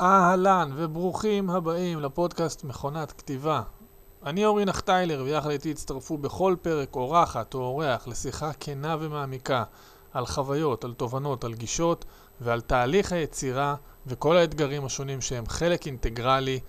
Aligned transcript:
אהלן 0.00 0.70
וברוכים 0.76 1.50
הבאים 1.50 2.00
לפודקאסט 2.00 2.64
מכונת 2.64 3.12
כתיבה. 3.12 3.62
אני 4.26 4.44
אורי 4.44 4.64
נחטיילר 4.64 5.22
ויחד 5.24 5.50
איתי 5.50 5.70
הצטרפו 5.70 6.18
בכל 6.18 6.56
פרק 6.62 6.96
אורחת 6.96 7.54
או 7.54 7.60
אורח 7.60 8.08
לשיחה 8.08 8.50
כנה 8.60 8.96
ומעמיקה 9.00 9.64
על 10.12 10.26
חוויות, 10.26 10.84
על 10.84 10.94
תובנות, 10.94 11.44
על 11.44 11.54
גישות 11.54 12.04
ועל 12.40 12.60
תהליך 12.60 13.12
היצירה 13.12 13.74
וכל 14.06 14.36
האתגרים 14.36 14.84
השונים 14.84 15.20
שהם 15.20 15.46
חלק 15.46 15.86
אינטגרלי 15.86 16.60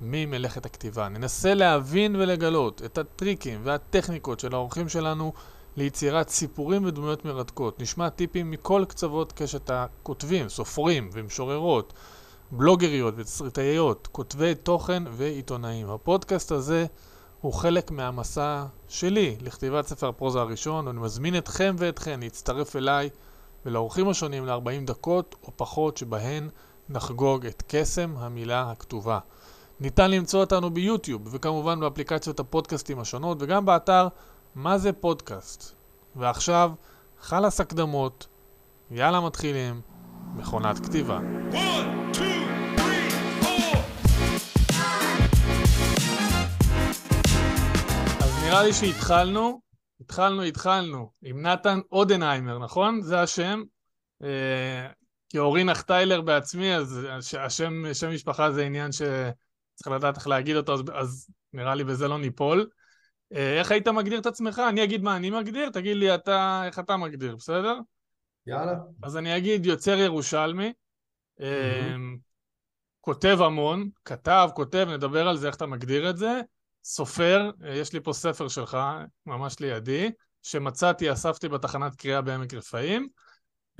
ממלאכת 0.00 0.66
הכתיבה. 0.66 1.08
ננסה 1.08 1.54
להבין 1.54 2.16
ולגלות 2.16 2.82
את 2.84 2.98
הטריקים 2.98 3.60
והטכניקות 3.64 4.40
של 4.40 4.54
האורחים 4.54 4.88
שלנו 4.88 5.32
ליצירת 5.76 6.28
סיפורים 6.28 6.84
ודמויות 6.84 7.24
מרתקות. 7.24 7.80
נשמע 7.80 8.08
טיפים 8.08 8.50
מכל 8.50 8.84
קצוות 8.88 9.32
קשת 9.32 9.70
הכותבים, 9.70 10.48
סופרים 10.48 11.10
ומשוררות, 11.12 11.92
בלוגריות 12.54 13.14
ותסריטאיות, 13.16 14.08
כותבי 14.12 14.54
תוכן 14.54 15.02
ועיתונאים. 15.10 15.90
הפודקאסט 15.90 16.52
הזה 16.52 16.86
הוא 17.40 17.52
חלק 17.52 17.90
מהמסע 17.90 18.64
שלי 18.88 19.36
לכתיבת 19.40 19.86
ספר 19.86 20.08
הפרוזה 20.08 20.40
הראשון, 20.40 20.86
ואני 20.86 21.00
מזמין 21.00 21.38
אתכם 21.38 21.74
ואתכן 21.78 22.20
להצטרף 22.20 22.76
אליי 22.76 23.10
ולאורחים 23.66 24.08
השונים 24.08 24.46
ל-40 24.46 24.86
דקות 24.86 25.34
או 25.42 25.52
פחות 25.56 25.96
שבהן 25.96 26.48
נחגוג 26.88 27.46
את 27.46 27.62
קסם 27.68 28.14
המילה 28.16 28.70
הכתובה. 28.70 29.18
ניתן 29.80 30.10
למצוא 30.10 30.40
אותנו 30.40 30.70
ביוטיוב 30.70 31.22
וכמובן 31.30 31.80
באפליקציות 31.80 32.40
הפודקאסטים 32.40 32.98
השונות 32.98 33.38
וגם 33.40 33.66
באתר 33.66 34.08
מה 34.54 34.78
זה 34.78 34.92
פודקאסט. 34.92 35.74
ועכשיו, 36.16 36.70
חלאס 37.20 37.60
הקדמות, 37.60 38.26
יאללה 38.90 39.20
מתחילים, 39.20 39.80
מכונת 40.36 40.86
כתיבה. 40.86 41.18
One, 41.52 42.16
two. 42.16 42.41
נראה 48.52 48.64
לי 48.64 48.72
שהתחלנו, 48.72 49.60
התחלנו, 50.00 50.42
התחלנו, 50.42 51.10
עם 51.22 51.46
נתן 51.46 51.78
אודנהיימר, 51.92 52.58
נכון? 52.58 53.00
זה 53.00 53.20
השם. 53.20 53.62
אה, 54.22 54.88
כי 55.28 55.38
אורי 55.38 55.64
נחטיילר 55.64 56.20
בעצמי, 56.20 56.74
אז 56.74 57.06
השם, 57.38 57.94
שם 57.94 58.10
משפחה 58.10 58.52
זה 58.52 58.64
עניין 58.64 58.92
שצריך 58.92 59.86
לדעת 59.90 60.16
איך 60.16 60.28
להגיד 60.28 60.56
אותו, 60.56 60.74
אז, 60.74 60.82
אז 60.92 61.30
נראה 61.52 61.74
לי 61.74 61.84
בזה 61.84 62.08
לא 62.08 62.18
ניפול. 62.18 62.68
אה, 63.32 63.58
איך 63.58 63.70
היית 63.70 63.88
מגדיר 63.88 64.18
את 64.18 64.26
עצמך? 64.26 64.62
אני 64.68 64.84
אגיד 64.84 65.02
מה 65.02 65.16
אני 65.16 65.30
מגדיר, 65.30 65.70
תגיד 65.70 65.96
לי 65.96 66.14
אתה, 66.14 66.62
איך 66.66 66.78
אתה 66.78 66.96
מגדיר, 66.96 67.36
בסדר? 67.36 67.78
יאללה. 68.46 68.74
אז 69.02 69.16
אני 69.16 69.36
אגיד 69.36 69.66
יוצר 69.66 69.98
ירושלמי, 69.98 70.72
mm-hmm. 71.40 71.44
כותב 73.00 73.38
המון, 73.40 73.88
כתב, 74.04 74.48
כותב, 74.54 74.86
נדבר 74.90 75.28
על 75.28 75.36
זה, 75.36 75.46
איך 75.46 75.56
אתה 75.56 75.66
מגדיר 75.66 76.10
את 76.10 76.16
זה. 76.16 76.40
סופר, 76.84 77.50
אה, 77.64 77.74
יש 77.74 77.92
לי 77.92 78.00
פה 78.00 78.12
ספר 78.12 78.48
שלך, 78.48 78.78
ממש 79.26 79.60
לידי, 79.60 80.10
שמצאתי, 80.42 81.12
אספתי 81.12 81.48
בתחנת 81.48 81.94
קריאה 81.94 82.20
בעמק 82.20 82.54
רפאים, 82.54 83.08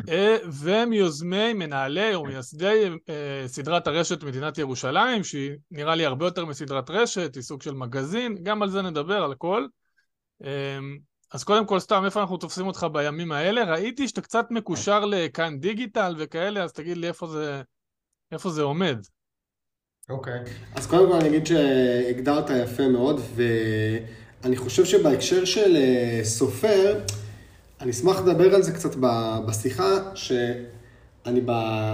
אה, 0.09 0.37
ומיוזמי, 0.53 1.53
מנהלי 1.53 2.15
או 2.15 2.25
מייסדי 2.25 2.91
אה, 3.09 3.45
סדרת 3.47 3.87
הרשת 3.87 4.23
מדינת 4.23 4.59
ירושלים, 4.59 5.25
שהיא 5.25 5.51
נראה 5.71 5.95
לי 5.95 6.07
הרבה 6.07 6.27
יותר 6.27 6.45
מסדרת 6.45 6.91
רשת, 6.91 7.35
היא 7.35 7.43
סוג 7.43 7.63
של 7.63 7.75
מגזין, 7.75 8.37
גם 8.43 8.63
על 8.63 8.71
זה 8.71 8.83
נדבר, 8.83 9.23
על 9.23 9.33
הכל. 9.33 9.67
אז 11.33 11.45
קודם 11.45 11.67
כל, 11.67 11.79
סתם, 11.79 12.05
איפה 12.05 12.21
אנחנו 12.21 12.37
תופסים 12.37 12.67
אותך 12.67 12.87
בימים 12.93 13.33
האלה? 13.33 13.65
ראיתי 13.65 14.09
שאתה 14.09 14.21
קצת 14.21 14.47
מקושר 14.51 15.05
לכאן 15.05 15.59
דיגיטל 15.59 16.15
וכאלה, 16.19 16.63
אז 16.65 16.73
תגיד 16.73 16.97
לי 16.97 17.09
איפה 17.09 17.27
זה, 17.27 17.63
איפה 18.33 18.51
זה 18.51 18.63
עומד. 18.63 18.99
אוקיי. 20.13 20.33
Okay. 20.33 20.79
אז 20.79 20.87
קודם 20.87 21.09
כל 21.09 21.17
אני 21.17 21.29
אגיד 21.29 21.47
שהגדרת 21.47 22.51
יפה 22.51 22.89
מאוד, 22.89 23.21
ואני 23.35 24.57
חושב 24.57 24.85
שבהקשר 24.85 25.45
של 25.45 25.77
אה, 25.77 26.21
סופר, 26.25 26.99
אני 27.81 27.91
אשמח 27.91 28.21
לדבר 28.21 28.55
על 28.55 28.63
זה 28.63 28.73
קצת 28.73 28.97
בשיחה, 29.47 29.99
שאני 30.15 31.41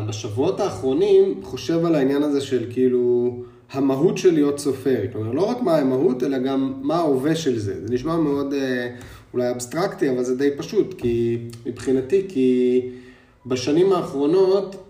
בשבועות 0.08 0.60
האחרונים 0.60 1.40
חושב 1.42 1.84
על 1.84 1.94
העניין 1.94 2.22
הזה 2.22 2.40
של 2.40 2.66
כאילו 2.70 3.36
המהות 3.72 4.18
של 4.18 4.34
להיות 4.34 4.58
סופר. 4.58 5.00
כלומר, 5.12 5.32
לא 5.32 5.50
רק 5.50 5.62
מה 5.62 5.76
המהות, 5.76 6.22
אלא 6.22 6.38
גם 6.38 6.72
מה 6.82 6.96
ההווה 6.96 7.36
של 7.36 7.58
זה. 7.58 7.86
זה 7.86 7.94
נשמע 7.94 8.16
מאוד 8.16 8.52
אה, 8.52 8.88
אולי 9.34 9.50
אבסטרקטי, 9.50 10.10
אבל 10.10 10.24
זה 10.24 10.36
די 10.36 10.50
פשוט, 10.56 10.94
כי 10.98 11.38
מבחינתי, 11.66 12.26
כי 12.28 12.80
בשנים 13.46 13.92
האחרונות, 13.92 14.87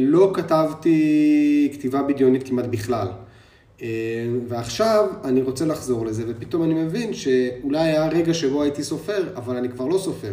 לא 0.00 0.30
כתבתי 0.34 1.70
כתיבה 1.72 2.02
בדיונית 2.02 2.48
כמעט 2.48 2.66
בכלל. 2.66 3.08
אה, 3.82 3.88
ועכשיו 4.48 5.08
אני 5.24 5.42
רוצה 5.42 5.64
לחזור 5.64 6.06
לזה, 6.06 6.24
ופתאום 6.28 6.62
אני 6.62 6.74
מבין 6.74 7.14
שאולי 7.14 7.78
היה 7.78 8.08
רגע 8.08 8.34
שבו 8.34 8.62
הייתי 8.62 8.82
סופר, 8.82 9.28
אבל 9.36 9.56
אני 9.56 9.68
כבר 9.68 9.86
לא 9.86 9.98
סופר. 9.98 10.32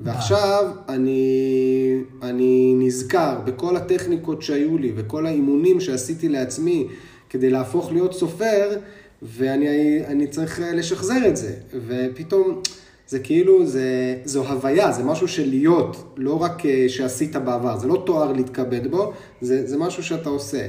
ועכשיו 0.00 0.70
אני, 0.88 2.00
אני 2.22 2.74
נזכר 2.78 3.40
בכל 3.44 3.76
הטכניקות 3.76 4.42
שהיו 4.42 4.78
לי 4.78 4.92
וכל 4.96 5.26
האימונים 5.26 5.80
שעשיתי 5.80 6.28
לעצמי 6.28 6.86
כדי 7.30 7.50
להפוך 7.50 7.92
להיות 7.92 8.12
סופר, 8.14 8.78
ואני 9.22 10.26
צריך 10.30 10.60
לשחזר 10.74 11.28
את 11.28 11.36
זה. 11.36 11.54
ופתאום... 11.86 12.62
זה 13.08 13.18
כאילו, 13.18 13.66
זה, 13.66 14.16
זו 14.24 14.48
הוויה, 14.48 14.92
זה 14.92 15.04
משהו 15.04 15.28
של 15.28 15.48
להיות, 15.48 16.14
לא 16.16 16.42
רק 16.42 16.66
אה, 16.66 16.88
שעשית 16.88 17.36
בעבר, 17.36 17.78
זה 17.78 17.88
לא 17.88 18.02
תואר 18.06 18.32
להתכבד 18.32 18.86
בו, 18.86 19.12
זה, 19.40 19.66
זה 19.66 19.78
משהו 19.78 20.02
שאתה 20.02 20.28
עושה, 20.28 20.68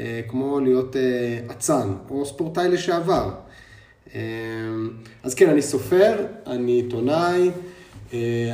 אה, 0.00 0.20
כמו 0.28 0.60
להיות 0.60 0.96
אה, 0.96 1.38
אצן 1.50 1.92
או 2.10 2.26
ספורטאי 2.26 2.68
לשעבר. 2.68 3.30
אז 5.22 5.34
כן, 5.34 5.50
אני 5.50 5.62
סופר, 5.62 6.26
אני 6.46 6.72
עיתונאי, 6.72 7.50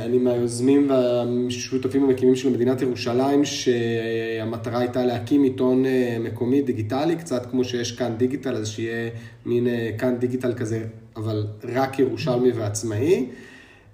אני 0.05 0.17
מהיוזמים 0.17 0.89
והשותפים 0.89 2.03
המקימים 2.03 2.35
של 2.35 2.49
מדינת 2.49 2.81
ירושלים, 2.81 3.45
שהמטרה 3.45 4.79
הייתה 4.79 5.05
להקים 5.05 5.43
עיתון 5.43 5.83
מקומי 6.19 6.61
דיגיטלי, 6.61 7.15
קצת 7.15 7.45
כמו 7.51 7.63
שיש 7.63 7.91
כאן 7.91 8.15
דיגיטל, 8.17 8.55
אז 8.55 8.67
שיהיה 8.67 9.09
מין 9.45 9.67
כאן 9.97 10.15
דיגיטל 10.19 10.53
כזה 10.53 10.83
אבל 11.15 11.47
רק 11.63 11.99
ירושלמי 11.99 12.51
ועצמאי. 12.51 13.29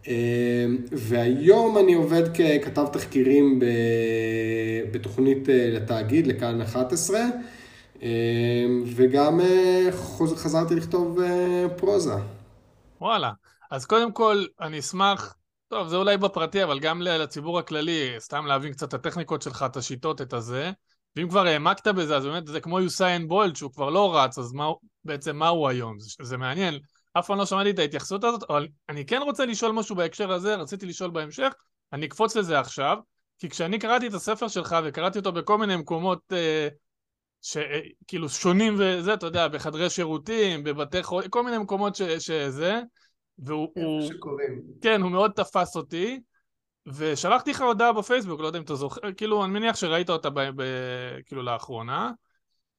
אה, 0.07 0.65
והיום 0.91 1.77
אני 1.77 1.93
עובד 1.93 2.23
ככתב 2.27 2.85
תחקירים 2.93 3.59
בתוכנית 4.91 5.49
אה, 5.49 5.69
לתאגיד, 5.71 6.27
לכאן 6.27 6.61
11, 6.61 7.19
אה, 8.03 8.09
וגם 8.95 9.39
חזרתי 10.35 10.75
לכתוב 10.75 11.19
פרוזה. 11.77 12.15
וואלה, 13.01 13.31
אז 13.71 13.85
קודם 13.85 14.11
כל 14.11 14.45
אני 14.61 14.79
אשמח, 14.79 15.35
טוב 15.67 15.87
זה 15.87 15.95
אולי 15.95 16.17
בפרטי, 16.17 16.63
אבל 16.63 16.79
גם 16.79 17.01
לציבור 17.01 17.59
הכללי, 17.59 18.15
סתם 18.19 18.45
להבין 18.45 18.73
קצת 18.73 18.87
את 18.87 18.93
הטכניקות 18.93 19.41
שלך, 19.41 19.65
את 19.67 19.77
השיטות, 19.77 20.21
את 20.21 20.33
הזה. 20.33 20.71
ואם 21.15 21.29
כבר 21.29 21.45
העמקת 21.45 21.87
בזה, 21.87 22.17
אז 22.17 22.25
באמת 22.25 22.47
זה 22.47 22.59
כמו 22.59 22.79
יוסיין 22.79 23.27
בולד, 23.27 23.55
שהוא 23.55 23.71
כבר 23.71 23.89
לא 23.89 24.17
רץ, 24.17 24.37
אז 24.37 24.53
מה, 24.53 24.67
בעצם 25.03 25.35
מה 25.35 25.47
הוא 25.47 25.69
היום? 25.69 25.99
זה, 25.99 26.09
זה 26.21 26.37
מעניין. 26.37 26.79
אף 27.19 27.27
פעם 27.27 27.37
לא 27.37 27.45
שמעתי 27.45 27.69
את 27.69 27.79
ההתייחסות 27.79 28.23
הזאת, 28.23 28.43
אבל 28.49 28.67
אני 28.89 29.05
כן 29.05 29.21
רוצה 29.21 29.45
לשאול 29.45 29.71
משהו 29.71 29.95
בהקשר 29.95 30.31
הזה, 30.31 30.55
רציתי 30.55 30.85
לשאול 30.85 31.09
בהמשך, 31.09 31.53
אני 31.93 32.05
אקפוץ 32.05 32.35
לזה 32.35 32.59
עכשיו, 32.59 32.97
כי 33.39 33.49
כשאני 33.49 33.79
קראתי 33.79 34.07
את 34.07 34.13
הספר 34.13 34.47
שלך 34.47 34.75
וקראתי 34.83 35.19
אותו 35.19 35.31
בכל 35.31 35.57
מיני 35.57 35.75
מקומות 35.75 36.19
אה, 36.33 36.67
שכאילו 37.41 38.27
אה, 38.27 38.31
שונים 38.31 38.75
וזה, 38.79 39.13
אתה 39.13 39.25
יודע, 39.25 39.47
בחדרי 39.47 39.89
שירותים, 39.89 40.63
בבתי 40.63 41.03
חולים, 41.03 41.29
כל 41.29 41.43
מיני 41.43 41.57
מקומות 41.57 41.95
ש, 41.95 42.01
שזה, 42.01 42.81
והוא... 43.39 43.71
הוא, 43.75 44.01
שקוראים. 44.01 44.61
כן, 44.81 45.01
הוא 45.01 45.11
מאוד 45.11 45.31
תפס 45.31 45.75
אותי, 45.75 46.19
ושלחתי 46.85 47.51
לך 47.51 47.61
הודעה 47.61 47.93
בפייסבוק, 47.93 48.41
לא 48.41 48.47
יודע 48.47 48.59
אם 48.59 48.63
אתה 48.63 48.75
זוכר, 48.75 49.13
כאילו, 49.17 49.45
אני 49.45 49.53
מניח 49.53 49.75
שראית 49.75 50.09
אותה 50.09 50.29
ב, 50.29 50.39
ב, 50.55 50.63
כאילו 51.25 51.43
לאחרונה. 51.43 52.11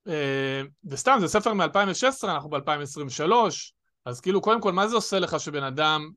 אה, 0.08 0.62
וסתם, 0.84 1.16
זה 1.20 1.28
ספר 1.28 1.52
מ-2016, 1.52 2.24
אנחנו 2.24 2.50
ב-2023, 2.50 3.32
אז 4.06 4.20
כאילו, 4.20 4.40
קודם 4.40 4.60
כל, 4.60 4.72
מה 4.72 4.88
זה 4.88 4.96
עושה 4.96 5.18
לך 5.18 5.40
שבן 5.40 5.62
אדם, 5.62 6.10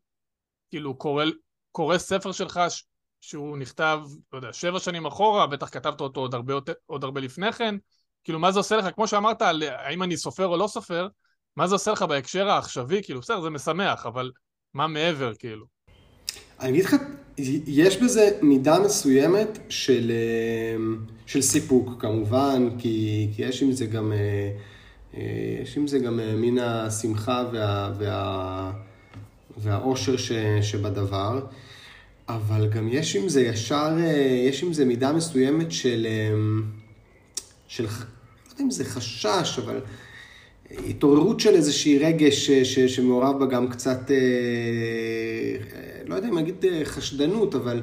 כאילו, 0.69 0.95
קורא, 0.95 1.25
קורא 1.71 1.97
ספר 1.97 2.31
שלך 2.31 2.59
ש, 2.69 2.83
שהוא 3.21 3.57
נכתב, 3.57 3.99
לא 4.33 4.37
יודע, 4.37 4.53
שבע 4.53 4.79
שנים 4.79 5.05
אחורה, 5.05 5.47
בטח 5.47 5.69
כתבת 5.69 6.01
אותו 6.01 6.19
עוד 6.19 6.33
הרבה, 6.33 6.53
עוד 6.85 7.03
הרבה 7.03 7.21
לפני 7.21 7.51
כן, 7.53 7.75
כאילו, 8.23 8.39
מה 8.39 8.51
זה 8.51 8.59
עושה 8.59 8.77
לך, 8.77 8.85
כמו 8.95 9.07
שאמרת, 9.07 9.41
על 9.41 9.63
האם 9.63 10.03
אני 10.03 10.17
סופר 10.17 10.47
או 10.47 10.57
לא 10.57 10.67
סופר, 10.67 11.07
מה 11.55 11.67
זה 11.67 11.75
עושה 11.75 11.91
לך 11.91 12.01
בהקשר 12.01 12.49
העכשווי, 12.49 13.03
כאילו, 13.03 13.19
בסדר, 13.19 13.41
זה 13.41 13.49
משמח, 13.49 14.05
אבל 14.05 14.31
מה 14.73 14.87
מעבר, 14.87 15.33
כאילו? 15.35 15.65
אני 16.59 16.69
אגיד 16.69 16.85
לך, 16.85 16.95
יש 17.67 17.97
בזה 17.97 18.39
מידה 18.41 18.79
מסוימת 18.79 19.59
של, 19.69 20.11
אה, 20.11 20.75
של 21.25 21.41
סיפוק, 21.41 21.89
כמובן, 21.99 22.69
כי, 22.79 23.27
כי 23.35 23.41
יש 23.41 23.63
עם 23.63 23.71
זה 23.71 23.85
גם... 23.85 24.11
אה, 24.11 24.51
יש 25.13 25.77
עם 25.77 25.87
זה 25.87 25.99
גם 25.99 26.19
אה, 26.19 26.35
מן 26.35 26.59
השמחה 26.59 27.45
וה, 27.53 27.91
וה, 27.97 28.71
והאושר 29.57 30.17
ש, 30.17 30.31
שבדבר, 30.61 31.39
אבל 32.29 32.67
גם 32.67 32.87
יש 32.91 33.15
עם 33.15 33.29
זה 33.29 33.41
ישר, 33.41 33.95
אה, 33.99 34.43
יש 34.47 34.63
עם 34.63 34.73
זה 34.73 34.85
מידה 34.85 35.13
מסוימת 35.13 35.71
של, 35.71 36.07
של, 37.67 37.83
לא 37.83 37.89
יודע 38.51 38.63
אם 38.63 38.71
זה 38.71 38.85
חשש, 38.85 39.59
אבל 39.59 39.81
התעוררות 40.71 41.39
של 41.39 41.55
איזושהי 41.55 41.99
רגש 41.99 42.45
ש, 42.45 42.51
ש, 42.51 42.79
שמעורב 42.79 43.39
בה 43.39 43.45
גם 43.45 43.69
קצת, 43.69 44.11
אה, 44.11 44.17
לא 46.05 46.15
יודע 46.15 46.27
אם 46.27 46.37
אגיד 46.37 46.65
אה, 46.65 46.81
חשדנות, 46.85 47.55
אבל 47.55 47.81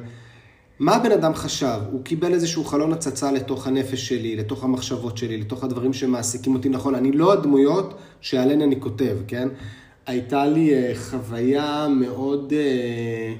מה 0.78 0.96
הבן 0.96 1.12
אדם 1.12 1.34
חשב? 1.34 1.78
הוא 1.90 2.04
קיבל 2.04 2.32
איזשהו 2.32 2.64
חלון 2.64 2.92
הצצה 2.92 3.32
לתוך 3.32 3.66
הנפש 3.66 4.08
שלי, 4.08 4.36
לתוך 4.36 4.64
המחשבות 4.64 5.18
שלי, 5.18 5.36
לתוך 5.36 5.64
הדברים 5.64 5.92
שמעסיקים 5.92 6.54
אותי 6.54 6.68
נכון. 6.68 6.94
אני 6.94 7.12
לא 7.12 7.32
הדמויות 7.32 7.98
שעליהן 8.20 8.62
אני 8.62 8.80
כותב, 8.80 9.16
כן? 9.28 9.48
הייתה 10.06 10.46
לי 10.46 10.74
אה, 10.74 10.92
חוויה 10.94 11.88
מאוד... 11.90 12.52
אה, 12.56 13.34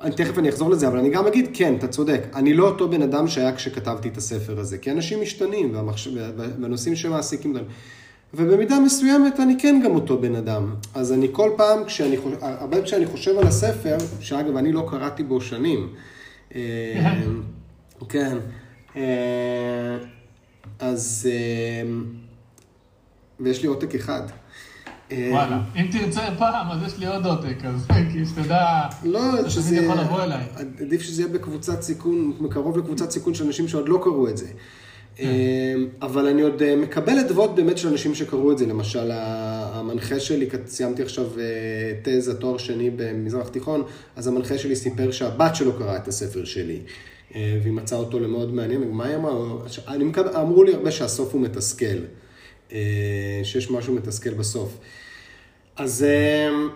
אני 0.00 0.14
תכף 0.14 0.38
אני 0.38 0.48
אחזור 0.48 0.70
לזה, 0.70 0.88
אבל 0.88 0.98
אני 0.98 1.10
גם 1.10 1.26
אגיד, 1.26 1.50
כן, 1.54 1.74
אתה 1.74 1.88
צודק. 1.88 2.22
אני 2.34 2.54
לא 2.54 2.68
אותו 2.68 2.88
בן 2.88 3.02
אדם 3.02 3.28
שהיה 3.28 3.56
כשכתבתי 3.56 4.08
את 4.08 4.16
הספר 4.16 4.60
הזה, 4.60 4.78
כי 4.78 4.90
אנשים 4.90 5.20
משתנים, 5.20 5.74
והנושאים 6.36 6.96
שמעסיקים 6.96 7.56
אותם. 7.56 7.64
ובמידה 8.34 8.80
מסוימת 8.80 9.40
אני 9.40 9.56
כן 9.58 9.80
גם 9.84 9.94
אותו 9.94 10.18
בן 10.18 10.34
אדם. 10.34 10.74
אז 10.94 11.12
אני 11.12 11.28
כל 11.32 11.50
פעם, 11.56 11.84
כשאני, 11.84 12.16
הרבה 12.40 12.82
כשאני 12.82 13.06
חושב 13.06 13.38
על 13.38 13.46
הספר, 13.46 13.96
שאגב, 14.20 14.56
אני 14.56 14.72
לא 14.72 14.86
קראתי 14.90 15.22
בו 15.22 15.40
שנים. 15.40 15.88
אה, 16.54 17.14
כן. 18.08 18.36
אז... 20.78 21.28
ויש 23.40 23.62
לי 23.62 23.68
עותק 23.68 23.94
אחד. 23.94 24.22
וואלה, 25.10 25.60
אם 25.76 25.86
תרצה 25.92 26.20
פעם, 26.38 26.70
אז 26.70 26.82
יש 26.86 26.98
לי 26.98 27.06
עוד 27.06 27.26
עותק, 27.26 27.64
אז 27.64 27.86
כי 28.12 28.26
שתדע, 28.26 28.88
לא, 29.04 29.48
שזה 29.48 29.76
יכול 29.76 29.96
לבוא 30.00 30.22
אליי. 30.22 30.44
עדיף 30.80 31.02
שזה 31.02 31.22
יהיה 31.22 31.32
בקבוצת 31.32 31.82
סיכון, 31.82 32.32
קרוב 32.50 32.78
לקבוצת 32.78 33.10
סיכון 33.10 33.34
של 33.34 33.44
אנשים 33.46 33.68
שעוד 33.68 33.88
לא 33.88 34.00
קראו 34.02 34.28
את 34.28 34.36
זה. 34.36 34.46
אמ, 35.20 35.88
אבל 36.02 36.26
אני 36.26 36.42
עוד 36.42 36.62
אה, 36.62 36.76
מקבל 36.76 37.18
אדוות 37.18 37.54
באמת 37.54 37.78
של 37.78 37.88
אנשים 37.88 38.14
שקראו 38.14 38.52
את 38.52 38.58
זה. 38.58 38.66
למשל, 38.66 39.10
המנחה 39.12 40.20
שלי, 40.20 40.48
סיימתי 40.66 41.02
עכשיו 41.02 41.26
אה, 41.38 41.44
תזה, 42.02 42.34
תואר 42.34 42.58
שני 42.58 42.90
במזרח 42.90 43.48
תיכון, 43.48 43.84
אז 44.16 44.26
המנחה 44.26 44.58
שלי 44.58 44.76
סיפר 44.76 45.10
שהבת 45.10 45.56
שלו 45.56 45.72
קראה 45.78 45.96
את 45.96 46.08
הספר 46.08 46.44
שלי. 46.44 46.80
אה, 47.34 47.58
והיא 47.62 47.72
מצאה 47.72 47.98
אותו 47.98 48.20
למאוד 48.20 48.54
מעניין, 48.54 48.90
מה 48.90 49.06
היא 49.06 49.16
אמרה? 49.16 49.32
אמרו 50.40 50.64
לי 50.64 50.74
הרבה 50.74 50.90
שהסוף 50.90 51.32
הוא 51.32 51.40
מתסכל. 51.40 51.98
שיש 53.42 53.70
משהו 53.70 53.94
מתסכל 53.94 54.30
בסוף. 54.30 54.78
אז, 55.76 56.04
אמ, 56.04 56.68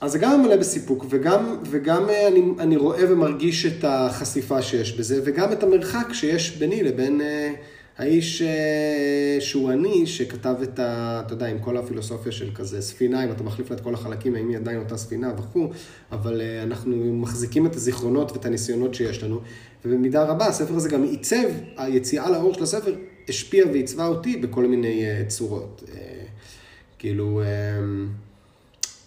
אז 0.00 0.12
זה 0.12 0.18
גם 0.18 0.42
מלא 0.42 0.56
בסיפוק, 0.56 1.04
וגם, 1.10 1.56
וגם 1.70 2.08
אה, 2.10 2.28
אני, 2.28 2.42
אני 2.58 2.76
רואה 2.76 3.12
ומרגיש 3.12 3.66
את 3.66 3.84
החשיפה 3.84 4.62
שיש 4.62 4.92
בזה, 4.92 5.20
וגם 5.24 5.52
את 5.52 5.62
המרחק 5.62 6.12
שיש 6.12 6.56
ביני 6.56 6.82
לבין 6.82 7.20
אה, 7.20 7.52
האיש 7.98 8.42
אה, 8.42 9.36
שהוא 9.40 9.72
אני, 9.72 10.06
שכתב 10.06 10.54
את 10.62 10.78
ה... 10.78 11.22
אתה 11.26 11.34
יודע, 11.34 11.46
עם 11.46 11.58
כל 11.58 11.76
הפילוסופיה 11.76 12.32
של 12.32 12.50
כזה 12.54 12.82
ספינה, 12.82 13.24
אם 13.24 13.30
אתה 13.30 13.42
מחליף 13.42 13.70
לה 13.70 13.76
את 13.76 13.80
כל 13.80 13.94
החלקים, 13.94 14.34
האם 14.34 14.48
היא 14.48 14.56
עדיין 14.56 14.78
אותה 14.78 14.96
ספינה 14.96 15.32
וכו', 15.38 15.70
אבל 16.12 16.40
אנחנו 16.62 16.96
מחזיקים 16.96 17.66
את 17.66 17.76
הזיכרונות 17.76 18.32
ואת 18.32 18.44
הניסיונות 18.46 18.94
שיש 18.94 19.22
לנו, 19.22 19.40
ובמידה 19.84 20.24
רבה 20.24 20.46
הספר 20.46 20.74
הזה 20.74 20.88
גם 20.88 21.02
עיצב, 21.02 21.48
היציאה 21.76 22.30
לאור 22.30 22.54
של 22.54 22.62
הספר 22.62 22.94
השפיע 23.28 23.66
ועיצבה 23.66 24.06
אותי 24.06 24.36
בכל 24.36 24.66
מיני 24.66 25.02
צורות. 25.28 25.82
כאילו, 26.98 27.42
אמ, 27.42 28.08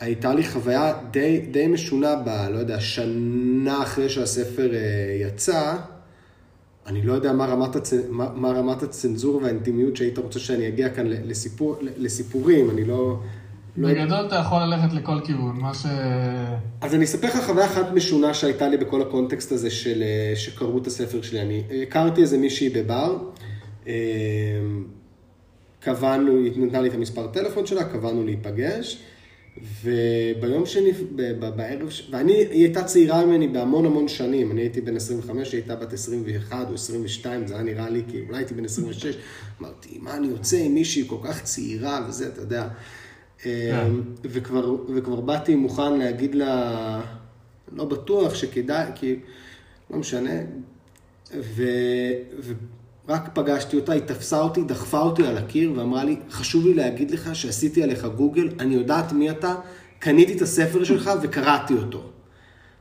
הייתה 0.04 0.34
לי 0.34 0.44
חוויה 0.44 0.94
די, 1.12 1.42
די 1.52 1.68
משונה 1.68 2.16
ב, 2.16 2.30
לא 2.54 2.60
יודע, 2.60 2.80
שנה 2.80 3.84
אחרי 3.84 4.10
שהספר 4.10 4.74
אה, 4.74 5.28
יצא. 5.28 5.76
אני 6.88 7.02
לא 7.02 7.14
יודע 7.14 7.34
מה 7.34 7.46
רמת, 7.46 7.76
הצ... 7.76 7.94
מה, 8.10 8.30
מה 8.36 8.52
רמת 8.52 8.84
הצנזור 8.84 9.40
והאינטימיות 9.44 9.98
שהיית 9.98 10.18
רוצה 10.18 10.40
שאני 10.40 10.68
אגיע 10.68 10.90
כאן 10.90 11.06
לסיפור, 11.08 11.78
לסיפורים, 11.98 12.70
אני 12.70 12.86
לא... 12.86 13.20
לא... 13.78 13.90
בגדול 13.90 14.28
אתה 14.28 14.36
יכול 14.36 14.58
ללכת 14.64 14.94
לכל 14.94 15.20
כיוון, 15.26 15.56
מה 15.56 15.74
ש... 15.74 15.86
אז 16.82 16.96
אני 16.96 17.04
אספר 17.04 17.28
לך 17.28 17.46
חוויה 17.46 17.66
אחת 17.66 17.92
משונה 17.94 18.34
שהייתה 18.34 18.68
לי 18.68 18.78
בכל 18.78 19.02
הקונטקסט 19.02 19.52
הזה 19.52 19.70
של 19.70 20.04
אה, 20.04 20.36
שקראו 20.36 20.78
את 20.78 20.88
הספר 20.88 21.22
שלי. 21.22 21.42
אני 21.42 21.64
הכרתי 21.88 22.22
איזה 22.22 22.38
מישהי 22.38 22.70
בבר, 22.70 23.18
אמ, 23.88 23.92
קבענו, 25.80 26.38
היא 26.38 26.52
נתנה 26.56 26.82
לי 26.82 26.90
את 26.90 26.94
המספר 26.94 27.28
טלפון 27.28 27.66
שלה, 27.66 27.84
קבענו 27.84 28.24
להיפגש, 28.24 29.04
וביום 29.58 30.66
שני, 30.66 30.92
בערב, 31.56 31.90
ואני, 32.12 32.34
היא 32.34 32.64
הייתה 32.64 32.84
צעירה 32.84 33.26
ממני 33.26 33.48
בהמון 33.48 33.86
המון 33.86 34.08
שנים, 34.08 34.52
אני 34.52 34.62
הייתי 34.62 34.82
בן 34.82 34.96
25, 34.96 35.52
היא 35.52 35.62
הייתה 35.62 35.76
בת 35.76 35.94
21 35.94 36.70
או 36.70 36.74
22, 36.74 37.48
זה 37.48 37.54
היה 37.54 37.64
נראה 37.64 37.90
לי 37.90 38.04
כי 38.08 38.22
אולי 38.28 38.38
הייתי 38.38 38.54
בן 38.54 38.66
26, 38.66 39.18
אמרתי, 39.62 39.98
מה 40.02 40.16
אני 40.16 40.28
יוצא 40.28 40.58
עם 40.58 40.74
מישהי 40.74 41.04
כל 41.08 41.18
כך 41.24 41.44
צעירה 41.44 42.06
וזה, 42.10 42.28
אתה 42.28 42.42
יודע. 42.42 42.68
אמ, 43.46 43.52
וכבר, 44.24 44.76
וכבר 44.96 45.22
באתי 45.22 45.56
מוכן 45.56 45.98
להגיד 46.00 46.36
לה, 46.36 47.02
לא 47.72 47.86
בטוח 47.86 48.36
שכדאי, 48.36 48.92
כי 48.96 49.20
לא 49.90 49.98
משנה, 49.98 50.40
ו... 51.34 51.64
ו... 52.40 52.54
רק 53.08 53.30
פגשתי 53.34 53.76
אותה, 53.76 53.94
היא 53.94 54.02
תפסה 54.02 54.42
אותי, 54.42 54.64
דחפה 54.64 55.00
אותי 55.00 55.28
על 55.28 55.38
הקיר 55.38 55.74
ואמרה 55.76 56.04
לי, 56.04 56.16
חשוב 56.30 56.66
לי 56.66 56.74
להגיד 56.74 57.12
לך 57.12 57.36
שעשיתי 57.36 57.84
עליך 57.84 58.06
גוגל, 58.06 58.50
אני 58.60 58.76
יודעת 58.76 59.12
מי 59.12 59.30
אתה, 59.32 59.56
קניתי 60.00 60.34
את 60.34 60.42
הספר 60.42 60.84
שלך 60.84 61.12
וקראתי 61.22 61.74
אותו. 61.74 62.04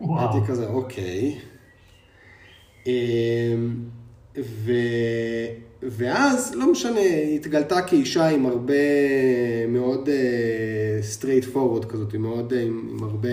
וואו. 0.00 0.32
הייתי 0.32 0.46
כזה, 0.46 0.66
אוקיי. 0.66 1.38
אמ, 2.86 3.74
ו... 4.38 4.72
ואז, 5.82 6.54
לא 6.54 6.72
משנה, 6.72 7.00
היא 7.00 7.36
התגלתה 7.36 7.82
כאישה 7.82 8.28
עם 8.28 8.46
הרבה 8.46 8.74
מאוד 9.69 10.08
straight 11.00 11.44
uh, 11.44 11.46
forward 11.52 11.84
כזאת, 11.84 12.14
עם 12.14 12.22
מאוד, 12.22 12.52
עם, 12.52 12.88
עם 12.90 13.02
הרבה, 13.04 13.28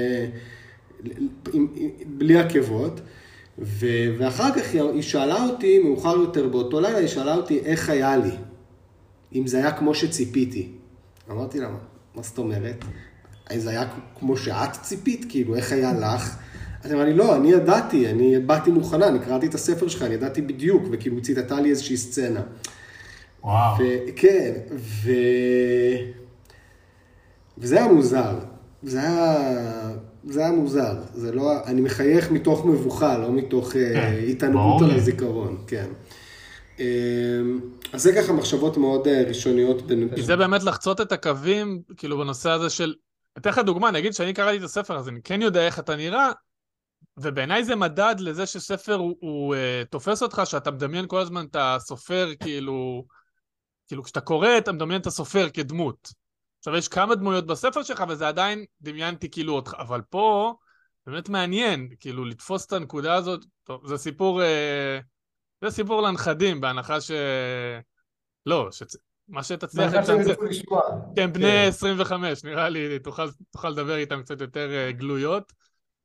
עם, 1.13 1.27
עם, 1.53 1.67
בלי 2.07 2.37
עקבות. 2.37 3.01
ו... 3.61 3.85
ואחר 4.17 4.51
כך 4.55 4.73
היא 4.73 5.01
שאלה 5.01 5.45
אותי, 5.45 5.79
מאוחר 5.79 6.15
יותר 6.17 6.47
באותו 6.47 6.81
לילה, 6.81 6.97
היא 6.97 7.07
שאלה 7.07 7.35
אותי 7.35 7.59
איך 7.59 7.89
היה 7.89 8.17
לי, 8.17 8.31
אם 9.35 9.47
זה 9.47 9.57
היה 9.57 9.71
כמו 9.71 9.95
שציפיתי. 9.95 10.71
אמרתי 11.31 11.59
לה, 11.59 11.69
מה 12.15 12.23
זאת 12.23 12.37
אומרת? 12.37 12.85
האם 13.47 13.59
זה 13.59 13.69
היה 13.69 13.85
כמו 14.19 14.37
שאת 14.37 14.71
ציפית? 14.81 15.25
כאילו, 15.29 15.55
איך 15.55 15.71
היה 15.71 15.93
לך? 15.93 16.37
אז 16.83 16.93
אמרה 16.93 17.05
לי, 17.05 17.13
לא, 17.13 17.35
אני 17.35 17.51
ידעתי, 17.51 18.09
אני 18.09 18.39
באתי 18.39 18.71
מוכנה, 18.71 19.07
אני 19.07 19.19
קראתי 19.19 19.45
את 19.45 19.53
הספר 19.53 19.87
שלך, 19.87 20.01
אני 20.01 20.13
ידעתי 20.13 20.41
בדיוק, 20.41 20.83
וכאילו 20.91 21.21
ציטטה 21.21 21.61
לי 21.61 21.69
איזושהי 21.69 21.97
סצנה. 21.97 22.41
וואו. 23.43 23.77
כן, 24.15 24.51
ו... 24.75 25.11
וזה 27.57 27.75
היה 27.77 27.87
מוזר. 27.93 28.39
זה 28.83 28.99
היה... 28.99 29.91
זה 30.31 30.39
היה 30.39 30.51
מוזר, 30.51 30.93
זה 31.13 31.31
לא, 31.31 31.65
אני 31.65 31.81
מחייך 31.81 32.31
מתוך 32.31 32.65
מבוכה, 32.65 33.17
לא 33.17 33.31
מתוך 33.31 33.75
אה, 33.75 33.93
כן, 33.93 34.13
התענגות 34.29 34.81
על 34.81 34.91
הזיכרון, 34.91 35.63
כן. 35.67 35.89
אמ, 36.79 37.59
אז 37.93 38.03
זה 38.03 38.13
ככה 38.15 38.33
מחשבות 38.33 38.77
מאוד 38.77 39.07
אה, 39.07 39.23
ראשוניות. 39.27 39.81
כי 40.15 40.23
זה 40.23 40.35
באמת 40.35 40.63
לחצות 40.63 41.01
את 41.01 41.11
הקווים, 41.11 41.81
כאילו 41.97 42.17
בנושא 42.17 42.49
הזה 42.49 42.69
של... 42.69 42.93
אתן 43.37 43.49
לך 43.49 43.57
דוגמה, 43.57 43.89
אני 43.89 43.99
אגיד 43.99 44.13
שאני 44.13 44.33
קראתי 44.33 44.57
את 44.57 44.63
הספר 44.63 44.97
הזה, 44.97 45.11
אני 45.11 45.19
כן 45.23 45.41
יודע 45.41 45.65
איך 45.65 45.79
אתה 45.79 45.95
נראה, 45.95 46.31
ובעיניי 47.17 47.63
זה 47.63 47.75
מדד 47.75 48.15
לזה 48.19 48.45
שספר 48.45 48.95
הוא, 48.95 49.15
הוא 49.19 49.55
uh, 49.55 49.87
תופס 49.89 50.23
אותך, 50.23 50.41
שאתה 50.45 50.71
מדמיין 50.71 51.05
כל 51.07 51.19
הזמן 51.19 51.45
את 51.45 51.55
הסופר, 51.59 52.29
כאילו... 52.39 53.05
כאילו 53.87 54.03
כשאתה 54.03 54.21
קורא, 54.21 54.57
אתה 54.57 54.71
מדמיין 54.71 55.01
את 55.01 55.07
הסופר 55.07 55.49
כדמות. 55.53 56.13
עכשיו, 56.59 56.75
יש 56.75 56.87
כמה 56.87 57.15
דמויות 57.15 57.47
בספר 57.47 57.83
שלך, 57.83 58.03
וזה 58.09 58.27
עדיין 58.27 58.65
דמיינתי 58.81 59.29
כאילו 59.29 59.53
אותך, 59.53 59.73
אבל 59.79 60.01
פה, 60.09 60.53
באמת 61.07 61.29
מעניין, 61.29 61.89
כאילו, 61.99 62.25
לתפוס 62.25 62.65
את 62.65 62.73
הנקודה 62.73 63.13
הזאת, 63.13 63.45
טוב, 63.63 63.87
זה 63.87 63.97
סיפור, 63.97 64.43
אה, 64.43 64.99
זה 65.63 65.69
סיפור 65.69 66.01
לנכדים, 66.01 66.61
בהנחה 66.61 67.01
ש... 67.01 67.11
לא, 68.45 68.67
שצ... 68.71 68.95
מה 69.27 69.43
שתצליח 69.43 69.93
לצמצם... 69.93 70.33
כן, 71.15 71.33
בני 71.33 71.67
25, 71.67 72.41
כן. 72.41 72.49
נראה 72.49 72.69
לי, 72.69 72.99
תוכל, 72.99 73.27
תוכל 73.51 73.69
לדבר 73.69 73.95
איתם 73.95 74.21
קצת 74.21 74.41
יותר 74.41 74.69
אה, 74.71 74.91
גלויות. 74.91 75.53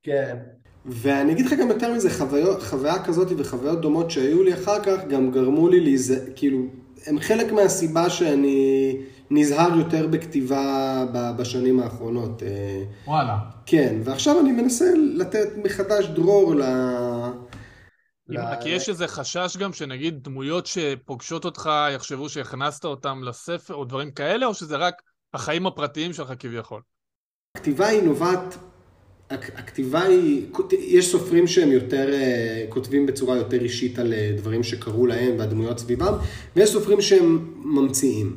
כן. 0.03 0.37
ואני 0.85 1.31
אגיד 1.31 1.45
לך 1.45 1.53
גם 1.53 1.67
יותר 1.67 1.93
מזה, 1.93 2.09
חוויה, 2.09 2.59
חוויה 2.59 3.03
כזאת 3.03 3.27
וחוויות 3.37 3.81
דומות 3.81 4.11
שהיו 4.11 4.43
לי 4.43 4.53
אחר 4.53 4.83
כך, 4.83 5.05
גם 5.09 5.31
גרמו 5.31 5.69
לי 5.69 5.79
להיז... 5.79 6.13
כאילו, 6.35 6.59
הם 7.05 7.19
חלק 7.19 7.51
מהסיבה 7.51 8.09
שאני... 8.09 8.97
נזהר 9.29 9.77
יותר 9.77 10.07
בכתיבה 10.07 11.05
בשנים 11.37 11.79
האחרונות. 11.79 12.43
אה, 12.43 12.83
וואלה. 13.07 13.37
כן, 13.65 13.95
ועכשיו 14.03 14.39
אני 14.39 14.51
מנסה 14.51 14.85
לתת 15.15 15.47
מחדש 15.63 16.05
דרור 16.05 16.55
ל... 16.55 16.61
ל... 18.27 18.39
כי 18.61 18.69
יש 18.69 18.89
איזה 18.89 19.07
חשש 19.07 19.57
גם 19.57 19.73
שנגיד 19.73 20.23
דמויות 20.23 20.65
שפוגשות 20.65 21.45
אותך 21.45 21.69
יחשבו 21.95 22.29
שהכנסת 22.29 22.85
אותם 22.85 23.23
לספר 23.23 23.73
או 23.73 23.85
דברים 23.85 24.11
כאלה, 24.11 24.45
או 24.45 24.53
שזה 24.53 24.77
רק 24.77 25.01
החיים 25.33 25.67
הפרטיים 25.67 26.13
שלך 26.13 26.33
כביכול? 26.39 26.81
הכתיבה 27.55 27.87
היא 27.87 28.03
נובעת 28.03 28.57
הכתיבה 29.29 30.01
היא, 30.01 30.47
יש 30.71 31.11
סופרים 31.11 31.47
שהם 31.47 31.71
יותר, 31.71 32.13
אה, 32.13 32.65
כותבים 32.69 33.05
בצורה 33.05 33.37
יותר 33.37 33.61
אישית 33.61 33.99
על 33.99 34.13
אה, 34.13 34.31
דברים 34.37 34.63
שקרו 34.63 35.05
להם 35.05 35.39
והדמויות 35.39 35.79
סביבם, 35.79 36.13
ויש 36.55 36.69
סופרים 36.69 37.01
שהם 37.01 37.53
ממציאים. 37.63 38.35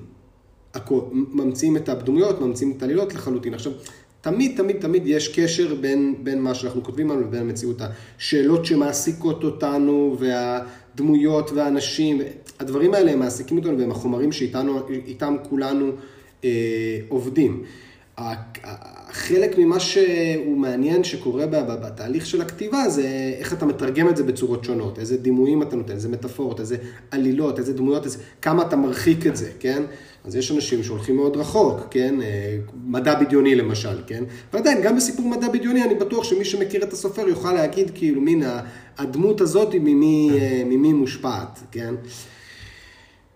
ממציאים 1.12 1.76
את 1.76 1.88
הדמויות, 1.88 2.40
ממציאים 2.40 2.74
את 2.76 2.82
העלילות 2.82 3.14
לחלוטין. 3.14 3.54
עכשיו, 3.54 3.72
תמיד, 4.20 4.56
תמיד, 4.56 4.76
תמיד 4.80 5.02
יש 5.06 5.40
קשר 5.40 5.74
בין, 5.74 6.14
בין 6.22 6.42
מה 6.42 6.54
שאנחנו 6.54 6.84
כותבים 6.84 7.10
עליו 7.10 7.22
לבין 7.22 7.40
המציאות. 7.40 7.80
השאלות 8.18 8.66
שמעסיקות 8.66 9.44
אותנו, 9.44 10.16
והדמויות 10.18 11.50
והאנשים, 11.50 12.20
הדברים 12.60 12.94
האלה 12.94 13.12
הם 13.12 13.18
מעסיקים 13.18 13.58
אותנו 13.58 13.78
והם 13.78 13.90
החומרים 13.90 14.32
שאיתם 14.32 15.36
כולנו 15.48 15.92
אה, 16.44 16.98
עובדים. 17.08 17.62
חלק 19.10 19.58
ממה 19.58 19.80
שהוא 19.80 20.58
מעניין 20.58 21.04
שקורה 21.04 21.46
בתהליך 21.46 22.26
של 22.26 22.40
הכתיבה 22.40 22.88
זה 22.88 23.34
איך 23.38 23.52
אתה 23.52 23.66
מתרגם 23.66 24.08
את 24.08 24.16
זה 24.16 24.22
בצורות 24.22 24.64
שונות, 24.64 24.98
איזה 24.98 25.16
דימויים 25.16 25.62
אתה 25.62 25.76
נותן, 25.76 25.92
איזה 25.92 26.08
מטאפורות, 26.08 26.60
איזה 26.60 26.76
עלילות, 27.10 27.58
איזה 27.58 27.72
דמויות, 27.72 28.04
איזה, 28.04 28.18
כמה 28.42 28.62
אתה 28.62 28.76
מרחיק 28.76 29.26
את 29.26 29.36
זה, 29.36 29.50
כן? 29.60 29.82
אז 30.28 30.36
יש 30.36 30.50
אנשים 30.50 30.82
שהולכים 30.82 31.16
מאוד 31.16 31.36
רחוק, 31.36 31.80
כן? 31.90 32.22
אה, 32.22 32.56
מדע 32.84 33.20
בדיוני 33.20 33.54
למשל, 33.54 34.02
כן? 34.06 34.24
ועדיין, 34.52 34.82
גם 34.82 34.96
בסיפור 34.96 35.28
מדע 35.28 35.48
בדיוני 35.48 35.84
אני 35.84 35.94
בטוח 35.94 36.24
שמי 36.24 36.44
שמכיר 36.44 36.82
את 36.82 36.92
הסופר 36.92 37.28
יוכל 37.28 37.52
להגיד 37.52 37.90
כאילו, 37.94 38.20
מין 38.20 38.42
הדמות 38.98 39.40
הזאת 39.40 39.74
ממי, 39.74 40.30
אה, 40.40 40.62
ממי 40.66 40.92
מושפעת, 40.92 41.60
כן? 41.70 41.94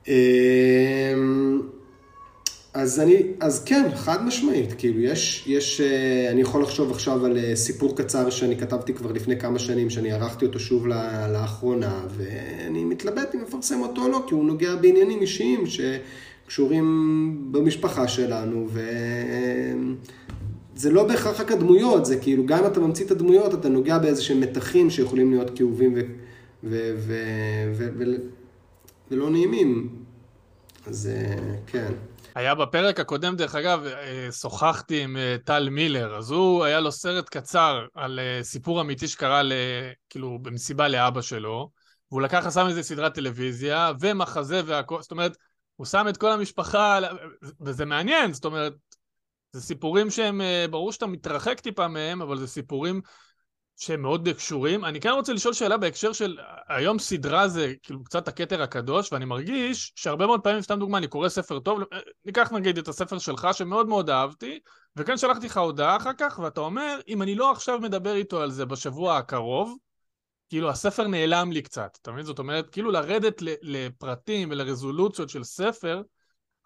אמ, 0.08 0.12
אז 2.74 3.00
אני, 3.00 3.22
אז 3.40 3.64
כן, 3.64 3.84
חד 3.94 4.24
משמעית, 4.24 4.72
כאילו 4.78 5.00
יש, 5.00 5.44
יש, 5.46 5.80
אה, 5.80 6.30
אני 6.30 6.40
יכול 6.40 6.62
לחשוב 6.62 6.90
עכשיו 6.90 7.26
על 7.26 7.54
סיפור 7.54 7.96
קצר 7.96 8.30
שאני 8.30 8.56
כתבתי 8.56 8.94
כבר 8.94 9.12
לפני 9.12 9.38
כמה 9.38 9.58
שנים, 9.58 9.90
שאני 9.90 10.12
ערכתי 10.12 10.44
אותו 10.44 10.58
שוב 10.58 10.86
לאחרונה, 11.32 12.00
ואני 12.08 12.84
מתלבט 12.84 13.34
אם 13.34 13.40
לפרסם 13.40 13.80
אותו 13.80 14.02
או 14.02 14.08
לא, 14.08 14.24
כי 14.28 14.34
הוא 14.34 14.44
נוגע 14.44 14.76
בעניינים 14.76 15.20
אישיים 15.20 15.66
שקשורים 16.52 17.48
במשפחה 17.52 18.08
שלנו, 18.08 18.68
וזה 20.74 20.90
לא 20.90 21.08
בהכרח 21.08 21.40
רק 21.40 21.52
הדמויות, 21.52 22.04
זה 22.04 22.16
כאילו, 22.20 22.46
גם 22.46 22.58
אם 22.58 22.66
אתה 22.66 22.80
ממציא 22.80 23.06
את 23.06 23.10
הדמויות, 23.10 23.54
אתה 23.54 23.68
נוגע 23.68 23.98
באיזה 23.98 24.22
שהם 24.22 24.40
מתחים 24.40 24.90
שיכולים 24.90 25.30
להיות 25.30 25.58
כאובים 25.58 25.94
ו... 25.94 26.00
ו... 26.64 26.94
ו... 26.96 27.14
ו... 27.74 27.88
ו... 27.98 28.04
ולא 29.10 29.30
נעימים. 29.30 29.88
אז 30.86 31.10
אה, 31.12 31.54
כן. 31.66 31.92
היה 32.34 32.54
בפרק 32.54 33.00
הקודם, 33.00 33.36
דרך 33.36 33.54
אגב, 33.54 33.84
אה, 33.84 34.28
שוחחתי 34.32 35.02
עם 35.02 35.16
אה, 35.16 35.36
טל 35.44 35.68
מילר, 35.68 36.16
אז 36.16 36.30
הוא, 36.30 36.64
היה 36.64 36.80
לו 36.80 36.92
סרט 36.92 37.28
קצר 37.28 37.86
על 37.94 38.20
סיפור 38.42 38.80
אמיתי 38.80 39.08
שקרה, 39.08 39.42
כאילו, 40.10 40.38
במסיבה 40.42 40.88
לאבא 40.88 41.20
שלו, 41.20 41.70
והוא 42.10 42.22
לקח, 42.22 42.50
שם 42.54 42.66
איזה 42.66 42.82
סדרת 42.82 43.14
טלוויזיה, 43.14 43.92
ומחזה 44.00 44.60
והכל, 44.66 45.02
זאת 45.02 45.10
אומרת, 45.10 45.36
הוא 45.82 45.86
שם 45.86 46.06
את 46.08 46.16
כל 46.16 46.32
המשפחה, 46.32 46.98
וזה 47.60 47.84
מעניין, 47.84 48.32
זאת 48.32 48.44
אומרת, 48.44 48.72
זה 49.52 49.60
סיפורים 49.60 50.10
שהם, 50.10 50.40
ברור 50.70 50.92
שאתה 50.92 51.06
מתרחק 51.06 51.60
טיפה 51.60 51.88
מהם, 51.88 52.22
אבל 52.22 52.38
זה 52.38 52.46
סיפורים 52.46 53.00
שהם 53.76 54.02
מאוד 54.02 54.28
קשורים. 54.36 54.84
אני 54.84 55.00
כן 55.00 55.10
רוצה 55.10 55.32
לשאול 55.32 55.54
שאלה 55.54 55.76
בהקשר 55.76 56.12
של 56.12 56.38
היום 56.68 56.98
סדרה 56.98 57.48
זה 57.48 57.72
כאילו 57.82 58.04
קצת 58.04 58.28
הכתר 58.28 58.62
הקדוש, 58.62 59.12
ואני 59.12 59.24
מרגיש 59.24 59.92
שהרבה 59.96 60.26
מאוד 60.26 60.40
פעמים, 60.40 60.62
סתם 60.62 60.78
דוגמה, 60.78 60.98
אני 60.98 61.08
קורא 61.08 61.28
ספר 61.28 61.58
טוב, 61.58 61.80
ניקח 62.24 62.52
נגיד 62.52 62.78
את 62.78 62.88
הספר 62.88 63.18
שלך 63.18 63.48
שמאוד 63.52 63.88
מאוד 63.88 64.10
אהבתי, 64.10 64.58
וכן 64.96 65.16
שלחתי 65.16 65.46
לך 65.46 65.56
הודעה 65.56 65.96
אחר 65.96 66.12
כך, 66.18 66.40
ואתה 66.42 66.60
אומר, 66.60 66.98
אם 67.08 67.22
אני 67.22 67.34
לא 67.34 67.52
עכשיו 67.52 67.78
מדבר 67.78 68.14
איתו 68.14 68.42
על 68.42 68.50
זה 68.50 68.66
בשבוע 68.66 69.16
הקרוב, 69.16 69.76
כאילו 70.52 70.70
הספר 70.70 71.06
נעלם 71.06 71.52
לי 71.52 71.62
קצת, 71.62 71.98
אתה 72.02 72.12
מבין? 72.12 72.24
זאת 72.24 72.38
אומרת, 72.38 72.70
כאילו 72.70 72.90
לרדת 72.90 73.42
לפרטים 73.42 74.50
ולרזולוציות 74.50 75.28
של 75.28 75.44
ספר, 75.44 76.02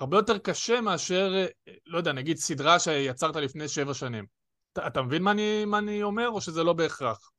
הרבה 0.00 0.16
יותר 0.16 0.38
קשה 0.38 0.80
מאשר, 0.80 1.44
לא 1.86 1.98
יודע, 1.98 2.12
נגיד 2.12 2.36
סדרה 2.36 2.78
שיצרת 2.78 3.36
לפני 3.36 3.68
שבע 3.68 3.94
שנים. 3.94 4.26
אתה, 4.72 4.86
אתה 4.86 5.02
מבין 5.02 5.22
מה 5.22 5.30
אני, 5.30 5.64
מה 5.64 5.78
אני 5.78 6.02
אומר, 6.02 6.28
או 6.28 6.40
שזה 6.40 6.64
לא 6.64 6.72
בהכרח? 6.72 7.30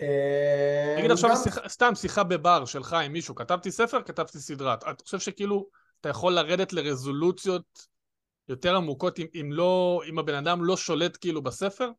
אה, 0.00 0.94
נגיד 0.98 1.10
עכשיו. 1.10 1.36
שיחה, 1.36 1.68
סתם 1.68 1.94
שיחה 1.94 2.24
בבר 2.24 2.64
שלך 2.64 2.92
עם 2.92 3.12
מישהו, 3.12 3.34
כתבתי 3.34 3.70
ספר, 3.70 4.02
כתבתי 4.02 4.38
סדרה. 4.38 4.74
אתה 4.74 5.04
חושב 5.04 5.18
שכאילו 5.18 5.68
אתה 6.00 6.08
יכול 6.08 6.32
לרדת 6.32 6.72
לרזולוציות 6.72 7.86
יותר 8.48 8.76
עמוקות 8.76 9.18
אם, 9.18 9.26
אם 9.40 9.52
לא, 9.52 10.02
אם 10.08 10.18
הבן 10.18 10.34
אדם 10.34 10.64
לא 10.64 10.76
שולט 10.76 11.18
כאילו 11.20 11.42
בספר? 11.42 11.90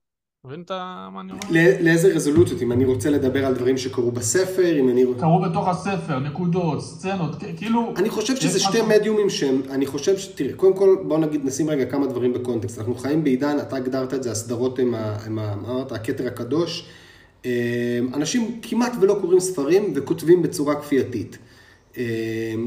מבין 0.48 0.62
את 0.62 0.72
מה 1.14 1.22
אני 1.22 1.32
אומר? 1.32 1.62
לאיזה 1.82 2.16
רזולוציות? 2.16 2.62
אם 2.62 2.72
אני 2.72 2.86
רוצה 2.86 3.10
לדבר 3.10 3.46
על 3.46 3.54
דברים 3.54 3.78
שקרו 3.78 4.12
בספר, 4.12 4.80
אם 4.80 4.90
אני... 4.90 5.06
קרו 5.20 5.42
בתוך 5.42 5.68
הספר, 5.68 6.20
נקודות, 6.20 6.82
סצנות, 6.82 7.36
כאילו... 7.58 7.94
אני 7.98 8.10
חושב 8.10 8.36
שזה 8.36 8.60
שתי 8.60 8.82
מדיומים 8.82 9.30
שהם, 9.30 9.62
אני 9.70 9.86
חושב 9.86 10.18
ש... 10.18 10.28
תראה, 10.28 10.54
קודם 10.54 10.76
כל, 10.76 10.98
בוא 11.08 11.18
נגיד, 11.18 11.46
נשים 11.46 11.70
רגע 11.70 11.86
כמה 11.86 12.08
דברים 12.08 12.34
בקונטקסט. 12.34 12.78
אנחנו 12.78 12.96
חיים 12.96 13.24
בעידן, 13.24 13.58
אתה 13.60 13.76
הגדרת 13.76 14.14
את 14.14 14.24
זה, 14.24 14.32
הסדרות 14.32 14.80
עם 14.80 14.96
ה... 14.96 15.18
מה 15.30 15.54
אמרת? 15.54 15.92
הכתר 15.92 16.28
הקדוש. 16.28 16.86
אה, 17.46 18.00
אנשים 18.14 18.60
כמעט 18.62 18.92
ולא 19.02 19.18
קוראים 19.22 19.40
ספרים 19.40 19.94
וכותבים 19.96 20.42
בצורה 20.42 20.76
כפייתית. 20.76 21.38
אה, 21.98 22.04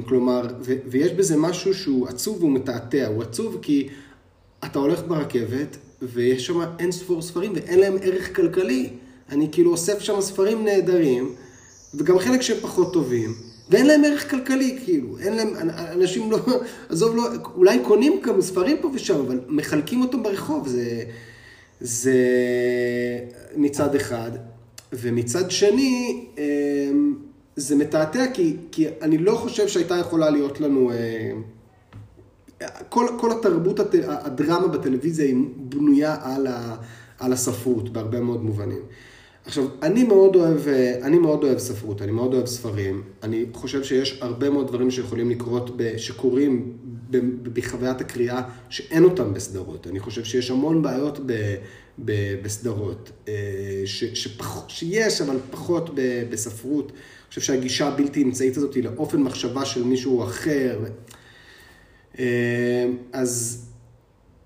כלומר. 0.09 0.47
ויש 0.87 1.13
בזה 1.13 1.37
משהו 1.37 1.75
שהוא 1.75 2.09
עצוב 2.09 2.37
והוא 2.39 2.53
מתעתע. 2.53 3.07
הוא 3.07 3.23
עצוב 3.23 3.59
כי 3.63 3.89
אתה 4.65 4.79
הולך 4.79 5.03
ברכבת, 5.09 5.77
ויש 6.03 6.47
שם 6.47 6.61
אין 6.79 6.93
ספור 6.93 7.23
ספרים 7.23 7.53
ואין 7.55 7.79
להם 7.79 7.97
ערך 8.03 8.37
כלכלי. 8.37 8.91
אני 9.33 9.49
כאילו 9.53 9.71
אוסף 9.71 9.99
שם 9.99 10.21
ספרים 10.21 10.65
נהדרים, 10.65 11.35
וגם 11.95 12.19
חלק 12.19 12.43
שהם 12.43 12.57
פחות 12.61 12.93
טובים, 12.93 13.35
ואין 13.71 13.87
להם 13.87 14.05
ערך 14.05 14.31
כלכלי, 14.31 14.79
כאילו, 14.85 15.19
אין 15.19 15.37
להם, 15.37 15.55
אנשים 15.71 16.31
לא, 16.31 16.39
עזוב, 16.89 17.17
לא, 17.17 17.23
אולי 17.55 17.79
קונים 17.85 18.21
כמה 18.23 18.43
ספרים 18.43 18.77
פה 18.81 18.91
ושם, 18.95 19.17
אבל 19.21 19.41
מחלקים 19.49 20.03
אותם 20.03 20.23
ברחוב, 20.23 20.69
זה, 20.69 21.05
זה 21.81 22.19
מצד 23.57 23.95
אחד. 23.95 24.31
ומצד 24.93 25.51
שני, 25.51 26.25
אמ, 26.39 27.15
זה 27.57 27.77
מתעתע 27.77 28.27
כי, 28.35 28.57
כי 28.73 28.87
אני 29.03 29.19
לא 29.19 29.35
חושב 29.35 29.69
שהייתה 29.69 29.97
יכולה 29.97 30.31
להיות 30.31 30.61
לנו... 30.61 30.91
כל, 32.89 33.07
כל 33.21 33.33
התרבות, 33.33 33.81
הדרמה 34.09 34.69
בטלוויזיה 34.69 35.27
היא 35.27 35.37
בנויה 35.57 36.17
על, 36.23 36.47
ה, 36.47 36.77
על 37.19 37.33
הספרות 37.33 37.93
בהרבה 37.93 38.21
מאוד 38.21 38.43
מובנים. 38.43 38.83
עכשיו, 39.45 39.65
אני 39.83 40.05
מאוד 40.05 40.37
אוהב, 40.37 40.69
אני 41.03 41.19
מאוד 41.19 41.45
אוהב 41.45 41.59
ספרות, 41.59 42.03
אני 42.03 42.13
מאוד 42.13 42.35
אוהב 42.35 42.47
ספרים. 42.47 43.03
אני 43.23 43.45
חושב 43.53 43.83
שיש 43.83 44.19
הרבה 44.21 44.51
מאוד 44.51 44.69
דברים 44.69 44.91
שיכולים 44.91 45.31
לקרות, 45.31 45.77
ב, 45.77 45.97
שקורים 45.97 46.77
בחוויית 47.43 48.01
הקריאה, 48.01 48.43
שאין 48.69 49.05
אותם 49.05 49.35
בסדרות. 49.35 49.87
אני 49.87 50.01
חושב 50.01 50.25
שיש 50.25 50.51
המון 50.51 50.83
בעיות 50.83 51.21
ב, 51.27 51.55
ב, 52.05 52.13
בסדרות, 52.43 53.11
אה, 53.29 53.33
ש, 53.85 54.05
שפח, 54.05 54.69
שיש, 54.69 55.21
אבל 55.21 55.37
פחות 55.51 55.91
ב, 55.95 56.23
בספרות. 56.31 56.87
אני 56.93 57.29
חושב 57.29 57.41
שהגישה 57.41 57.89
הבלתי 57.89 58.23
אמצעית 58.23 58.57
הזאת 58.57 58.75
היא 58.75 58.85
לאופן 58.85 59.23
מחשבה 59.23 59.65
של 59.65 59.85
מישהו 59.85 60.25
אחר. 60.25 60.81
אה, 62.19 62.87
אז 63.13 63.67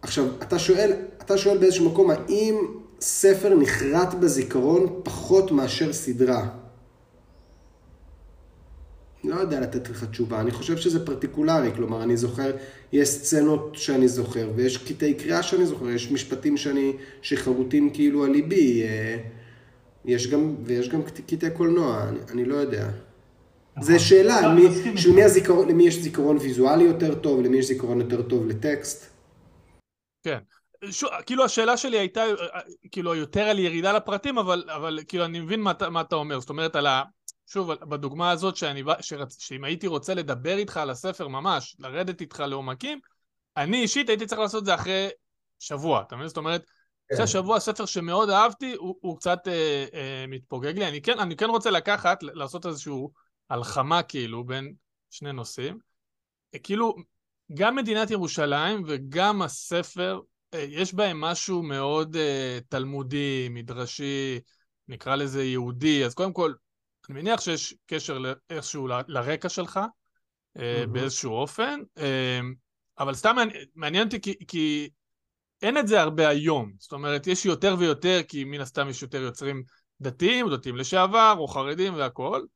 עכשיו, 0.02 0.24
אתה 0.42 0.58
שואל, 0.58 0.92
אתה 1.20 1.38
שואל 1.38 1.58
באיזשהו 1.58 1.90
מקום, 1.90 2.10
האם 2.10 2.54
ספר 3.00 3.54
נחרט 3.54 4.14
בזיכרון 4.14 5.00
פחות 5.02 5.52
מאשר 5.52 5.92
סדרה? 5.92 6.48
לא 9.24 9.34
יודע 9.34 9.60
לתת 9.60 9.90
לך 9.90 10.04
תשובה, 10.04 10.40
אני 10.40 10.50
חושב 10.50 10.76
שזה 10.76 11.06
פרטיקולרי, 11.06 11.70
כלומר, 11.74 12.02
אני 12.02 12.16
זוכר, 12.16 12.50
יש 12.92 13.08
סצנות 13.08 13.70
שאני 13.74 14.08
זוכר, 14.08 14.50
ויש 14.54 14.76
קטעי 14.76 15.14
קריאה 15.14 15.42
שאני 15.42 15.66
זוכר, 15.66 15.88
יש 15.88 16.10
משפטים 16.12 16.56
שאני, 16.56 16.92
שחרוטים 17.22 17.90
כאילו 17.90 18.24
על 18.24 18.30
ליבי, 18.30 18.82
אה, 18.82 19.16
יש 20.04 20.26
גם, 20.26 20.54
ויש 20.64 20.88
גם 20.88 21.02
קטעי 21.26 21.50
קולנוע, 21.50 22.08
אני, 22.08 22.18
אני 22.30 22.44
לא 22.44 22.54
יודע. 22.54 22.88
זה 23.80 23.94
נכון. 23.94 23.98
שאלה, 23.98 24.40
לא, 24.40 24.48
מי, 24.54 24.98
של 24.98 25.12
מי 25.12 25.24
הזיכרון, 25.24 25.68
למי 25.68 25.86
יש 25.86 25.94
זיכרון 25.94 26.36
ויזואלי 26.36 26.84
יותר 26.84 27.14
טוב, 27.14 27.40
למי 27.40 27.58
יש 27.58 27.66
זיכרון 27.66 28.00
יותר 28.00 28.22
טוב 28.22 28.46
לטקסט. 28.46 29.10
כן. 30.22 30.38
ש... 30.90 31.04
כאילו 31.26 31.44
השאלה 31.44 31.76
שלי 31.76 31.98
הייתה 31.98 32.22
כאילו 32.92 33.14
יותר 33.14 33.42
על 33.42 33.58
ירידה 33.58 33.92
לפרטים, 33.92 34.38
אבל, 34.38 34.64
אבל 34.74 34.98
כאילו 35.08 35.24
אני 35.24 35.40
מבין 35.40 35.60
מה, 35.60 35.72
מה 35.90 36.00
אתה 36.00 36.16
אומר. 36.16 36.40
זאת 36.40 36.50
אומרת, 36.50 36.76
על 36.76 36.86
ה... 36.86 37.02
שוב, 37.46 37.72
בדוגמה 37.72 38.30
הזאת, 38.30 38.56
שאני, 38.56 38.82
שרצ... 39.00 39.36
שאם 39.38 39.64
הייתי 39.64 39.86
רוצה 39.86 40.14
לדבר 40.14 40.56
איתך 40.56 40.76
על 40.76 40.90
הספר 40.90 41.28
ממש, 41.28 41.76
לרדת 41.78 42.20
איתך 42.20 42.40
לעומקים, 42.40 43.00
אני 43.56 43.82
אישית 43.82 44.08
הייתי 44.08 44.26
צריך 44.26 44.40
לעשות 44.40 44.60
את 44.60 44.66
זה 44.66 44.74
אחרי 44.74 45.08
שבוע, 45.58 46.02
אתה 46.06 46.16
מבין? 46.16 46.28
זאת 46.28 46.36
אומרת, 46.36 46.64
כן. 47.08 47.14
אחרי 47.14 47.26
שבוע 47.26 47.60
ספר 47.60 47.86
שמאוד 47.86 48.30
אהבתי, 48.30 48.74
הוא, 48.78 48.96
הוא 49.00 49.16
קצת 49.16 49.38
אה, 49.48 49.84
אה, 49.94 50.24
מתפוגג 50.28 50.78
לי. 50.78 50.88
אני 50.88 51.02
כן, 51.02 51.18
אני 51.18 51.36
כן 51.36 51.50
רוצה 51.50 51.70
לקחת, 51.70 52.22
לעשות 52.22 52.66
איזשהו 52.66 53.10
הלחמה 53.54 54.02
כאילו 54.02 54.44
בין 54.44 54.74
שני 55.10 55.32
נושאים. 55.32 55.78
כאילו, 56.62 56.94
גם 57.54 57.76
מדינת 57.76 58.10
ירושלים 58.10 58.82
וגם 58.86 59.42
הספר 59.42 60.20
יש 60.54 60.94
בהם 60.94 61.20
משהו 61.20 61.62
מאוד 61.62 62.16
uh, 62.16 62.64
תלמודי, 62.68 63.48
מדרשי, 63.50 64.40
נקרא 64.88 65.16
לזה 65.16 65.44
יהודי, 65.44 66.04
אז 66.04 66.14
קודם 66.14 66.32
כל, 66.32 66.52
אני 67.08 67.22
מניח 67.22 67.40
שיש 67.40 67.74
קשר 67.86 68.18
איכשהו 68.50 68.88
לרקע 69.08 69.48
שלך, 69.48 69.80
mm-hmm. 70.58 70.60
באיזשהו 70.92 71.32
אופן, 71.32 71.80
אבל 72.98 73.14
סתם 73.14 73.36
מעניין 73.74 74.06
אותי 74.06 74.20
כי, 74.20 74.34
כי 74.48 74.90
אין 75.62 75.78
את 75.78 75.88
זה 75.88 76.00
הרבה 76.00 76.28
היום. 76.28 76.72
זאת 76.78 76.92
אומרת, 76.92 77.26
יש 77.26 77.46
יותר 77.46 77.76
ויותר, 77.78 78.20
כי 78.28 78.44
מן 78.44 78.60
הסתם 78.60 78.88
יש 78.88 79.02
יותר 79.02 79.22
יוצרים 79.22 79.62
דתיים, 80.00 80.50
דתיים 80.50 80.76
לשעבר, 80.76 81.34
או 81.38 81.48
חרדים 81.48 81.94
והכול, 81.94 82.46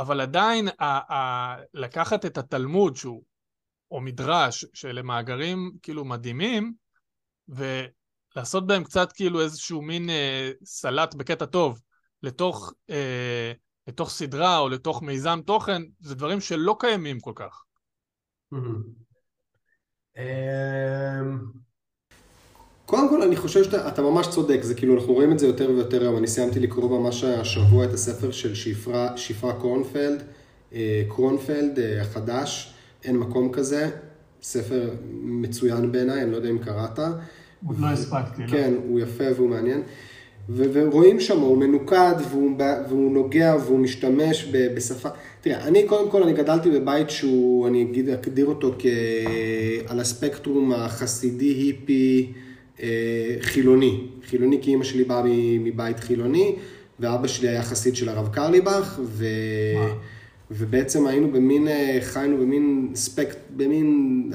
אבל 0.00 0.20
עדיין 0.20 0.68
ה- 0.68 1.14
ה- 1.14 1.56
לקחת 1.74 2.26
את 2.26 2.38
התלמוד, 2.38 2.96
שהוא, 2.96 3.22
או 3.90 4.00
מדרש, 4.00 4.64
שאלה 4.74 5.02
מאגרים 5.02 5.72
כאילו 5.82 6.04
מדהימים, 6.04 6.74
ולעשות 7.48 8.66
בהם 8.66 8.84
קצת 8.84 9.12
כאילו 9.12 9.40
איזשהו 9.40 9.82
מין 9.82 10.10
אה, 10.10 10.50
סלט 10.64 11.14
בקטע 11.14 11.46
טוב, 11.46 11.80
לתוך, 12.22 12.72
אה, 12.90 13.52
לתוך 13.86 14.10
סדרה 14.10 14.58
או 14.58 14.68
לתוך 14.68 15.02
מיזם 15.02 15.40
תוכן, 15.46 15.82
זה 16.00 16.14
דברים 16.14 16.40
שלא 16.40 16.76
קיימים 16.80 17.20
כל 17.20 17.32
כך. 17.34 17.64
קודם 22.90 23.08
כל, 23.08 23.22
אני 23.22 23.36
חושב 23.36 23.64
שאתה 23.64 24.02
ממש 24.02 24.26
צודק, 24.26 24.58
זה 24.62 24.74
כאילו, 24.74 24.94
אנחנו 24.94 25.12
רואים 25.12 25.32
את 25.32 25.38
זה 25.38 25.46
יותר 25.46 25.70
ויותר 25.70 26.02
היום. 26.02 26.16
אני 26.16 26.26
סיימתי 26.26 26.60
לקרוא 26.60 27.00
ממש 27.00 27.24
השבוע 27.24 27.84
את 27.84 27.92
הספר 27.92 28.30
של 28.30 28.54
שפרה, 28.54 29.16
שפרה 29.16 29.52
קרונפלד, 29.52 30.22
אה, 30.74 31.02
קרונפלד 31.08 31.78
אה, 31.78 32.02
החדש, 32.02 32.74
אין 33.04 33.16
מקום 33.16 33.52
כזה, 33.52 33.90
ספר 34.42 34.90
מצוין 35.22 35.92
בעיניי, 35.92 36.22
אני 36.22 36.30
לא 36.30 36.36
יודע 36.36 36.48
אם 36.48 36.58
קראת. 36.58 36.98
עוד 37.66 37.78
לא 37.78 37.86
הספקתי, 37.86 38.42
לא? 38.42 38.48
כן, 38.48 38.74
הוא 38.88 39.00
יפה 39.00 39.24
והוא 39.36 39.48
מעניין. 39.48 39.82
ורואים 40.56 41.20
שם, 41.20 41.40
הוא 41.40 41.58
מנוקד 41.58 42.14
והוא, 42.30 42.50
והוא 42.88 43.12
נוגע 43.12 43.56
והוא 43.64 43.78
משתמש 43.78 44.48
בשפה. 44.52 45.08
תראה, 45.40 45.66
אני 45.66 45.86
קודם 45.86 46.10
כל, 46.10 46.22
אני 46.22 46.32
גדלתי 46.32 46.70
בבית 46.70 47.10
שהוא, 47.10 47.68
אני 47.68 47.82
אגיד, 47.82 48.08
אגדיר 48.08 48.46
אותו 48.46 48.74
כעל 48.78 50.00
הספקטרום 50.00 50.72
החסידי, 50.72 51.54
היפי, 51.54 52.32
אה, 52.36 52.49
חילוני. 53.40 54.00
חילוני 54.28 54.58
כי 54.62 54.70
אימא 54.70 54.84
שלי 54.84 55.04
באה 55.04 55.22
מבית 55.60 56.00
חילוני, 56.00 56.56
ואבא 57.00 57.28
שלי 57.28 57.48
היה 57.48 57.62
חסיד 57.62 57.96
של 57.96 58.08
הרב 58.08 58.28
קרליבך, 58.32 59.00
ו... 59.02 59.26
ובעצם 60.50 61.06
היינו 61.06 61.32
במין, 61.32 61.68
אה, 61.68 61.98
חיינו 62.00 62.36
במין 62.36 62.90
ספקט, 62.94 63.38
במין 63.56 64.30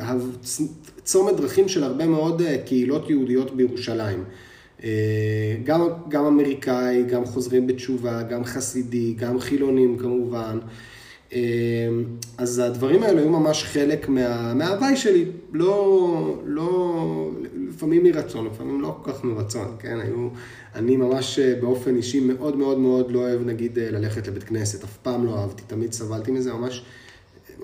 צומת 1.04 1.36
דרכים 1.36 1.68
של 1.68 1.84
הרבה 1.84 2.08
מאוד 2.08 2.42
אה, 2.42 2.58
קהילות 2.66 3.10
יהודיות 3.10 3.56
בירושלים. 3.56 4.24
גם, 5.64 5.88
גם 6.10 6.26
אמריקאי, 6.26 7.04
גם 7.04 7.26
חוזרים 7.26 7.68
בתשובה, 7.68 8.24
גם 8.24 8.44
חסידי, 8.44 9.14
גם 9.18 9.40
חילונים 9.40 9.98
כמובן. 9.98 10.58
אז 12.38 12.60
הדברים 12.60 13.04
האלה 13.04 13.22
היו 13.22 13.30
ממש 13.30 13.64
חלק 13.64 14.10
מה, 14.10 14.54
מההוואי 14.54 14.96
שלי, 14.96 15.26
לא, 15.54 16.42
לא, 16.46 17.32
לפעמים 17.70 18.04
מרצון, 18.04 18.46
לפעמים 18.46 18.82
לא 18.82 18.98
כל 19.04 19.12
כך 19.12 19.24
מרצון, 19.24 19.76
כן? 19.80 20.00
היו, 20.00 20.30
אני 20.76 20.98
ממש 20.98 21.40
אה, 21.40 21.56
באופן 21.62 21.96
אישי 21.96 22.20
מאוד 22.20 22.58
מאוד 22.58 22.80
מאוד 22.80 23.12
לא 23.12 23.20
אוהב 23.20 23.42
נגיד 23.42 23.80
אה, 23.80 23.92
ללכת 23.92 24.28
לבית 24.28 24.44
כנסת, 24.44 24.84
אף 24.84 24.98
פעם 24.98 25.26
לא 25.26 25.40
אהבתי, 25.40 25.64
תמיד 25.68 25.94
סבלתי 25.94 26.32
מזה, 26.32 26.54
ממש, 26.54 26.84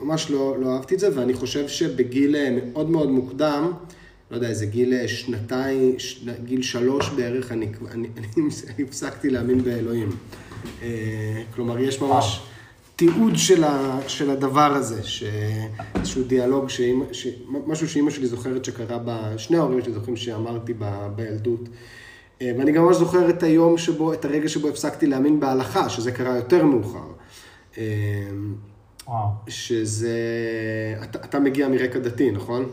ממש 0.02 0.32
לא, 0.32 0.56
לא 0.60 0.74
אהבתי 0.76 0.96
את 0.96 1.00
זה, 1.00 1.10
ואני 1.16 1.34
חושב 1.34 1.68
שבגיל 1.68 2.36
אה, 2.36 2.58
מאוד 2.74 2.90
מאוד 2.90 3.10
מוקדם, 3.10 3.72
לא 4.32 4.36
יודע, 4.36 4.50
איזה 4.50 4.66
גיל 4.66 5.08
שנתיים, 5.08 5.96
גיל 6.46 6.62
שלוש 6.62 7.10
בערך, 7.10 7.52
אני, 7.52 7.68
אני, 7.92 8.08
אני 8.76 8.84
הפסקתי 8.84 9.30
להאמין 9.30 9.64
באלוהים. 9.64 10.10
כלומר, 11.56 11.80
יש 11.80 12.02
ממש... 12.02 12.42
תיעוד 13.02 13.34
של, 13.36 13.64
ה, 13.64 14.00
של 14.08 14.30
הדבר 14.30 14.74
הזה, 14.74 15.02
איזשהו 15.96 16.24
דיאלוג, 16.24 16.70
שאימא, 16.70 17.06
ש, 17.12 17.28
משהו 17.48 17.90
שאימא 17.90 18.12
שלי 18.12 18.28
זוכרת 18.28 18.66
שקרה, 18.66 18.98
ב, 19.06 19.38
שני 19.38 19.58
ההורים 19.58 19.82
שלי 19.82 19.94
זוכרים 19.94 20.16
שאמרתי 20.16 20.74
ב, 20.74 21.08
בילדות. 21.16 21.70
אה, 22.42 22.52
ואני 22.58 22.72
גם 22.72 22.84
ממש 22.84 22.96
זוכר 22.96 23.30
את 23.30 23.44
היום 23.44 23.78
שבו, 23.78 24.14
את 24.14 24.26
הרגע 24.26 24.50
שבו 24.50 24.68
הפסקתי 24.68 25.08
להאמין 25.08 25.40
בהלכה, 25.40 25.90
שזה 25.90 26.12
קרה 26.12 26.36
יותר 26.36 26.66
מאוחר. 26.66 27.08
אה, 27.78 27.84
וואו. 29.08 29.28
שזה, 29.48 30.18
אתה, 31.04 31.20
אתה 31.20 31.40
מגיע 31.40 31.68
מרקע 31.68 32.00
דתי, 32.00 32.32
נכון? 32.32 32.72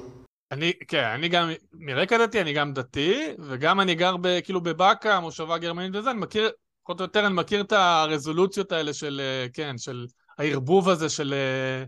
אני, 0.53 0.73
כן, 0.88 1.05
אני 1.14 1.29
גם 1.29 1.51
מרקע 1.75 2.27
דתי, 2.27 2.41
אני 2.41 2.53
גם 2.53 2.73
דתי, 2.73 3.14
וגם 3.38 3.81
אני 3.81 3.95
גר 3.95 4.17
ב, 4.17 4.41
כאילו 4.41 4.61
בבאקה, 4.61 5.21
מושבה 5.21 5.59
גרמנית 5.59 5.97
וזה, 5.97 6.11
אני 6.11 6.21
מכיר 6.21 6.51
פחות 6.88 7.01
או 7.01 7.05
יותר 7.05 7.27
אני 7.27 7.35
מכיר 7.35 7.61
את 7.61 7.72
הרזולוציות 7.72 8.72
האלה 8.72 8.94
של, 8.94 9.20
אה, 9.24 9.46
כן, 9.53 9.79
של 9.79 10.07
הערבוב 10.38 10.88
הזה 10.88 11.09
של 11.09 11.35
אה, 11.35 11.85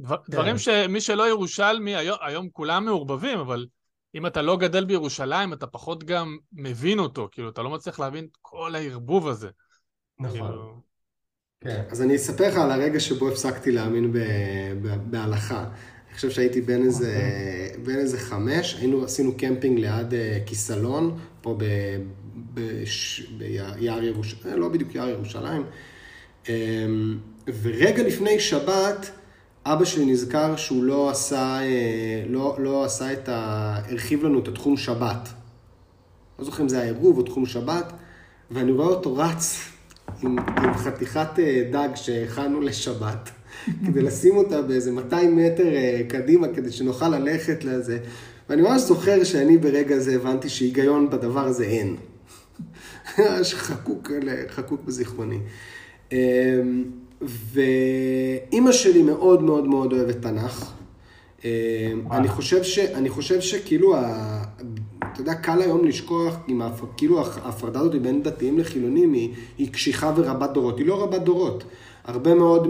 דבר, 0.00 0.16
כן. 0.16 0.32
דברים 0.32 0.58
שמי 0.58 1.00
שלא 1.00 1.28
ירושלמי, 1.28 1.96
היום, 1.96 2.18
היום 2.20 2.48
כולם 2.52 2.84
מעורבבים, 2.84 3.38
אבל 3.38 3.66
אם 4.14 4.26
אתה 4.26 4.42
לא 4.42 4.56
גדל 4.56 4.84
בירושלים, 4.84 5.52
אתה 5.52 5.66
פחות 5.66 6.04
גם 6.04 6.36
מבין 6.52 6.98
אותו, 6.98 7.28
כאילו, 7.32 7.48
אתה 7.48 7.62
לא 7.62 7.70
מצליח 7.70 8.00
להבין 8.00 8.24
את 8.24 8.36
כל 8.42 8.74
הערבוב 8.74 9.28
הזה. 9.28 9.48
נכון. 10.18 10.38
כאילו... 10.38 10.80
כן, 11.60 11.82
אז 11.90 12.02
אני 12.02 12.16
אספר 12.16 12.48
לך 12.48 12.56
על 12.56 12.70
הרגע 12.70 13.00
שבו 13.00 13.28
הפסקתי 13.28 13.72
להאמין 13.72 14.12
ב, 14.12 14.18
ב, 14.82 15.10
בהלכה. 15.10 15.64
אני 16.06 16.14
חושב 16.14 16.30
שהייתי 16.30 16.60
בן 16.60 16.82
איזה. 16.82 17.06
אוקיי. 17.06 17.84
בן 17.84 17.98
איזה 17.98 18.18
חמש, 18.18 18.74
היינו, 18.74 19.04
עשינו 19.04 19.36
קמפינג 19.36 19.78
ליד 19.78 20.12
uh, 20.12 20.48
כיסלון, 20.48 21.18
פה 21.40 21.54
ב. 21.58 21.64
ביער 22.36 24.02
ירושלים, 24.02 24.52
אה, 24.52 24.56
לא 24.56 24.68
בדיוק 24.68 24.94
יער 24.94 25.08
ירושלים. 25.08 25.62
אמ, 26.48 27.18
ורגע 27.62 28.02
לפני 28.02 28.40
שבת, 28.40 29.10
אבא 29.66 29.84
שלי 29.84 30.06
נזכר 30.06 30.56
שהוא 30.56 30.84
לא 30.84 31.10
עשה, 31.10 31.58
אה, 31.62 32.24
לא, 32.28 32.56
לא 32.58 32.84
עשה 32.84 33.12
את 33.12 33.28
ה... 33.28 33.80
הרחיב 33.88 34.24
לנו 34.24 34.38
את 34.38 34.48
התחום 34.48 34.76
שבת. 34.76 35.28
לא 36.38 36.44
זוכר 36.44 36.62
אם 36.62 36.68
זה 36.68 36.80
היה 36.80 36.92
עירוב 36.92 37.18
או 37.18 37.22
תחום 37.22 37.46
שבת, 37.46 37.92
ואני 38.50 38.72
רואה 38.72 38.86
אותו 38.86 39.16
רץ 39.16 39.58
עם, 40.22 40.38
עם 40.38 40.74
חתיכת 40.74 41.38
אה, 41.38 41.62
דג 41.72 41.88
שהכנו 41.94 42.60
לשבת, 42.60 43.30
כדי 43.86 44.02
לשים 44.02 44.36
אותה 44.36 44.62
באיזה 44.62 44.92
200 44.92 45.36
מטר 45.36 45.68
קדימה, 46.08 46.48
כדי 46.48 46.72
שנוכל 46.72 47.08
ללכת 47.08 47.64
לזה. 47.64 47.98
ואני 48.48 48.62
ממש 48.62 48.82
זוכר 48.82 49.24
שאני 49.24 49.58
ברגע 49.58 49.96
הזה 49.96 50.14
הבנתי 50.14 50.48
שהיגיון 50.48 51.10
בדבר 51.10 51.44
הזה 51.44 51.64
אין. 51.64 51.96
שחקוק 53.42 54.10
חקוק 54.48 54.80
בזיכרוני. 54.84 55.38
אמ, 56.12 56.84
ואימא 57.22 58.72
שלי 58.72 59.02
מאוד 59.02 59.42
מאוד 59.42 59.66
מאוד 59.66 59.92
אוהבת 59.92 60.16
תנ"ך. 60.22 60.72
אמ, 61.44 61.48
אני 62.10 62.28
חושב, 62.28 62.62
ש, 62.62 62.78
אני 62.78 63.08
חושב 63.08 63.40
שכאילו, 63.40 63.96
ה, 63.96 64.42
אתה 65.12 65.20
יודע, 65.20 65.34
קל 65.34 65.62
היום 65.62 65.84
לשכוח 65.84 66.36
עם 66.48 66.62
ההפ... 66.62 66.80
כאילו 66.96 67.20
ההפרדה 67.20 67.80
הזאת 67.80 68.02
בין 68.02 68.22
דתיים 68.22 68.58
לחילונים 68.58 69.12
היא, 69.12 69.30
היא 69.58 69.72
קשיחה 69.72 70.12
ורבת 70.16 70.50
דורות. 70.50 70.78
היא 70.78 70.86
לא 70.86 71.02
רבת 71.02 71.22
דורות. 71.22 71.64
הרבה 72.04 72.34
מאוד 72.34 72.68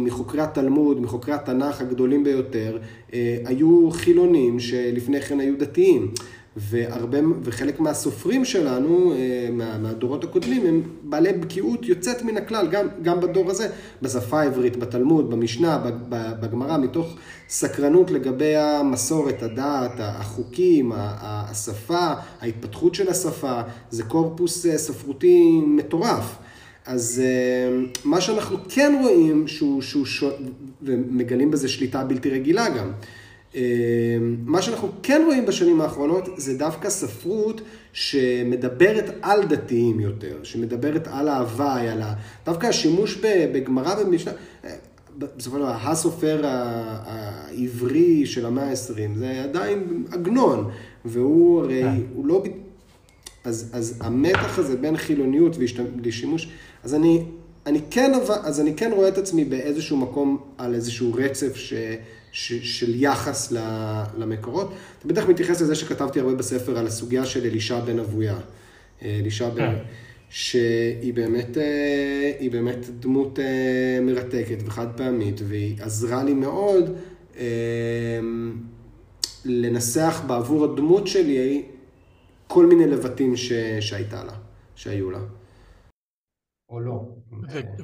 מחוקרי 0.00 0.42
התלמוד, 0.42 1.00
מחוקרי 1.00 1.34
התנ"ך 1.34 1.80
הגדולים 1.80 2.24
ביותר, 2.24 2.78
אה, 3.14 3.36
היו 3.44 3.90
חילונים 3.90 4.60
שלפני 4.60 5.20
כן 5.20 5.40
היו 5.40 5.58
דתיים. 5.58 6.10
והרבה, 6.56 7.18
וחלק 7.42 7.80
מהסופרים 7.80 8.44
שלנו, 8.44 9.12
אה, 9.12 9.48
מה, 9.52 9.78
מהדורות 9.78 10.24
הקודמים, 10.24 10.66
הם 10.66 10.82
בעלי 11.02 11.32
בקיאות 11.32 11.86
יוצאת 11.86 12.22
מן 12.22 12.36
הכלל, 12.36 12.66
גם, 12.70 12.86
גם 13.02 13.20
בדור 13.20 13.50
הזה, 13.50 13.68
בשפה 14.02 14.40
העברית, 14.40 14.76
בתלמוד, 14.76 15.30
במשנה, 15.30 15.78
בגמרא, 16.40 16.78
מתוך 16.78 17.16
סקרנות 17.48 18.10
לגבי 18.10 18.56
המסורת, 18.56 19.42
הדעת, 19.42 19.92
החוקים, 19.98 20.92
השפה, 20.96 22.12
ההתפתחות 22.40 22.94
של 22.94 23.08
השפה, 23.08 23.60
זה 23.90 24.02
קורפוס 24.02 24.66
אה, 24.66 24.78
ספרותי 24.78 25.60
מטורף. 25.66 26.36
אז 26.86 27.22
אה, 27.24 27.84
מה 28.04 28.20
שאנחנו 28.20 28.56
כן 28.68 28.98
רואים, 29.02 29.48
שהוא, 29.48 29.82
שהוא. 29.82 30.30
ומגלים 30.82 31.50
בזה 31.50 31.68
שליטה 31.68 32.04
בלתי 32.04 32.30
רגילה 32.30 32.68
גם, 32.68 32.92
מה 34.44 34.62
שאנחנו 34.62 34.88
כן 35.02 35.22
רואים 35.26 35.46
בשנים 35.46 35.80
האחרונות 35.80 36.28
זה 36.36 36.58
דווקא 36.58 36.90
ספרות 36.90 37.60
שמדברת 37.92 39.04
על 39.22 39.44
דתיים 39.46 40.00
יותר, 40.00 40.36
שמדברת 40.42 41.08
על 41.08 41.28
ההוואי, 41.28 41.88
על 41.88 42.02
ה... 42.02 42.14
דווקא 42.46 42.66
השימוש 42.66 43.16
בגמרא 43.24 43.94
ובמשנה, 44.00 44.32
בסופו 45.18 45.56
של 45.56 45.62
דבר, 45.62 45.76
הסופר 45.82 46.40
העברי 46.44 48.26
של 48.26 48.46
המאה 48.46 48.70
ה-20, 48.70 49.18
זה 49.18 49.42
עדיין 49.44 50.04
עגנון, 50.12 50.70
והוא 51.04 51.60
הרי, 51.62 51.82
כן. 51.82 51.96
הוא 52.14 52.26
לא... 52.26 52.42
אז, 53.44 53.70
אז 53.72 53.98
המתח 54.00 54.58
הזה 54.58 54.76
בין 54.76 54.96
חילוניות 54.96 55.56
ושימוש, 56.02 56.48
אז 56.84 56.94
אני, 56.94 57.24
אני 57.66 57.80
כן, 57.90 58.12
אז 58.42 58.60
אני 58.60 58.74
כן 58.74 58.90
רואה 58.94 59.08
את 59.08 59.18
עצמי 59.18 59.44
באיזשהו 59.44 59.96
מקום 59.96 60.38
על 60.58 60.74
איזשהו 60.74 61.14
רצף 61.14 61.56
ש, 61.56 61.74
ש, 62.34 62.52
של 62.52 63.02
יחס 63.02 63.52
למקורות. 64.18 64.72
אתה 64.98 65.08
בטח 65.08 65.28
מתייחס 65.28 65.60
לזה 65.60 65.74
שכתבתי 65.74 66.20
הרבה 66.20 66.34
בספר 66.34 66.78
על 66.78 66.86
הסוגיה 66.86 67.24
של 67.24 67.44
אלישע 67.44 67.80
בן 67.80 67.98
אבויה. 67.98 68.36
אה, 69.02 69.18
אלישע 69.20 69.48
בן... 69.48 69.56
כן. 69.56 69.74
שהיא 70.30 71.14
באמת, 71.14 71.58
אה, 71.58 72.32
היא 72.38 72.50
באמת 72.50 72.86
דמות 73.00 73.38
אה, 73.38 73.98
מרתקת 74.02 74.58
וחד 74.64 74.86
פעמית, 74.96 75.40
והיא 75.44 75.76
עזרה 75.80 76.24
לי 76.24 76.34
מאוד 76.34 76.96
לנסח 79.44 80.22
בעבור 80.26 80.64
הדמות 80.64 81.06
שלי 81.06 81.62
כל 82.46 82.66
מיני 82.66 82.86
לבטים 82.86 83.36
ש... 83.36 83.52
שהייתה 83.80 84.24
לה, 84.24 84.34
שהיו 84.74 85.10
לה. 85.10 85.20
או 86.68 86.80
לא. 86.80 87.00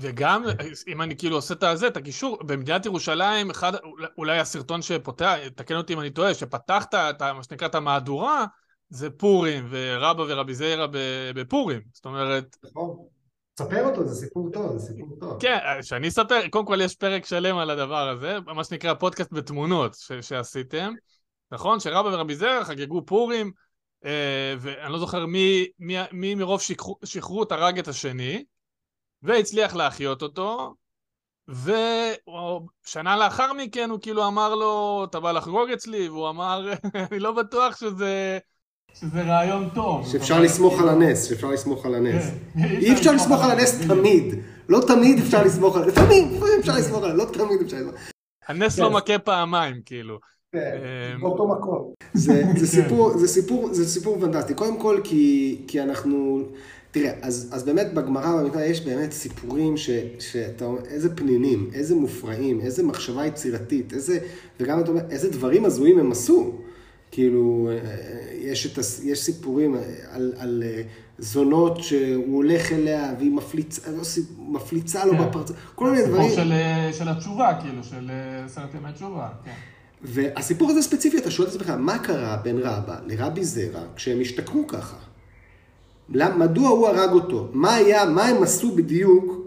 וגם, 0.00 0.44
אם 0.88 1.02
אני 1.02 1.16
כאילו 1.16 1.36
עושה 1.36 1.54
את 1.54 1.62
הזה, 1.62 1.86
את 1.86 1.96
הקישור, 1.96 2.38
במדינת 2.42 2.86
ירושלים, 2.86 3.50
אחד, 3.50 3.72
אולי 4.18 4.38
הסרטון 4.38 4.82
שפותח, 4.82 5.36
תקן 5.54 5.76
אותי 5.76 5.94
אם 5.94 6.00
אני 6.00 6.10
טועה, 6.10 6.34
שפתחת 6.34 6.94
את 6.94 7.22
מה 7.22 7.42
שנקרא 7.42 7.66
את 7.66 7.74
המהדורה, 7.74 8.44
זה 8.88 9.10
פורים, 9.10 9.66
ורבא 9.70 10.22
ורבי 10.28 10.54
זיירה 10.54 10.86
בפורים. 11.34 11.80
זאת 11.92 12.04
אומרת... 12.04 12.56
נכון. 12.64 12.96
ספר 13.58 13.84
אותו, 13.84 14.06
זה 14.06 14.14
סיפור 14.14 14.50
טוב, 14.52 14.78
זה 14.78 14.86
סיפור 14.86 15.16
טוב. 15.20 15.40
כן, 15.40 15.58
שאני 15.82 16.08
אספר, 16.08 16.48
קודם 16.50 16.66
כל 16.66 16.80
יש 16.80 16.96
פרק 16.96 17.26
שלם 17.26 17.56
על 17.56 17.70
הדבר 17.70 18.08
הזה, 18.08 18.38
מה 18.46 18.64
שנקרא 18.64 18.94
פודקאסט 18.94 19.32
בתמונות 19.32 19.96
שעשיתם. 20.20 20.94
נכון? 21.52 21.80
שרבא 21.80 22.08
ורבי 22.08 22.34
זיירה 22.34 22.64
חגגו 22.64 23.06
פורים, 23.06 23.52
אה, 24.04 24.54
ואני 24.58 24.92
לא 24.92 24.98
זוכר 24.98 25.26
מי, 25.26 25.66
מי, 25.78 25.96
מי 26.12 26.34
מרוב 26.34 26.60
שכרות 27.04 27.52
הרג 27.52 27.78
את 27.78 27.88
השני, 27.88 28.44
והצליח 29.22 29.74
להחיות 29.74 30.22
אותו, 30.22 30.74
ושנה 31.48 33.16
לאחר 33.16 33.52
מכן 33.52 33.90
הוא 33.90 33.98
כאילו 34.02 34.26
אמר 34.26 34.54
לו, 34.54 35.04
אתה 35.10 35.20
בא 35.20 35.32
לחגוג 35.32 35.70
אצלי? 35.70 36.08
והוא 36.08 36.28
אמר, 36.28 36.72
אני 37.10 37.18
לא 37.18 37.32
בטוח 37.32 37.76
שזה... 37.76 38.38
שזה 38.94 39.22
רעיון 39.22 39.68
טוב. 39.74 40.06
שאפשר 40.12 40.40
לסמוך 40.40 40.80
על 40.80 40.88
הנס, 40.88 41.28
שאפשר 41.28 41.46
לסמוך 41.46 41.86
על 41.86 41.94
הנס. 41.94 42.24
כן. 42.54 42.60
אי 42.62 42.92
אפשר 42.92 43.12
לסמוך 43.12 43.44
על 43.44 43.50
הנס 43.50 43.86
תמיד. 43.88 44.34
לא 44.68 44.80
תמיד 44.86 45.18
אפשר 45.18 45.44
לסמוך 45.44 45.76
על... 45.76 45.82
הנס, 45.82 45.94
תמיד, 45.94 46.42
אפשר 46.60 46.72
לסמוך 46.72 47.04
על... 47.04 47.10
הנס, 47.10 47.18
לא 47.18 47.24
תמיד 47.32 47.60
אפשר 47.64 47.76
לסמוך. 47.76 47.94
הנס 48.48 48.78
לא 48.78 48.88
כן. 48.88 48.94
מכה 48.94 49.18
פעמיים, 49.18 49.82
כאילו. 49.86 50.18
כן, 50.52 50.80
אמ, 51.14 51.20
באותו 51.20 51.48
מקום. 51.48 51.92
זה 52.14 52.66
סיפור, 52.66 53.18
זה 53.18 53.28
סיפור, 53.28 53.74
זה 53.74 53.88
סיפור 53.88 54.20
פנטסטי. 54.20 54.54
קודם 54.54 54.80
כל 54.80 55.00
כי 55.04 55.80
אנחנו... 55.82 56.44
תראה, 56.90 57.12
אז, 57.22 57.48
אז 57.52 57.62
באמת 57.62 57.94
בגמרא 57.94 58.42
במקרא 58.42 58.62
יש 58.62 58.80
באמת 58.80 59.12
סיפורים 59.12 59.76
ש, 59.76 59.90
שאתה 60.18 60.64
אומר, 60.64 60.80
איזה 60.84 61.16
פנינים, 61.16 61.70
איזה 61.74 61.94
מופרעים, 61.94 62.60
איזה 62.60 62.82
מחשבה 62.82 63.26
יצירתית, 63.26 63.92
איזה, 63.92 64.18
וגם 64.60 64.80
אתה 64.80 64.90
אומר, 64.90 65.02
איזה 65.10 65.30
דברים 65.30 65.64
הזויים 65.64 65.98
הם 65.98 66.12
עשו. 66.12 66.52
כאילו, 67.10 67.70
יש, 68.40 68.66
את, 68.66 68.84
יש 69.04 69.18
סיפורים 69.18 69.76
על, 70.10 70.32
על 70.38 70.62
אה, 70.66 70.82
זונות 71.18 71.82
שהוא 71.82 72.36
הולך 72.36 72.72
אליה 72.72 73.14
והיא 73.18 73.32
מפליצה, 73.32 73.90
לא, 73.90 74.02
מפליצה 74.38 75.04
לו 75.04 75.12
כן. 75.12 75.28
בפרצוף, 75.28 75.56
כל 75.74 75.90
מיני 75.90 76.06
דברים. 76.06 76.26
הסיפור 76.26 76.44
של, 76.44 76.52
אה, 76.52 76.90
של 76.92 77.08
התשובה, 77.08 77.58
כאילו, 77.62 77.84
של 77.84 78.10
אה, 78.10 78.48
סרט 78.48 78.74
ימי 78.74 78.92
תשובה, 78.92 79.28
כן. 79.44 79.50
והסיפור 80.02 80.70
הזה 80.70 80.82
ספציפי, 80.82 81.18
אתה 81.18 81.30
שואל 81.30 81.48
את 81.48 81.54
עצמך, 81.54 81.70
מה 81.70 81.98
קרה 81.98 82.36
בין 82.36 82.58
רבא 82.58 82.96
לרבי 83.06 83.44
זרע 83.44 83.82
כשהם 83.96 84.20
השתכרו 84.20 84.66
ככה? 84.66 84.96
מדוע 86.10 86.68
הוא 86.68 86.88
הרג 86.88 87.12
אותו? 87.12 87.48
מה 87.52 87.74
היה, 87.74 88.04
מה 88.04 88.24
הם 88.24 88.42
עשו 88.42 88.74
בדיוק? 88.74 89.40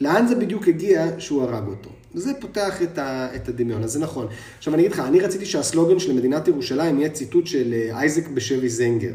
לאן 0.00 0.26
זה 0.26 0.34
בדיוק 0.34 0.68
הגיע 0.68 1.06
שהוא 1.18 1.42
הרג 1.42 1.68
אותו? 1.68 1.90
וזה 2.14 2.32
פותח 2.40 2.82
את, 2.82 2.98
ה, 2.98 3.28
את 3.36 3.48
הדמיון, 3.48 3.82
אז 3.82 3.92
זה 3.92 4.00
נכון. 4.00 4.26
עכשיו 4.58 4.74
אני 4.74 4.82
אגיד 4.82 4.92
לך, 4.92 5.00
אני 5.00 5.20
רציתי 5.20 5.46
שהסלוגן 5.46 5.98
של 5.98 6.12
מדינת 6.12 6.48
ירושלים 6.48 6.98
יהיה 6.98 7.08
ציטוט 7.08 7.46
של 7.46 7.72
אה, 7.72 7.98
אייזק 7.98 8.28
בשבי 8.28 8.68
זנגר, 8.68 9.14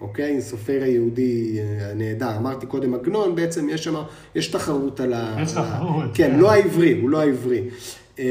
אוקיי? 0.00 0.42
סופר 0.42 0.82
היהודי 0.82 1.58
אה, 1.58 1.94
נהדר. 1.94 2.36
אמרתי 2.36 2.66
קודם 2.66 2.94
עגנון, 2.94 3.34
בעצם 3.34 3.68
יש 3.68 3.84
שם, 3.84 3.94
יש 4.34 4.48
תחרות 4.48 5.00
על 5.00 5.12
ה... 5.12 5.36
יש 5.42 5.52
תחרות. 5.52 6.04
כן, 6.14 6.30
כן, 6.30 6.38
לא 6.38 6.50
העברי, 6.50 7.00
הוא 7.00 7.10
לא 7.10 7.20
העברי. 7.20 7.62
אמ, 8.18 8.24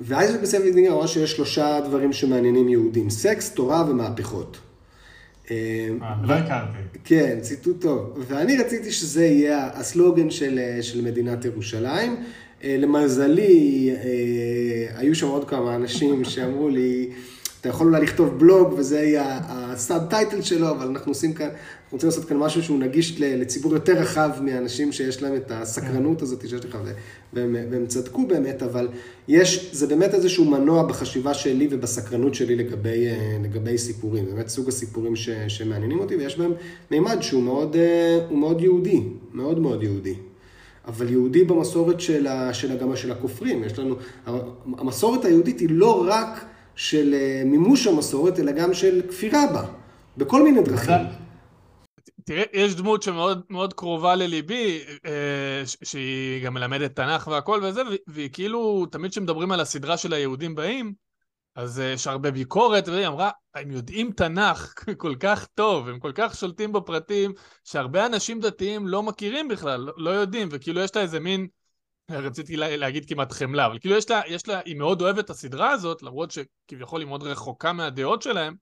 ואייזק 0.00 0.40
בסבי 0.40 0.72
זנגר 0.72 0.92
אמר 0.92 1.06
שיש 1.06 1.32
שלושה 1.32 1.80
דברים 1.80 2.12
שמעניינים 2.12 2.68
יהודים, 2.68 3.10
סקס, 3.10 3.50
תורה 3.50 3.84
ומהפכות. 3.90 4.58
אה, 5.50 5.88
לא 6.22 6.34
הכרתי. 6.34 6.78
כן, 7.04 7.38
ציטוט 7.40 7.80
טוב. 7.80 8.24
ואני 8.28 8.56
רציתי 8.56 8.92
שזה 8.92 9.26
יהיה 9.26 9.70
הסלוגן 9.74 10.30
של, 10.30 10.58
אה, 10.58 10.82
של 10.82 11.00
מדינת 11.00 11.44
ירושלים. 11.44 12.16
אה, 12.64 12.76
למזלי, 12.78 13.90
היו 14.94 15.14
שם 15.14 15.26
עוד 15.26 15.48
כמה 15.48 15.74
אנשים 15.74 16.24
שאמרו 16.24 16.68
לי, 16.68 17.10
אתה 17.62 17.70
יכול 17.70 17.86
אולי 17.86 18.00
לכתוב 18.00 18.38
בלוג 18.38 18.74
וזה 18.76 19.00
יהיה 19.00 19.40
הסאב 19.48 20.02
טייטל 20.10 20.42
שלו, 20.42 20.70
אבל 20.70 20.86
אנחנו 20.86 21.10
עושים 21.10 21.32
כאן, 21.32 21.46
אנחנו 21.46 21.92
רוצים 21.92 22.08
לעשות 22.08 22.24
כאן 22.24 22.36
משהו 22.36 22.62
שהוא 22.62 22.78
נגיש 22.78 23.20
לציבור 23.20 23.74
יותר 23.74 23.92
רחב 23.92 24.30
מהאנשים 24.40 24.92
שיש 24.92 25.22
להם 25.22 25.36
את 25.36 25.50
הסקרנות 25.50 26.22
הזאת 26.22 26.48
שיש 26.48 26.64
לך, 26.64 26.78
והם, 27.32 27.56
והם 27.70 27.86
צדקו 27.86 28.26
באמת, 28.26 28.62
אבל 28.62 28.88
יש, 29.28 29.70
זה 29.72 29.86
באמת 29.86 30.14
איזשהו 30.14 30.44
מנוע 30.44 30.82
בחשיבה 30.82 31.34
שלי 31.34 31.68
ובסקרנות 31.70 32.34
שלי 32.34 32.56
לגבי, 32.56 33.06
לגבי 33.44 33.78
סיפורים, 33.78 34.26
באמת 34.26 34.48
סוג 34.48 34.68
הסיפורים 34.68 35.16
ש, 35.16 35.30
שמעניינים 35.48 35.98
אותי, 35.98 36.16
ויש 36.16 36.38
בהם 36.38 36.52
מימד 36.90 37.18
שהוא 37.20 37.42
מאוד, 37.42 37.76
מאוד 38.30 38.60
יהודי, 38.60 39.02
מאוד 39.32 39.58
מאוד 39.58 39.82
יהודי. 39.82 40.14
אבל 40.86 41.10
יהודי 41.10 41.44
במסורת 41.44 42.00
של, 42.00 42.26
ה, 42.26 42.54
של, 42.54 42.78
גם 42.78 42.96
של 42.96 43.12
הכופרים, 43.12 43.64
יש 43.64 43.78
לנו, 43.78 43.96
המסורת 44.78 45.24
היהודית 45.24 45.60
היא 45.60 45.68
לא 45.70 46.06
רק 46.08 46.44
של 46.76 47.14
אה, 47.14 47.42
מימוש 47.44 47.86
המסורת, 47.86 48.38
אלא 48.38 48.52
גם 48.52 48.74
של 48.74 49.02
כפירה 49.08 49.46
בה, 49.52 49.64
בכל 50.16 50.42
מיני 50.42 50.62
דרכים. 50.62 51.06
תראה, 52.24 52.42
יש 52.52 52.74
דמות 52.74 53.02
שמאוד 53.02 53.42
מאוד 53.50 53.74
קרובה 53.74 54.14
לליבי, 54.14 54.80
אה, 55.06 55.62
שהיא 55.84 56.44
גם 56.44 56.54
מלמדת 56.54 56.96
תנ"ך 56.96 57.26
והכל 57.26 57.60
וזה, 57.62 57.82
והיא 58.06 58.30
כאילו, 58.32 58.86
תמיד 58.86 59.10
כשמדברים 59.10 59.52
על 59.52 59.60
הסדרה 59.60 59.96
של 59.96 60.12
היהודים 60.12 60.54
באים, 60.54 60.92
אז 61.54 61.80
אה, 61.80 61.84
יש 61.84 62.06
הרבה 62.06 62.30
ביקורת, 62.30 62.88
והיא 62.88 63.06
אמרה, 63.06 63.30
הם 63.54 63.70
יודעים 63.70 64.12
תנ"ך 64.12 64.74
כל 64.98 65.14
כך 65.20 65.46
טוב, 65.54 65.88
הם 65.88 65.98
כל 65.98 66.12
כך 66.14 66.34
שולטים 66.36 66.72
בפרטים, 66.72 67.32
שהרבה 67.64 68.06
אנשים 68.06 68.40
דתיים 68.40 68.86
לא 68.86 69.02
מכירים 69.02 69.48
בכלל, 69.48 69.88
לא 69.96 70.10
יודעים, 70.10 70.48
וכאילו 70.50 70.80
יש 70.80 70.96
לה 70.96 71.02
איזה 71.02 71.20
מין... 71.20 71.46
רציתי 72.18 72.56
לה, 72.56 72.76
להגיד 72.76 73.08
כמעט 73.08 73.32
חמלה, 73.32 73.66
אבל 73.66 73.78
כאילו 73.78 73.96
יש 73.96 74.10
לה, 74.10 74.20
יש 74.26 74.48
לה, 74.48 74.60
היא 74.64 74.76
מאוד 74.76 75.02
אוהבת 75.02 75.24
את 75.24 75.30
הסדרה 75.30 75.70
הזאת, 75.70 76.02
למרות 76.02 76.30
שכביכול 76.30 77.00
היא 77.00 77.08
מאוד 77.08 77.22
רחוקה 77.22 77.72
מהדעות 77.72 78.22
שלהם, 78.22 78.54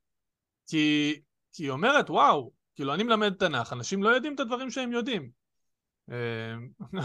כי, 0.66 1.20
כי 1.52 1.62
היא 1.62 1.70
אומרת, 1.70 2.10
וואו, 2.10 2.52
כאילו 2.74 2.94
אני 2.94 3.02
מלמד 3.02 3.34
תנ"ך, 3.34 3.72
אנשים 3.72 4.02
לא 4.02 4.08
יודעים 4.08 4.34
את 4.34 4.40
הדברים 4.40 4.70
שהם 4.70 4.92
יודעים. 4.92 5.30
אה, 6.10 6.54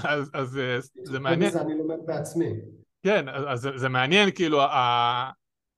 אז, 0.04 0.32
אז 0.34 0.58
אה, 0.58 0.78
זה 1.04 1.20
מעניין. 1.20 1.52
זה 1.52 1.62
אני 1.62 1.78
לומד 1.78 1.98
בעצמי. 2.06 2.50
כן, 3.04 3.30
אז 3.30 3.60
זה, 3.60 3.70
זה 3.76 3.90
מעניין, 3.90 4.32
כאילו, 4.36 4.62
ה, 4.62 5.32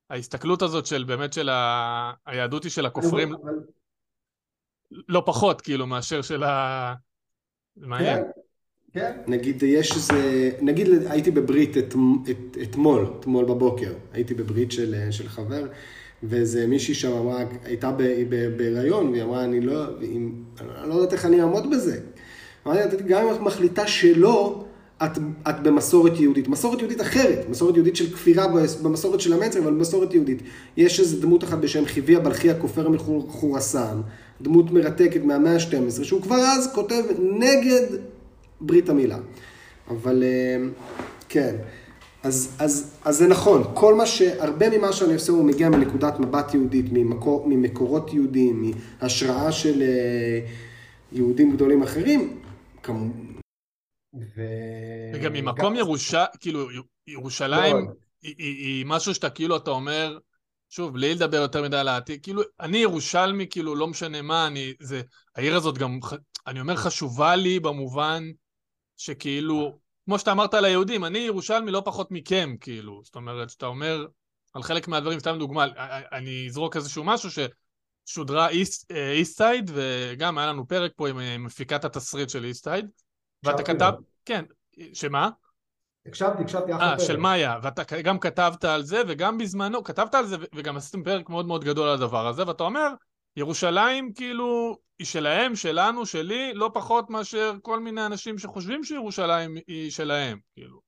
ההסתכלות 0.09 0.61
הזאת 0.61 0.85
של 0.85 1.03
באמת 1.03 1.33
של 1.33 1.49
ה, 1.49 2.13
היהדות 2.25 2.63
היא 2.63 2.71
של 2.71 2.85
הכופרים, 2.85 3.33
אבל... 3.33 3.53
לא 4.91 5.23
פחות, 5.25 5.61
כאילו, 5.61 5.87
מאשר 5.87 6.21
של 6.21 6.43
ה... 6.43 6.93
זה 7.75 7.87
מעניין. 7.87 8.17
כן. 8.17 8.29
כן. 8.93 9.11
נגיד 9.27 9.63
יש 9.63 9.95
איזה, 9.95 10.51
נגיד 10.61 10.87
הייתי 11.09 11.31
בברית 11.31 11.77
את, 11.77 11.95
את, 12.29 12.57
אתמול, 12.61 13.05
אתמול 13.19 13.45
בבוקר, 13.45 13.93
הייתי 14.13 14.33
בברית 14.33 14.71
של, 14.71 14.95
של 15.11 15.29
חבר, 15.29 15.65
ואיזה 16.23 16.67
מישהי 16.67 16.93
שם 16.93 17.11
אמרה, 17.11 17.43
הייתה 17.63 17.91
בהיריון, 18.57 19.09
והיא 19.09 19.23
אמרה, 19.23 19.43
אני 19.43 19.61
לא, 19.61 19.83
אם, 20.01 20.31
אני 20.61 20.89
לא 20.89 20.93
יודעת 20.93 21.13
איך 21.13 21.25
אני 21.25 21.41
אעמוד 21.41 21.71
בזה. 21.71 21.99
אמרתי, 22.67 22.95
גם 23.07 23.27
אם 23.27 23.33
את 23.33 23.39
מחליטה 23.39 23.87
שלא, 23.87 24.65
את, 25.03 25.17
את 25.49 25.63
במסורת 25.63 26.19
יהודית. 26.19 26.47
מסורת 26.47 26.79
יהודית 26.79 27.01
אחרת, 27.01 27.49
מסורת 27.49 27.75
יהודית 27.75 27.95
של 27.95 28.13
כפירה 28.13 28.47
במסורת 28.83 29.21
של 29.21 29.33
המצר, 29.33 29.59
אבל 29.59 29.71
במסורת 29.71 30.13
יהודית. 30.13 30.41
יש 30.77 30.99
איזו 30.99 31.21
דמות 31.21 31.43
אחת 31.43 31.57
בשם 31.57 31.85
חיבי 31.85 32.15
הבלחי 32.15 32.49
הכופר 32.51 32.89
מחורסן, 32.89 34.01
דמות 34.41 34.71
מרתקת 34.71 35.23
מהמאה 35.23 35.53
ה-12, 35.53 36.03
שהוא 36.03 36.21
כבר 36.21 36.35
אז 36.35 36.69
כותב 36.75 37.03
נגד 37.19 37.85
ברית 38.61 38.89
המילה. 38.89 39.17
אבל 39.89 40.23
אה, 40.23 40.57
כן, 41.29 41.55
אז, 42.23 42.55
אז, 42.59 42.97
אז 43.05 43.17
זה 43.17 43.27
נכון, 43.27 43.63
כל 43.73 43.95
מה 43.95 44.05
ש... 44.05 44.21
הרבה 44.21 44.77
ממה 44.77 44.93
שאני 44.93 45.13
עושה 45.13 45.31
הוא 45.31 45.45
מגיע 45.45 45.69
מנקודת 45.69 46.19
מבט 46.19 46.53
יהודית, 46.53 46.85
ממקור, 46.91 47.47
ממקורות 47.47 48.13
יהודיים, 48.13 48.71
מהשראה 49.01 49.51
של 49.51 49.81
אה, 49.81 50.39
יהודים 51.11 51.55
גדולים 51.55 51.83
אחרים. 51.83 52.39
כמו... 52.83 53.05
ו... 54.35 54.41
וגם 55.13 55.33
ממקום 55.33 55.75
ירושה, 55.75 56.25
כאילו, 56.39 56.67
ירושלים 57.07 57.75
לא. 57.75 57.91
היא, 58.21 58.35
היא, 58.37 58.55
היא 58.65 58.85
משהו 58.85 59.13
שאתה 59.13 59.29
כאילו, 59.29 59.57
אתה 59.57 59.71
אומר, 59.71 60.17
שוב, 60.69 60.93
בלי 60.93 61.15
לדבר 61.15 61.37
יותר 61.37 61.63
מדי 61.63 61.77
על 61.77 61.87
העתיד, 61.87 62.23
כאילו, 62.23 62.41
אני 62.59 62.77
ירושלמי, 62.77 63.47
כאילו, 63.49 63.75
לא 63.75 63.87
משנה 63.87 64.21
מה, 64.21 64.47
אני, 64.47 64.73
זה, 64.79 65.01
העיר 65.35 65.55
הזאת 65.55 65.77
גם 65.77 65.99
אני 66.47 66.59
אומר 66.59 66.75
חשובה 66.75 67.35
לי 67.35 67.59
במובן 67.59 68.23
שכאילו, 68.97 69.79
כמו 70.05 70.19
שאתה 70.19 70.31
אמרת 70.31 70.53
על 70.53 70.65
היהודים, 70.65 71.05
אני 71.05 71.19
ירושלמי 71.19 71.71
לא 71.71 71.81
פחות 71.85 72.11
מכם, 72.11 72.55
כאילו. 72.59 73.01
זאת 73.03 73.15
אומרת, 73.15 73.49
שאתה 73.49 73.65
אומר 73.65 74.05
על 74.53 74.63
חלק 74.63 74.87
מהדברים, 74.87 75.19
סתם 75.19 75.35
דוגמה, 75.39 75.65
אני 76.11 76.45
אזרוק 76.47 76.75
איזשהו 76.75 77.03
משהו 77.03 77.29
ששודרה 78.09 78.49
East 78.49 78.93
Side, 79.23 79.71
וגם 79.73 80.37
היה 80.37 80.47
לנו 80.47 80.67
פרק 80.67 80.91
פה 80.95 81.09
עם 81.09 81.43
מפיקת 81.43 81.85
התסריט 81.85 82.29
של 82.29 82.45
East 82.45 82.63
Side, 82.63 82.85
ואתה 83.43 83.63
כתב, 83.63 83.91
כן, 84.25 84.45
שמה? 84.93 85.29
הקשבתי, 86.05 86.43
הקשבתי 86.43 86.75
אחלה 86.75 86.89
פרק. 86.89 86.99
אה, 86.99 87.05
של 87.05 87.17
מאיה, 87.17 87.59
ואתה 87.63 88.01
גם 88.01 88.19
כתבת 88.19 88.65
על 88.65 88.83
זה, 88.83 89.01
וגם 89.07 89.37
בזמנו, 89.37 89.83
כתבת 89.83 90.15
על 90.15 90.25
זה, 90.25 90.35
וגם 90.55 90.77
עשיתם 90.77 91.03
פרק 91.03 91.29
מאוד 91.29 91.47
מאוד 91.47 91.63
גדול 91.63 91.87
על 91.87 91.93
הדבר 91.93 92.27
הזה, 92.27 92.47
ואתה 92.47 92.63
אומר, 92.63 92.87
ירושלים 93.37 94.13
כאילו 94.13 94.77
היא 94.99 95.07
שלהם, 95.07 95.55
שלנו, 95.55 96.05
שלי, 96.05 96.53
לא 96.53 96.71
פחות 96.73 97.09
מאשר 97.09 97.53
כל 97.61 97.79
מיני 97.79 98.05
אנשים 98.05 98.37
שחושבים 98.37 98.83
שירושלים 98.83 99.57
היא 99.67 99.91
שלהם, 99.91 100.37
כאילו. 100.55 100.79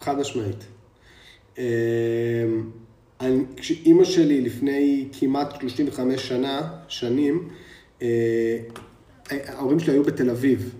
חד 0.00 0.18
משמעית. 0.18 0.64
אמ, 1.58 1.62
כשאימא 3.56 4.04
שלי 4.04 4.40
לפני 4.40 5.08
כמעט 5.20 5.60
35 5.60 6.28
שנה, 6.28 6.78
שנים, 6.88 7.48
אה, 8.02 8.58
ההורים 9.30 9.78
שלי 9.80 9.92
היו 9.92 10.02
בתל 10.02 10.30
אביב. 10.30 10.74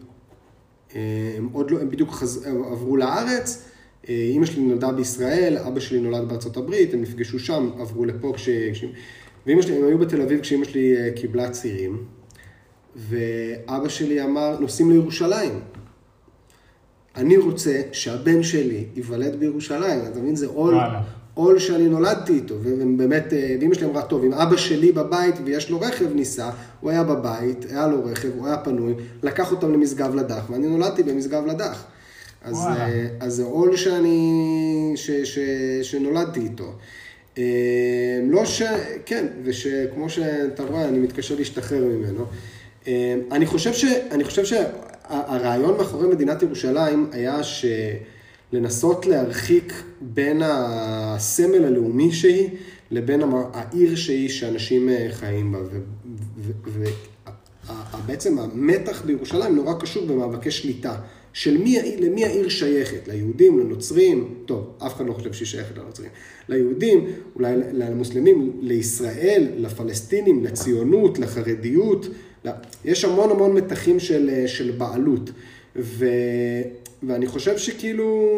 אה, 0.95 1.35
הם 1.37 1.49
עוד 1.53 1.71
לא, 1.71 1.81
הם 1.81 1.91
בדיוק 1.91 2.11
חז... 2.11 2.47
עברו 2.47 2.97
לארץ, 2.97 3.69
אה, 4.09 4.15
אימא 4.15 4.47
שלי 4.47 4.63
נולדה 4.63 4.93
בישראל, 4.93 5.59
אבא 5.59 5.81
שלי 5.81 6.01
נולד 6.01 6.29
בארצות 6.29 6.57
הברית, 6.57 6.95
הם 6.95 7.03
נפגשו 7.03 7.39
שם, 7.39 7.71
עברו 7.79 8.05
לפה 8.05 8.33
כש... 8.37 8.49
ואימא 9.47 9.63
שלי, 9.63 9.77
הם 9.77 9.85
היו 9.85 9.99
בתל 9.99 10.23
אביב 10.23 10.41
כשאימא 10.41 10.65
שלי 10.65 10.97
אה, 10.97 11.11
קיבלה 11.17 11.51
צעירים, 11.51 12.05
ואבא 12.97 13.89
שלי 13.89 14.25
אמר, 14.25 14.57
נוסעים 14.61 14.91
לירושלים. 14.91 15.61
אני 17.17 17.37
רוצה 17.37 17.81
שהבן 17.93 18.43
שלי 18.43 18.85
ייוולד 18.97 19.37
בירושלים, 19.37 20.01
אתה 20.13 20.19
מבין? 20.19 20.37
זה 20.37 20.47
עול, 20.47 20.75
עול 21.35 21.59
שאני 21.59 21.89
נולדתי 21.89 22.33
איתו, 22.33 22.55
ובאמת, 22.63 23.33
אה, 23.33 23.57
ואימא 23.59 23.75
שלי 23.75 23.87
אמרה, 23.87 24.03
טוב, 24.03 24.25
אם 24.25 24.33
אבא 24.33 24.57
שלי 24.57 24.93
בבית 24.93 25.35
ויש 25.45 25.71
לו 25.71 25.81
רכב 25.81 26.13
ניסע, 26.15 26.51
הוא 26.81 26.91
היה 26.91 27.05
בבית, 27.05 27.65
היה 27.71 27.87
לו 27.87 28.05
רכב, 28.05 28.29
הוא 28.37 28.47
היה 28.47 28.59
פנוי, 28.59 28.95
לקח 29.23 29.51
אותם 29.51 29.73
למשגב 29.73 30.15
לדח, 30.15 30.51
ואני 30.51 30.67
נולדתי 30.67 31.03
במשגב 31.03 31.47
לדח. 31.47 31.85
אז, 32.43 32.67
אה, 32.67 33.07
אז 33.21 33.35
זה 33.35 33.45
עול 33.45 33.77
שאני, 33.77 34.93
ש, 34.97 35.11
ש, 35.11 35.39
שנולדתי 35.83 36.41
איתו. 36.41 36.73
אה, 37.39 38.21
לא 38.29 38.45
ש... 38.45 38.63
כן, 39.07 39.27
ושכמו 39.45 40.11
שאתה 40.11 40.63
רואה, 40.63 40.89
אני 40.89 40.99
מתקשר 40.99 41.35
להשתחרר 41.35 41.85
ממנו. 41.85 42.25
אה, 42.87 43.15
אני 43.31 43.47
חושב, 43.47 43.73
ש... 43.73 43.85
אני 43.85 44.25
חושב 44.25 44.45
שהרעיון 44.45 45.77
מאחורי 45.79 46.09
מדינת 46.09 46.43
ירושלים 46.43 47.11
היה 47.13 47.41
שלנסות 48.53 49.07
להרחיק 49.07 49.73
בין 50.01 50.43
הסמל 50.45 51.65
הלאומי 51.65 52.13
שהיא 52.13 52.49
לבין 52.91 53.23
העיר 53.53 53.97
שהיא 53.97 54.29
שאנשים 54.29 54.89
אה, 54.89 55.07
חיים 55.11 55.53
בה. 55.53 55.59
ובעצם 57.95 58.39
המתח 58.39 59.03
בירושלים 59.03 59.57
נורא 59.57 59.75
קשור 59.81 60.07
במאבקי 60.07 60.51
שליטה. 60.51 60.95
של 61.33 61.59
מי, 61.59 61.97
למי 61.99 62.25
העיר 62.25 62.49
שייכת, 62.49 63.09
ליהודים, 63.09 63.59
לנוצרים, 63.61 64.35
טוב, 64.47 64.71
אף 64.79 64.95
אחד 64.95 65.07
לא 65.07 65.13
חושב 65.13 65.33
שהיא 65.33 65.47
שייכת 65.49 65.79
לנוצרים, 65.79 66.11
ליהודים, 66.49 67.07
אולי 67.37 67.55
למוסלמים, 67.73 68.53
לישראל, 68.61 69.47
לפלסטינים, 69.57 70.45
לציונות, 70.45 71.19
לחרדיות, 71.19 72.07
יש 72.85 73.05
המון 73.05 73.31
המון 73.31 73.53
מתחים 73.53 74.01
של, 74.01 74.47
של 74.47 74.71
בעלות, 74.71 75.31
ו, 75.77 76.07
ואני 77.03 77.27
חושב 77.27 77.59
שכאילו 77.59 78.31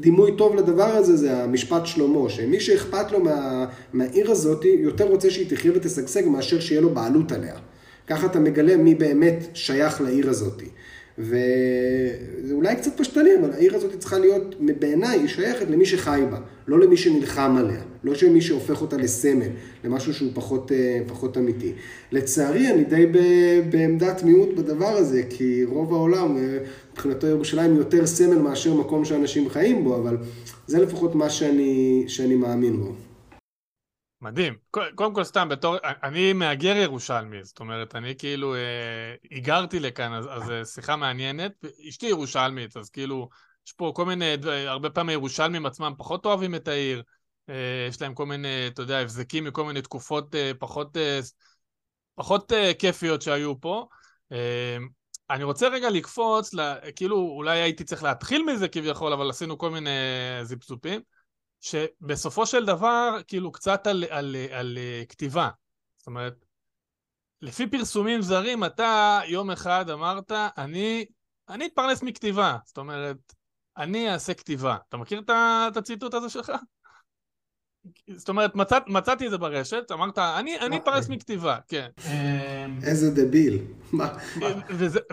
דימוי 0.00 0.30
טוב 0.36 0.56
לדבר 0.56 0.84
הזה 0.84 1.16
זה 1.16 1.36
המשפט 1.42 1.86
שלמה, 1.86 2.30
שמי 2.30 2.60
שאכפת 2.60 3.12
לו 3.12 3.20
מה, 3.20 3.66
מהעיר 3.92 4.30
הזאת, 4.30 4.64
יותר 4.64 5.08
רוצה 5.08 5.30
שהיא 5.30 5.50
תחיה 5.50 5.72
ותשגשג 5.74 6.28
מאשר 6.28 6.60
שיהיה 6.60 6.80
לו 6.80 6.90
בעלות 6.90 7.32
עליה. 7.32 7.54
ככה 8.06 8.26
אתה 8.26 8.40
מגלה 8.40 8.76
מי 8.76 8.94
באמת 8.94 9.46
שייך 9.54 10.00
לעיר 10.00 10.30
הזאתי. 10.30 10.68
וזה 11.18 12.52
אולי 12.52 12.76
קצת 12.76 12.96
פשטני, 12.96 13.30
אבל 13.40 13.52
העיר 13.52 13.74
הזאת 13.76 13.98
צריכה 13.98 14.18
להיות, 14.18 14.54
בעיניי, 14.78 15.20
היא 15.20 15.28
שייכת 15.28 15.70
למי 15.70 15.86
שחי 15.86 16.22
בה, 16.30 16.38
לא 16.66 16.80
למי 16.80 16.96
שנלחם 16.96 17.56
עליה, 17.58 17.80
לא 18.04 18.14
שמי 18.14 18.40
שהופך 18.40 18.82
אותה 18.82 18.96
לסמל, 18.96 19.48
למשהו 19.84 20.14
שהוא 20.14 20.30
פחות, 20.34 20.72
אה, 20.72 21.00
פחות 21.06 21.38
אמיתי. 21.38 21.72
לצערי, 22.12 22.70
אני 22.70 22.84
די 22.84 23.06
בעמדת 23.70 24.22
מיעוט 24.22 24.48
בדבר 24.56 24.96
הזה, 24.96 25.22
כי 25.30 25.64
רוב 25.64 25.94
העולם, 25.94 26.36
אה, 26.36 26.58
מבחינתו 26.92 27.26
ירושלים 27.26 27.76
יותר 27.76 28.06
סמל 28.06 28.38
מאשר 28.38 28.74
מקום 28.74 29.04
שאנשים 29.04 29.48
חיים 29.48 29.84
בו, 29.84 29.96
אבל 29.96 30.16
זה 30.66 30.82
לפחות 30.82 31.14
מה 31.14 31.30
שאני, 31.30 32.04
שאני 32.06 32.34
מאמין 32.34 32.76
בו. 32.76 32.92
מדהים. 34.22 34.54
קודם 34.94 35.14
כל 35.14 35.24
סתם, 35.24 35.48
בתור, 35.48 35.76
אני 36.02 36.32
מהגר 36.32 36.76
ירושלמי, 36.76 37.44
זאת 37.44 37.60
אומרת, 37.60 37.94
אני 37.94 38.14
כאילו 38.18 38.54
אה, 38.54 39.14
היגרתי 39.30 39.80
לכאן, 39.80 40.12
אז, 40.12 40.26
אז 40.30 40.50
אה, 40.50 40.64
שיחה 40.64 40.96
מעניינת. 40.96 41.52
אשתי 41.88 42.06
ירושלמית, 42.06 42.76
אז 42.76 42.90
כאילו, 42.90 43.28
יש 43.66 43.72
פה 43.72 43.92
כל 43.96 44.06
מיני, 44.06 44.34
הרבה 44.66 44.90
פעמים 44.90 45.08
הירושלמים 45.08 45.66
עצמם 45.66 45.92
פחות 45.98 46.26
אוהבים 46.26 46.54
את 46.54 46.68
העיר. 46.68 47.02
אה, 47.48 47.86
יש 47.88 48.02
להם 48.02 48.14
כל 48.14 48.26
מיני, 48.26 48.66
אתה 48.66 48.82
יודע, 48.82 48.98
הבזקים 48.98 49.44
מכל 49.44 49.64
מיני 49.64 49.82
תקופות 49.82 50.34
אה, 50.34 50.52
פחות, 50.58 50.96
אה, 50.96 51.20
פחות 52.14 52.52
אה, 52.52 52.72
כיפיות 52.78 53.22
שהיו 53.22 53.60
פה. 53.60 53.86
אה, 54.32 54.76
אני 55.30 55.44
רוצה 55.44 55.68
רגע 55.68 55.90
לקפוץ, 55.90 56.54
לה, 56.54 56.74
כאילו, 56.96 57.16
אולי 57.16 57.58
הייתי 57.58 57.84
צריך 57.84 58.02
להתחיל 58.02 58.42
מזה 58.42 58.68
כביכול, 58.68 59.12
אבל 59.12 59.30
עשינו 59.30 59.58
כל 59.58 59.70
מיני 59.70 59.90
זיפזופים. 60.42 61.00
שבסופו 61.62 62.46
של 62.46 62.66
דבר, 62.66 63.18
כאילו, 63.28 63.52
קצת 63.52 63.86
על, 63.86 64.04
על, 64.04 64.10
על, 64.10 64.36
על 64.52 64.78
אה, 64.78 65.02
כתיבה. 65.08 65.48
זאת 65.96 66.06
אומרת, 66.06 66.44
לפי 67.42 67.66
פרסומים 67.66 68.22
זרים, 68.22 68.64
אתה 68.64 69.20
יום 69.26 69.50
אחד 69.50 69.90
אמרת, 69.90 70.32
אני, 70.58 71.06
אני 71.48 71.66
אתפרנס 71.66 72.02
מכתיבה. 72.02 72.56
זאת 72.64 72.78
אומרת, 72.78 73.34
אני 73.76 74.12
אעשה 74.12 74.34
כתיבה. 74.34 74.76
אתה 74.88 74.96
מכיר 74.96 75.22
את 75.28 75.76
הציטוט 75.76 76.14
הזה 76.14 76.28
שלך? 76.28 76.52
זאת 78.14 78.28
אומרת, 78.28 78.54
מצאת, 78.54 78.82
מצאתי 78.86 79.26
את 79.26 79.30
זה 79.30 79.38
ברשת, 79.38 79.92
אמרת, 79.92 80.18
אני, 80.18 80.60
אני 80.60 80.76
אתפרנס 80.76 81.08
מכתיבה, 81.08 81.58
כן. 81.68 81.88
איזה 82.82 83.10
דביל. 83.10 83.58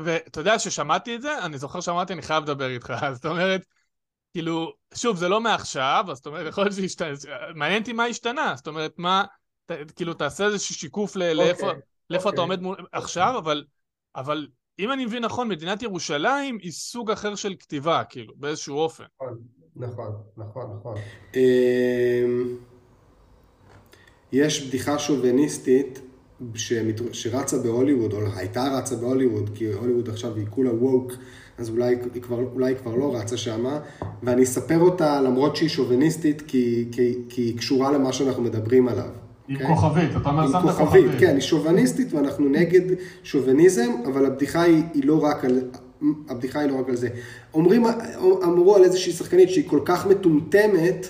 ואתה 0.04 0.40
יודע 0.42 0.60
ששמעתי 0.60 1.16
את 1.16 1.22
זה, 1.22 1.46
אני 1.46 1.58
זוכר 1.58 1.82
שאמרתי, 1.82 2.14
אני 2.14 2.22
חייב 2.22 2.44
לדבר 2.44 2.70
איתך. 2.70 2.94
זאת 3.14 3.26
אומרת, 3.26 3.66
כאילו, 4.34 4.74
שוב, 4.94 5.18
זה 5.18 5.28
לא 5.28 5.42
מעכשיו, 5.42 6.06
אז 6.10 6.18
זאת 6.18 6.28
אומרת, 6.28 6.48
יכול 6.48 6.64
להיות 6.64 6.76
שהשתנה, 6.76 7.08
מעניין 7.56 7.82
אותי 7.82 7.94
מה 7.94 8.06
השתנה, 8.06 8.54
זאת 8.56 8.68
אומרת, 8.68 8.94
מה, 8.98 9.24
ת, 9.66 9.72
כאילו, 9.96 10.14
תעשה 10.14 10.46
איזשהו 10.46 10.76
שיקוף 10.76 11.16
ל, 11.16 11.22
okay, 11.22 11.34
לאיפה, 11.34 11.72
okay. 11.72 11.76
לאיפה 12.10 12.30
אתה 12.30 12.42
אוקיי. 12.42 12.42
עומד 12.42 12.62
מול, 12.62 12.76
okay. 12.80 12.84
עכשיו, 12.92 13.38
אבל, 13.38 13.66
אבל 14.16 14.48
אם 14.80 14.92
אני 14.92 15.06
מבין 15.06 15.26
נכון, 15.26 15.48
מדינת 15.48 15.82
ירושלים 15.82 16.58
היא 16.62 16.72
סוג 16.72 17.12
אחר 17.12 17.36
של 17.36 17.56
כתיבה, 17.60 18.04
כאילו, 18.10 18.34
באיזשהו 18.38 18.78
אופן. 18.78 19.04
נכון, 19.20 19.36
נכון, 19.76 20.16
נכון. 20.38 20.76
נכון. 20.80 20.96
אמ, 21.36 22.56
יש 24.32 24.68
בדיחה 24.68 25.00
שוביניסטית 25.00 26.00
שרצה 27.12 27.58
בהוליווד, 27.58 28.14
או 28.14 28.20
הייתה 28.36 28.64
רצה 28.78 28.96
בהוליווד, 28.96 29.50
כי 29.56 29.74
הוליווד 29.74 30.10
עכשיו 30.10 30.36
היא 30.36 30.48
כולה 30.50 30.74
ווק. 30.74 31.12
אז 31.60 31.70
אולי 31.70 31.96
היא 32.14 32.22
כבר, 32.22 32.40
אולי 32.54 32.68
היא 32.72 32.78
כבר 32.78 32.96
לא 32.96 33.16
רצה 33.16 33.38
שמה, 33.38 33.80
ואני 34.24 34.44
אספר 34.44 34.80
אותה 34.80 35.22
למרות 35.22 35.56
שהיא 35.56 35.70
שוביניסטית, 35.70 36.42
כי, 36.48 36.86
כי, 36.92 37.14
כי 37.30 37.42
היא 37.42 37.58
קשורה 37.58 37.92
למה 37.92 38.14
שאנחנו 38.14 38.44
מדברים 38.44 38.88
עליו. 38.88 39.10
עם 39.48 39.58
okay? 39.58 39.68
כוכבית, 39.68 40.10
אתה 40.22 40.30
אומר 40.30 40.48
שמת 40.48 40.62
כוכבית. 40.62 41.12
כן, 41.20 41.34
היא 41.34 41.42
שוביניסטית 41.42 42.14
ואנחנו 42.14 42.50
נגד 42.50 42.82
שוביניזם, 43.24 43.92
אבל 44.06 44.26
הבדיחה 44.26 44.62
היא, 44.62 44.84
היא 44.94 45.04
לא 45.06 45.24
רק 45.24 45.46
על... 45.46 45.62
הבדיחה 46.30 46.60
היא 46.60 46.72
לא 46.72 46.80
רק 46.80 46.90
על 46.90 46.96
זה. 46.96 47.10
אומרים, 47.54 47.84
אמרו 48.44 48.76
על 48.76 48.84
איזושהי 48.84 49.14
שחקנית 49.14 49.50
שהיא 49.50 49.70
כל 49.70 49.80
כך 49.86 50.08
מטומטמת, 50.08 51.08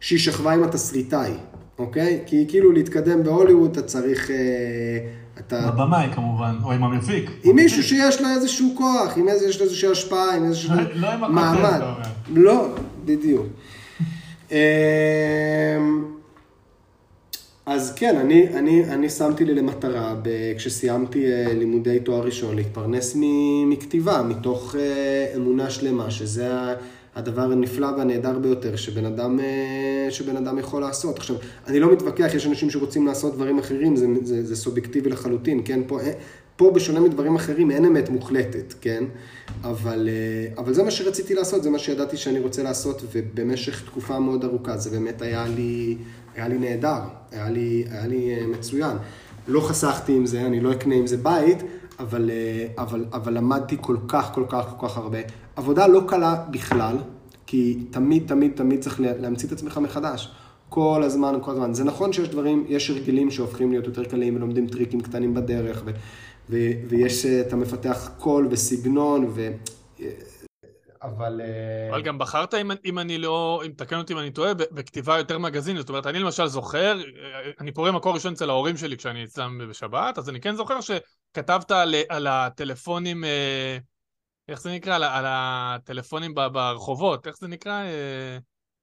שהיא 0.00 0.18
שכבה 0.18 0.52
עם 0.52 0.62
התסריטאי, 0.62 1.32
אוקיי? 1.78 2.20
כי 2.26 2.44
כאילו 2.48 2.72
להתקדם 2.72 3.22
בהוליווד 3.22 3.70
אתה 3.70 3.82
צריך... 3.82 4.30
אה, 4.30 4.36
אתה... 5.38 5.70
בבמאי 5.70 6.08
כמובן, 6.14 6.56
או 6.64 6.72
עם 6.72 6.84
המפיק. 6.84 7.30
עם 7.44 7.56
מישהו 7.56 7.82
שיש 7.82 8.20
לו 8.20 8.28
איזשהו 8.28 8.74
כוח, 8.76 9.16
עם 9.16 9.28
איזה, 9.28 9.48
יש 9.48 9.58
לו 9.58 9.64
איזושהי 9.64 9.90
השפעה, 9.90 10.36
עם 10.36 10.44
איזשהו 10.44 10.74
לא, 10.74 10.82
לא 10.94 11.12
עם 11.12 11.34
מעמד. 11.34 11.80
לא, 12.34 12.68
בדיוק. 13.04 13.46
אמ, 14.50 14.56
אז 17.66 17.92
כן, 17.96 18.16
אני, 18.16 18.48
אני, 18.48 18.84
אני 18.84 19.08
שמתי 19.08 19.44
לי 19.44 19.54
למטרה, 19.54 20.14
כשסיימתי 20.56 21.32
אה, 21.32 21.54
לימודי 21.54 22.00
תואר 22.00 22.24
ראשון, 22.24 22.56
להתפרנס 22.56 23.16
מכתיבה, 23.66 24.22
מתוך 24.22 24.76
אה, 24.78 25.32
אמונה 25.36 25.70
שלמה, 25.70 26.10
שזה 26.10 26.48
הדבר 27.16 27.52
הנפלא 27.52 27.86
והנהדר 27.86 28.38
ביותר 28.38 28.76
שבן 28.76 29.04
אדם, 29.04 29.40
אה, 29.40 30.06
שבן 30.10 30.36
אדם 30.36 30.58
יכול 30.58 30.80
לעשות. 30.80 31.18
עכשיו, 31.18 31.36
אני 31.66 31.80
לא 31.80 31.92
מתווכח, 31.92 32.30
יש 32.34 32.46
אנשים 32.46 32.70
שרוצים 32.70 33.06
לעשות 33.06 33.34
דברים 33.34 33.58
אחרים, 33.58 33.96
זה, 33.96 34.06
זה, 34.22 34.46
זה 34.46 34.56
סובייקטיבי 34.56 35.10
לחלוטין, 35.10 35.62
כן? 35.64 35.80
פה 35.86 36.00
אין, 36.00 36.12
פה, 36.56 36.70
בשונה 36.70 37.00
מדברים 37.00 37.36
אחרים, 37.36 37.70
אין 37.70 37.84
אמת 37.84 38.08
מוחלטת, 38.08 38.74
כן? 38.80 39.04
אבל, 39.64 40.08
אה, 40.08 40.62
אבל 40.62 40.74
זה 40.74 40.82
מה 40.82 40.90
שרציתי 40.90 41.34
לעשות, 41.34 41.62
זה 41.62 41.70
מה 41.70 41.78
שידעתי 41.78 42.16
שאני 42.16 42.38
רוצה 42.38 42.62
לעשות, 42.62 43.02
ובמשך 43.12 43.86
תקופה 43.86 44.18
מאוד 44.18 44.44
ארוכה, 44.44 44.76
זה 44.76 44.90
באמת 44.90 45.22
היה 45.22 45.44
לי, 45.56 45.96
היה 46.34 46.48
לי 46.48 46.58
נהדר, 46.58 47.00
היה 47.32 47.50
לי, 47.50 47.84
היה 47.90 48.06
לי 48.06 48.34
אה, 48.34 48.46
מצוין. 48.46 48.96
לא 49.48 49.60
חסכתי 49.60 50.12
עם 50.12 50.26
זה, 50.26 50.40
אני 50.40 50.60
לא 50.60 50.72
אקנה 50.72 50.94
עם 50.94 51.06
זה 51.06 51.16
בית, 51.16 51.58
אבל, 51.98 52.30
אה, 52.30 52.66
אבל, 52.82 53.04
אבל 53.12 53.36
למדתי 53.36 53.76
כל 53.80 53.96
כך, 54.08 54.30
כל 54.34 54.44
כך, 54.48 54.74
כל 54.76 54.88
כך 54.88 54.96
הרבה. 54.96 55.18
עבודה 55.56 55.86
לא 55.86 56.02
קלה 56.08 56.44
בכלל, 56.50 56.96
כי 57.46 57.86
תמיד, 57.90 58.28
תמיד, 58.28 58.52
תמיד 58.56 58.80
צריך 58.80 59.00
להמציא 59.00 59.48
את 59.48 59.52
עצמך 59.52 59.78
מחדש. 59.78 60.30
כל 60.68 61.02
הזמן, 61.04 61.38
כל 61.42 61.50
הזמן. 61.50 61.74
זה 61.74 61.84
נכון 61.84 62.12
שיש 62.12 62.28
דברים, 62.28 62.64
יש 62.68 62.90
הרגלים 62.90 63.30
שהופכים 63.30 63.70
להיות 63.70 63.86
יותר 63.86 64.04
קלים 64.04 64.36
ולומדים 64.36 64.66
טריקים 64.66 65.00
קטנים 65.00 65.34
בדרך, 65.34 65.82
ו, 65.86 65.90
ו, 66.50 66.56
ויש, 66.88 67.26
אה, 67.26 67.40
אתה 67.40 67.56
מפתח 67.56 68.10
קול 68.18 68.48
וסגנון, 68.50 69.30
ו... 69.34 69.50
אבל... 71.02 71.40
אה, 71.44 71.90
אבל 71.90 72.02
גם 72.02 72.18
בחרת, 72.18 72.54
אם, 72.54 72.70
אם 72.84 72.98
אני 72.98 73.18
לא, 73.18 73.62
אם 73.66 73.70
תקן 73.76 73.98
אותי 73.98 74.12
אם 74.12 74.18
אני 74.18 74.30
טועה, 74.30 74.54
בכתיבה 74.54 75.18
יותר 75.18 75.38
מגזינית. 75.38 75.80
זאת 75.80 75.88
אומרת, 75.88 76.06
אני 76.06 76.18
למשל 76.18 76.46
זוכר, 76.46 76.98
אני 77.60 77.72
פורה 77.72 77.92
מקור 77.92 78.14
ראשון 78.14 78.32
אצל 78.32 78.50
ההורים 78.50 78.76
שלי 78.76 78.96
כשאני 78.96 79.24
אצלם 79.24 79.60
בשבת, 79.70 80.18
אז 80.18 80.28
אני 80.28 80.40
כן 80.40 80.54
זוכר 80.54 80.78
שכתבת 80.80 81.70
על, 81.70 81.94
על 82.08 82.26
הטלפונים, 82.26 83.24
אה, 83.24 83.78
איך 84.48 84.60
זה 84.60 84.70
נקרא? 84.72 84.94
על, 84.94 85.04
על 85.04 85.24
הטלפונים 85.28 86.34
ברחובות, 86.34 87.26
איך 87.26 87.36
זה 87.38 87.48
נקרא? 87.48 87.84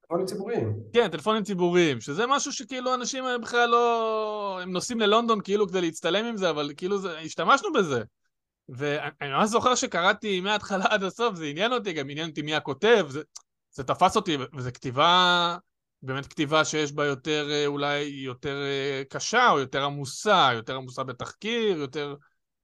טלפונים 0.00 0.26
ציבוריים. 0.26 0.74
כן, 0.92 1.08
טלפונים 1.08 1.42
ציבוריים, 1.42 2.00
שזה 2.00 2.26
משהו 2.26 2.52
שכאילו 2.52 2.94
אנשים 2.94 3.24
בכלל 3.42 3.68
לא... 3.68 4.58
הם 4.62 4.72
נוסעים 4.72 5.00
ללונדון 5.00 5.40
כאילו 5.40 5.68
כדי 5.68 5.80
להצטלם 5.80 6.24
עם 6.24 6.36
זה, 6.36 6.50
אבל 6.50 6.72
כאילו 6.76 6.98
זה... 6.98 7.18
השתמשנו 7.18 7.72
בזה. 7.72 8.02
ואני 8.68 9.30
ממש 9.32 9.50
זוכר 9.50 9.74
שקראתי 9.74 10.40
מההתחלה 10.40 10.84
עד 10.88 11.02
הסוף, 11.02 11.34
זה 11.34 11.44
עניין 11.44 11.72
אותי, 11.72 11.92
גם 11.92 12.10
עניין 12.10 12.28
אותי 12.28 12.42
מי 12.42 12.54
הכותב, 12.54 13.06
זה, 13.08 13.22
זה 13.70 13.84
תפס 13.84 14.16
אותי, 14.16 14.36
וזו 14.56 14.70
כתיבה, 14.74 15.56
באמת 16.02 16.26
כתיבה 16.26 16.64
שיש 16.64 16.92
בה 16.92 17.04
יותר, 17.06 17.48
אה, 17.50 17.66
אולי 17.66 18.00
יותר 18.02 18.62
אה, 18.62 19.02
קשה, 19.08 19.50
או 19.50 19.58
יותר 19.58 19.84
עמוסה, 19.84 20.50
יותר 20.54 20.76
עמוסה 20.76 21.04
בתחקיר, 21.04 21.78
יותר, 21.78 22.16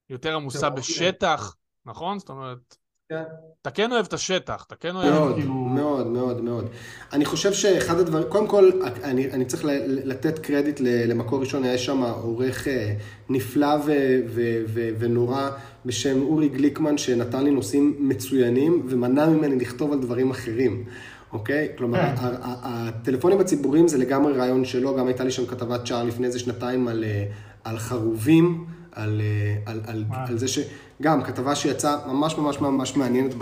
יותר 0.08 0.34
עמוסה 0.34 0.70
בשטח, 0.70 1.54
נכון? 1.84 2.18
זאת 2.18 2.28
אומרת... 2.28 2.79
כן. 3.10 3.22
אתה 3.62 3.70
כן 3.70 3.92
אוהב 3.92 4.06
את 4.06 4.12
השטח, 4.12 4.64
אתה 4.66 4.74
כן 4.74 4.96
אוהב 4.96 5.14
מאוד, 5.14 5.34
כאילו... 5.34 5.54
מאוד, 5.54 6.06
מאוד, 6.06 6.40
מאוד. 6.40 6.68
אני 7.12 7.24
חושב 7.24 7.52
שאחד 7.52 7.98
הדברים, 7.98 8.24
קודם 8.28 8.46
כל, 8.46 8.70
אני, 9.04 9.30
אני 9.30 9.44
צריך 9.44 9.62
לתת 9.86 10.38
קרדיט 10.38 10.80
למקור 10.80 11.40
ראשון, 11.40 11.64
היה 11.64 11.78
שם 11.78 12.02
עורך 12.02 12.68
אה, 12.68 12.94
נפלא 13.28 13.76
ו, 13.86 13.92
ו, 14.26 14.62
ו, 14.66 14.88
ונורא 14.98 15.50
בשם 15.86 16.22
אורי 16.22 16.48
גליקמן, 16.48 16.98
שנתן 16.98 17.44
לי 17.44 17.50
נושאים 17.50 17.96
מצוינים 17.98 18.86
ומנע 18.88 19.26
ממני 19.26 19.56
לכתוב 19.56 19.92
על 19.92 20.00
דברים 20.00 20.30
אחרים. 20.30 20.84
אוקיי? 21.32 21.68
כלומר, 21.78 22.00
כן. 22.00 22.26
הטלפונים 22.42 23.40
הציבוריים 23.40 23.88
זה 23.88 23.98
לגמרי 23.98 24.32
רעיון 24.32 24.64
שלו, 24.64 24.96
גם 24.96 25.06
הייתה 25.06 25.24
לי 25.24 25.30
שם 25.30 25.46
כתבת 25.46 25.86
שער 25.86 26.04
לפני 26.04 26.26
איזה 26.26 26.38
שנתיים 26.38 26.88
על, 26.88 27.04
אה, 27.04 27.24
על 27.64 27.78
חרובים, 27.78 28.66
על, 29.00 29.20
אה, 29.20 29.72
על, 29.72 29.80
על, 29.86 30.04
על 30.28 30.38
זה 30.38 30.48
ש... 30.48 30.58
גם 31.02 31.22
כתבה 31.22 31.54
שיצאה 31.54 31.96
ממש 32.12 32.38
ממש 32.38 32.60
ממש 32.60 32.96
מעניינת, 32.96 33.34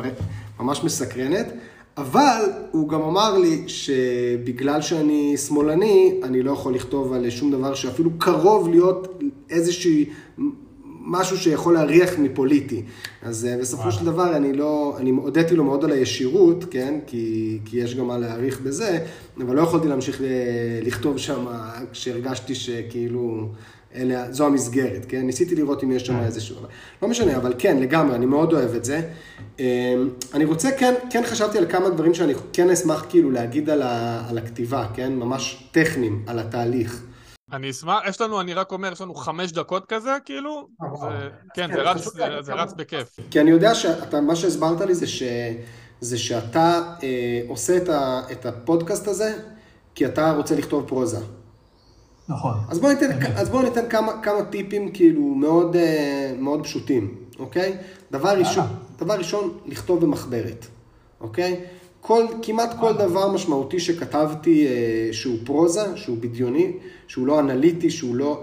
ממש 0.61 0.85
מסקרנת, 0.85 1.47
אבל 1.97 2.42
הוא 2.71 2.88
גם 2.88 3.03
אמר 3.03 3.38
לי 3.38 3.64
שבגלל 3.66 4.83
שאני 4.83 5.37
שמאלני, 5.37 6.21
אני 6.23 6.42
לא 6.42 6.53
יכול 6.53 6.75
לכתוב 6.75 7.12
על 7.12 7.31
שום 7.31 7.51
דבר 7.51 7.75
שאפילו 7.75 8.11
קרוב 8.18 8.68
להיות 8.68 9.23
איזושהי... 9.51 10.11
משהו 11.11 11.38
שיכול 11.38 11.75
להריח 11.75 12.18
מפוליטי. 12.18 12.83
אז 13.23 13.47
אה, 13.47 13.59
בסופו 13.61 13.92
של 13.92 14.05
דבר 14.05 14.37
אני 14.37 14.53
לא, 14.53 14.97
אני 14.99 15.11
הודיתי 15.11 15.57
לו 15.57 15.64
מאוד 15.64 15.85
על 15.85 15.92
הישירות, 15.92 16.64
כן? 16.71 16.99
כי, 17.07 17.59
כי 17.64 17.77
יש 17.77 17.94
גם 17.94 18.07
מה 18.07 18.18
להעריך 18.18 18.61
בזה, 18.61 18.99
אבל 19.40 19.57
לא 19.57 19.62
יכולתי 19.62 19.88
להמשיך 19.88 20.23
לכתוב 20.83 21.18
שם 21.18 21.47
כשהרגשתי 21.92 22.55
שכאילו... 22.55 23.49
אלה, 23.94 24.33
זו 24.33 24.46
המסגרת, 24.46 25.07
כן? 25.09 25.27
ניסיתי 25.27 25.55
לראות 25.55 25.85
אם 25.85 25.92
יש 25.92 26.07
שם 26.07 26.12
כן. 26.12 26.24
איזשהו... 26.24 26.57
לא 27.03 27.09
משנה, 27.09 27.37
אבל 27.37 27.55
כן, 27.59 27.77
לגמרי, 27.77 28.14
אני 28.14 28.27
מאוד 28.27 28.53
אוהב 28.53 28.74
את 28.74 28.85
זה. 28.85 29.01
אמ, 29.59 29.64
אני 30.35 30.44
רוצה, 30.44 30.70
כן, 30.79 30.94
כן 31.11 31.22
חשבתי 31.27 31.59
על 31.59 31.66
כמה 31.70 31.88
דברים 31.88 32.14
שאני 32.14 32.33
כן 32.53 32.70
אשמח 32.70 33.05
כאילו 33.09 33.31
להגיד 33.31 33.70
על, 33.70 33.83
ה, 33.83 34.22
על 34.29 34.38
הכתיבה, 34.38 34.87
כן? 34.94 35.12
ממש 35.12 35.68
טכניים, 35.72 36.24
על 36.27 36.38
התהליך. 36.38 37.03
אני 37.53 37.70
אשמח, 37.70 37.98
יש 38.09 38.20
לנו, 38.20 38.40
אני 38.40 38.55
רק 38.55 38.72
אומר, 38.72 38.92
יש 38.92 39.01
לנו 39.01 39.14
חמש 39.14 39.53
דקות 39.53 39.87
כזה, 39.87 40.11
כאילו, 40.24 40.68
זה, 41.01 41.29
כן, 41.55 41.70
זה 41.72 41.83
רץ, 41.83 42.05
זה, 42.14 42.24
זה 42.40 42.55
רץ 42.55 42.72
בכיף. 42.72 43.16
כי 43.31 43.40
אני 43.40 43.51
יודע 43.51 43.74
שאתה, 43.74 44.20
מה 44.20 44.37
שהסברת 44.37 44.81
לי 44.81 44.94
זה, 44.94 45.07
ש, 45.07 45.22
זה 46.01 46.18
שאתה 46.18 46.94
אה, 47.03 47.42
עושה 47.48 47.77
את, 47.77 47.88
ה, 47.88 48.22
את 48.33 48.46
הפודקאסט 48.46 49.09
הזה, 49.09 49.38
כי 49.94 50.07
אתה 50.07 50.33
רוצה 50.33 50.55
לכתוב 50.55 50.88
פרוזה. 50.88 51.20
נכון. 52.29 52.55
אז 52.69 52.79
בואו 52.79 52.93
ניתן, 52.93 53.33
אז 53.37 53.49
בוא 53.49 53.62
ניתן 53.62 53.88
כמה, 53.88 54.12
כמה 54.23 54.45
טיפים 54.45 54.91
כאילו 54.93 55.23
מאוד, 55.23 55.77
אה, 55.77 56.33
מאוד 56.38 56.64
פשוטים, 56.64 57.14
אוקיי? 57.38 57.77
דבר 58.11 58.38
ראשון, 58.38 58.67
דבר 58.99 59.14
ראשון, 59.14 59.59
לכתוב 59.67 60.01
במחברת, 60.01 60.67
אוקיי? 61.21 61.61
כל, 62.01 62.27
כמעט 62.43 62.75
כל 62.81 62.93
דבר 62.93 63.33
משמעותי 63.33 63.81
שכתבתי 63.81 64.67
אה, 64.67 65.09
שהוא 65.12 65.38
פרוזה, 65.45 65.97
שהוא 65.97 66.19
בדיוני, 66.21 66.73
שהוא 67.07 67.27
לא 67.27 67.41
אנליטי, 67.41 67.91
שהוא 67.91 68.17
לא... 68.17 68.43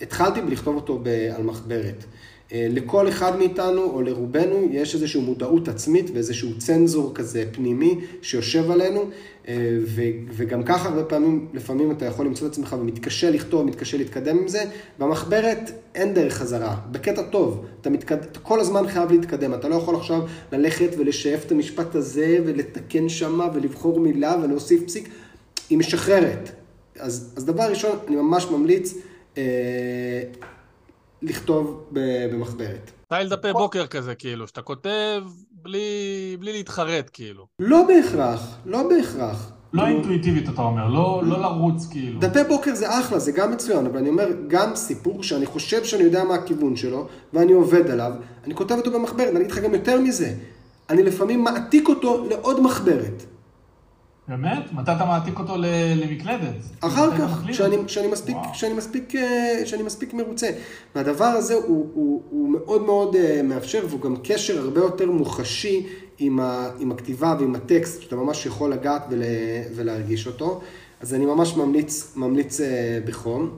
התחלתי 0.00 0.40
בלכתוב 0.40 0.76
אותו 0.76 1.02
על 1.36 1.42
מחברת. 1.42 2.04
אה, 2.54 2.66
לכל 2.70 3.08
אחד 3.08 3.38
מאיתנו, 3.38 3.82
או 3.82 4.02
לרובנו, 4.02 4.68
יש 4.70 4.94
איזושהי 4.94 5.20
מודעות 5.20 5.68
עצמית 5.68 6.10
ואיזשהו 6.14 6.58
צנזור 6.58 7.14
כזה 7.14 7.44
פנימי 7.52 8.00
שיושב 8.22 8.70
עלינו, 8.70 9.04
אה, 9.48 9.78
וגם 10.30 10.62
ככה 10.62 10.88
הרבה 10.88 11.04
פעמים, 11.04 11.48
לפעמים 11.54 11.90
אתה 11.90 12.04
יכול 12.04 12.26
למצוא 12.26 12.46
את 12.46 12.52
עצמך 12.52 12.76
ומתקשה 12.80 13.30
לכתוב, 13.30 13.66
מתקשה 13.66 13.96
להתקדם 13.96 14.38
עם 14.38 14.48
זה. 14.48 14.64
במחברת 14.98 15.70
אין 15.94 16.14
דרך 16.14 16.34
חזרה, 16.34 16.76
בקטע 16.90 17.22
טוב. 17.22 17.64
אתה, 17.80 17.90
מתקד... 17.90 18.16
אתה 18.22 18.38
כל 18.38 18.60
הזמן 18.60 18.88
חייב 18.88 19.12
להתקדם, 19.12 19.54
אתה 19.54 19.68
לא 19.68 19.74
יכול 19.74 19.96
עכשיו 19.96 20.20
ללכת 20.52 20.90
ולשאף 20.98 21.46
את 21.46 21.52
המשפט 21.52 21.94
הזה 21.94 22.38
ולתקן 22.44 23.08
שמה 23.08 23.48
ולבחור 23.54 24.00
מילה 24.00 24.36
ולהוסיף 24.42 24.84
פסיק. 24.84 25.08
היא 25.70 25.78
משחררת. 25.78 26.50
אז, 26.98 27.32
אז 27.36 27.44
דבר 27.44 27.64
ראשון, 27.70 27.98
אני 28.08 28.16
ממש 28.16 28.46
ממליץ, 28.50 28.94
אה, 29.38 29.42
לכתוב 31.24 31.84
במחברת. 31.92 32.90
סטייל 33.04 33.28
דפי 33.28 33.52
בוקר 33.52 33.86
כזה, 33.86 34.14
כאילו, 34.14 34.48
שאתה 34.48 34.62
כותב 34.62 35.22
בלי, 35.50 36.36
בלי 36.40 36.52
להתחרט, 36.52 37.10
כאילו. 37.12 37.46
לא 37.58 37.84
בהכרח, 37.88 38.56
לא 38.66 38.88
בהכרח. 38.88 39.50
לא. 39.72 39.86
אינטואיטיבית, 39.86 40.48
אתה 40.48 40.62
אומר, 40.62 40.88
לא, 40.88 41.22
לא 41.24 41.40
לרוץ, 41.40 41.86
כאילו. 41.90 42.20
דפי 42.20 42.38
בוקר 42.48 42.74
זה 42.74 42.98
אחלה, 42.98 43.18
זה 43.18 43.32
גם 43.32 43.52
מצוין, 43.52 43.86
אבל 43.86 43.98
אני 43.98 44.08
אומר, 44.08 44.28
גם 44.48 44.76
סיפור 44.76 45.22
שאני 45.22 45.46
חושב 45.46 45.84
שאני 45.84 46.02
יודע 46.02 46.24
מה 46.24 46.34
הכיוון 46.34 46.76
שלו, 46.76 47.08
ואני 47.32 47.52
עובד 47.52 47.90
עליו, 47.90 48.12
אני 48.44 48.54
כותב 48.54 48.74
אותו 48.74 48.90
במחברת, 48.90 49.28
אני 49.28 49.38
אגיד 49.38 49.50
לך 49.50 49.58
גם 49.58 49.74
יותר 49.74 50.00
מזה. 50.00 50.34
אני 50.90 51.02
לפעמים 51.02 51.44
מעתיק 51.44 51.88
אותו 51.88 52.26
לעוד 52.30 52.60
מחברת. 52.60 53.22
באמת? 54.28 54.72
מתי 54.72 54.92
אתה 54.92 55.04
מעתיק 55.04 55.38
אותו 55.38 55.54
למקלדת? 55.96 56.54
אחר 56.80 57.18
כך, 57.18 57.42
כשאני, 57.48 57.76
מספיק, 58.06 58.36
מספיק, 58.76 59.14
אה, 59.16 59.82
מספיק 59.84 60.14
מרוצה. 60.14 60.50
והדבר 60.94 61.24
הזה 61.24 61.54
הוא, 61.54 61.86
הוא, 61.94 62.22
הוא 62.30 62.48
מאוד 62.48 62.82
מאוד 62.82 63.16
אה, 63.16 63.40
מאפשר, 63.44 63.86
והוא 63.88 64.00
גם 64.00 64.16
קשר 64.24 64.58
הרבה 64.60 64.80
יותר 64.80 65.10
מוחשי 65.10 65.86
עם, 66.18 66.40
ה, 66.40 66.70
עם 66.78 66.92
הכתיבה 66.92 67.36
ועם 67.38 67.54
הטקסט, 67.54 68.02
שאתה 68.02 68.16
ממש 68.16 68.46
יכול 68.46 68.72
לגעת 68.72 69.06
ול, 69.10 69.22
ולהרגיש 69.74 70.26
אותו. 70.26 70.60
אז 71.00 71.14
אני 71.14 71.26
ממש 71.26 71.56
ממליץ, 71.56 72.12
ממליץ 72.16 72.60
אה, 72.60 72.98
בחום. 73.06 73.50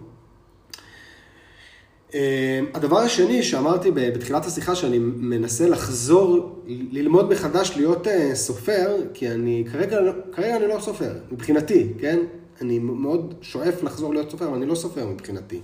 אה, 2.15 2.61
הדבר 2.75 2.99
השני 2.99 3.43
שאמרתי 3.43 3.91
בתחילת 3.91 4.47
השיחה, 4.47 4.75
שאני 4.75 4.99
מנסה 4.99 5.69
לחזור, 5.69 6.63
ללמוד 6.67 7.31
מחדש 7.31 7.73
להיות 7.77 8.07
אה, 8.07 8.35
סופר, 8.35 8.97
כי 9.15 9.31
אני 9.31 9.65
כרגע, 9.73 9.99
כרגע 10.33 10.57
אני 10.57 10.69
לא 10.69 10.81
סופר, 10.81 11.13
מבחינתי, 11.33 11.93
כן? 11.99 12.19
אני 12.61 12.79
מאוד 12.79 13.35
שואף 13.41 13.83
לחזור 13.83 14.15
להיות 14.15 14.31
סופר, 14.31 14.49
אבל 14.49 14.57
אני 14.57 14.67
לא 14.67 14.75
סופר 14.75 15.07
מבחינתי. 15.07 15.61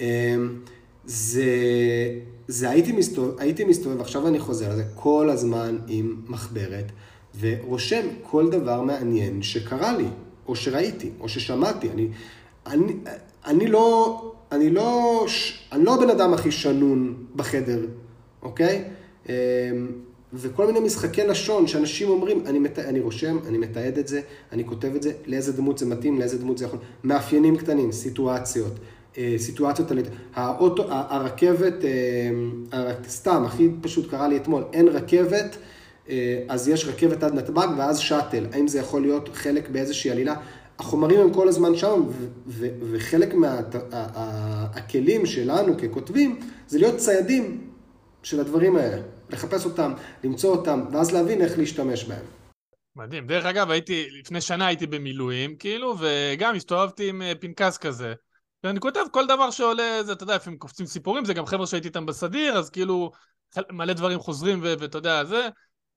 אה, 0.00 0.36
זה, 1.06 1.44
זה 2.48 2.70
הייתי 2.70 2.92
מסתובב, 2.92 3.40
הייתי 3.40 3.64
מסתובב, 3.64 4.00
עכשיו 4.00 4.28
אני 4.28 4.38
חוזר 4.38 4.70
על 4.70 4.76
זה, 4.76 4.84
כל 4.94 5.30
הזמן 5.30 5.78
עם 5.88 6.16
מחברת, 6.26 6.92
ורושם 7.40 8.06
כל 8.22 8.50
דבר 8.50 8.82
מעניין 8.82 9.42
שקרה 9.42 9.96
לי, 9.96 10.06
או 10.48 10.56
שראיתי, 10.56 11.10
או 11.20 11.28
ששמעתי. 11.28 11.90
אני, 11.90 12.08
אני, 12.66 12.92
אני 13.46 13.66
לא... 13.66 14.20
אני 14.52 14.70
לא, 14.70 15.26
אני 15.72 15.84
לא 15.84 15.94
הבן 15.94 16.10
אדם 16.10 16.34
הכי 16.34 16.50
שנון 16.50 17.14
בחדר, 17.36 17.80
אוקיי? 18.42 18.84
אמ, 19.28 19.32
וכל 20.32 20.66
מיני 20.66 20.80
משחקי 20.80 21.26
לשון 21.26 21.66
שאנשים 21.66 22.08
אומרים, 22.08 22.42
אני, 22.46 22.58
מת... 22.58 22.78
אני 22.78 23.00
רושם, 23.00 23.38
אני 23.48 23.58
מתעד 23.58 23.98
את 23.98 24.08
זה, 24.08 24.20
אני 24.52 24.64
כותב 24.64 24.92
את 24.96 25.02
זה, 25.02 25.12
לאיזה 25.26 25.52
דמות 25.52 25.78
זה 25.78 25.86
מתאים, 25.86 26.18
לאיזה 26.18 26.38
דמות 26.38 26.58
זה 26.58 26.64
יכול... 26.64 26.78
מאפיינים 27.04 27.56
קטנים, 27.56 27.92
סיטואציות, 27.92 28.72
סיטואציות, 29.36 29.88
האוטו, 30.34 30.84
הרכבת, 30.88 31.74
סתם, 33.08 33.42
הכי 33.46 33.68
פשוט 33.80 34.10
קרה 34.10 34.28
לי 34.28 34.36
אתמול, 34.36 34.64
אין 34.72 34.88
רכבת, 34.88 35.56
אז 36.48 36.68
יש 36.68 36.86
רכבת 36.86 37.22
עד 37.22 37.34
נתב"ג 37.34 37.68
ואז 37.76 37.98
שאטל, 37.98 38.46
האם 38.52 38.68
זה 38.68 38.78
יכול 38.78 39.02
להיות 39.02 39.28
חלק 39.32 39.68
באיזושהי 39.68 40.10
עלילה? 40.10 40.34
החומרים 40.78 41.20
הם 41.20 41.34
כל 41.34 41.48
הזמן 41.48 41.76
שם, 41.76 42.02
וחלק 42.90 43.34
מהכלים 43.34 45.26
שלנו 45.26 45.78
ככותבים, 45.78 46.40
זה 46.66 46.78
להיות 46.78 46.96
ציידים 46.96 47.70
של 48.22 48.40
הדברים 48.40 48.76
האלה. 48.76 49.02
לחפש 49.30 49.64
אותם, 49.64 49.92
למצוא 50.24 50.56
אותם, 50.56 50.84
ואז 50.92 51.12
להבין 51.12 51.42
איך 51.42 51.58
להשתמש 51.58 52.04
בהם. 52.04 52.24
מדהים. 52.96 53.26
דרך 53.26 53.44
אגב, 53.44 53.70
הייתי, 53.70 54.06
לפני 54.20 54.40
שנה 54.40 54.66
הייתי 54.66 54.86
במילואים, 54.86 55.56
כאילו, 55.56 55.96
וגם 55.98 56.54
הסתובבתי 56.54 57.08
עם 57.08 57.22
אה, 57.22 57.32
פנקס 57.40 57.78
כזה. 57.78 58.14
ואני 58.64 58.80
כותב 58.80 59.00
כל 59.10 59.26
דבר 59.26 59.50
שעולה, 59.50 60.02
זה, 60.02 60.12
אתה 60.12 60.22
יודע, 60.22 60.36
לפעמים 60.36 60.58
קופצים 60.58 60.86
סיפורים, 60.86 61.24
זה 61.24 61.34
גם 61.34 61.46
חבר'ה 61.46 61.66
שהייתי 61.66 61.88
איתם 61.88 62.06
בסדיר, 62.06 62.58
אז 62.58 62.70
כאילו, 62.70 63.10
מלא 63.72 63.92
דברים 63.92 64.18
חוזרים, 64.18 64.60
ואתה 64.62 64.98
יודע, 64.98 65.24
זה. 65.24 65.48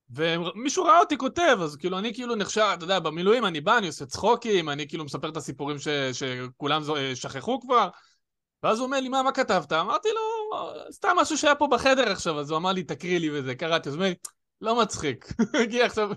ומישהו 0.09 0.83
ראה 0.83 0.99
אותי 0.99 1.17
כותב, 1.17 1.57
אז 1.63 1.75
כאילו, 1.75 1.97
אני 1.97 2.13
כאילו 2.13 2.35
נחשב, 2.35 2.71
אתה 2.73 2.83
יודע, 2.83 2.99
במילואים 2.99 3.45
אני 3.45 3.61
בא, 3.61 3.77
אני 3.77 3.87
עושה 3.87 4.05
צחוקים, 4.05 4.69
אני 4.69 4.87
כאילו 4.87 5.05
מספר 5.05 5.29
את 5.29 5.37
הסיפורים 5.37 5.79
ש, 5.79 5.87
שכולם 5.87 6.81
שכחו 7.15 7.59
כבר. 7.61 7.89
ואז 8.63 8.79
הוא 8.79 8.85
אומר 8.85 8.99
לי, 8.99 9.09
מה, 9.09 9.23
מה 9.23 9.31
כתבת? 9.31 9.73
אמרתי 9.73 10.09
לו, 10.09 10.57
סתם 10.91 11.09
משהו 11.21 11.37
שהיה 11.37 11.55
פה 11.55 11.67
בחדר 11.71 12.11
עכשיו, 12.11 12.39
אז 12.39 12.51
הוא 12.51 12.57
אמר 12.57 12.71
לי, 12.71 12.83
תקריא 12.83 13.19
לי 13.19 13.29
וזה, 13.39 13.55
קראתי, 13.55 13.89
אז 13.89 13.95
הוא 13.95 13.99
אומר 13.99 14.09
לי, 14.09 14.15
לא 14.61 14.81
מצחיק. 14.81 15.33
כי 15.71 15.83
עכשיו, 15.83 16.09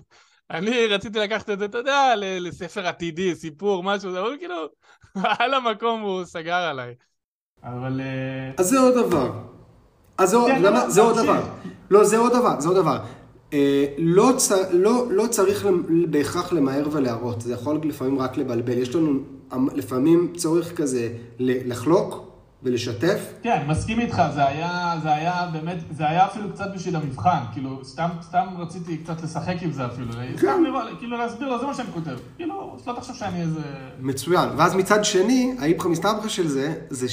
אני 0.51 0.87
רציתי 0.87 1.19
לקחת 1.19 1.49
את 1.49 1.59
זה, 1.59 1.65
אתה 1.65 1.77
יודע, 1.77 2.13
לספר 2.17 2.87
עתידי, 2.87 3.35
סיפור, 3.35 3.83
משהו, 3.83 4.09
אבל 4.09 4.37
כאילו, 4.39 4.55
על 5.39 5.53
המקום 5.53 6.01
הוא 6.01 6.25
סגר 6.25 6.55
עליי. 6.55 6.93
אבל... 7.63 8.01
אה, 8.01 8.51
אז 8.57 8.69
זה 8.69 8.79
עוד 8.79 8.93
דבר. 8.93 9.31
אז 10.17 10.29
זה 10.29 10.37
כן, 10.47 10.61
לא, 10.61 10.69
עוד 11.03 11.17
דבר. 11.17 11.41
לא, 11.89 12.03
זה 12.03 12.17
עוד 12.17 12.33
דבר, 12.33 12.59
זה 12.59 12.67
עוד 12.67 12.77
דבר. 12.77 12.97
אה, 13.53 13.85
לא, 13.97 14.31
לא, 14.71 15.05
לא 15.11 15.27
צריך 15.27 15.67
בהכרח 16.09 16.53
למהר 16.53 16.87
ולהראות, 16.91 17.41
זה 17.41 17.53
יכול 17.53 17.79
לפעמים 17.83 18.19
רק 18.19 18.37
לבלבל. 18.37 18.77
יש 18.77 18.95
לנו 18.95 19.19
לפעמים 19.75 20.33
צורך 20.35 20.75
כזה 20.75 21.09
לחלוק, 21.39 22.31
ולשתף. 22.63 23.33
כן, 23.43 23.63
מסכים 23.67 23.99
איתך, 23.99 24.21
זה 24.33 24.47
היה, 24.47 24.93
זה 25.03 25.13
היה 25.13 25.49
באמת, 25.53 25.77
זה 25.91 26.07
היה 26.09 26.25
אפילו 26.25 26.49
קצת 26.53 26.67
בשביל 26.75 26.95
המבחן, 26.95 27.39
כאילו, 27.53 27.85
סתם, 27.85 28.09
סתם 28.21 28.45
רציתי 28.57 28.97
קצת 28.97 29.23
לשחק 29.23 29.55
עם 29.61 29.71
זה 29.71 29.85
אפילו, 29.85 30.13
כן. 30.13 30.37
סתם 30.37 30.63
לראות, 30.63 30.83
כאילו 30.99 31.17
להסביר 31.17 31.49
לו, 31.49 31.59
זה 31.59 31.65
מה 31.65 31.73
שאני 31.73 31.87
כותב, 31.93 32.17
כאילו, 32.37 32.77
שלא 32.85 32.93
תחשוב 32.93 33.15
שאני 33.15 33.41
איזה... 33.41 33.61
מצוין, 33.99 34.49
ואז 34.57 34.75
מצד 34.75 35.05
שני, 35.05 35.55
האיפכא 35.59 35.87
מסתברא 35.87 36.27
של 36.27 36.47
זה, 36.47 36.73
זה 36.89 37.09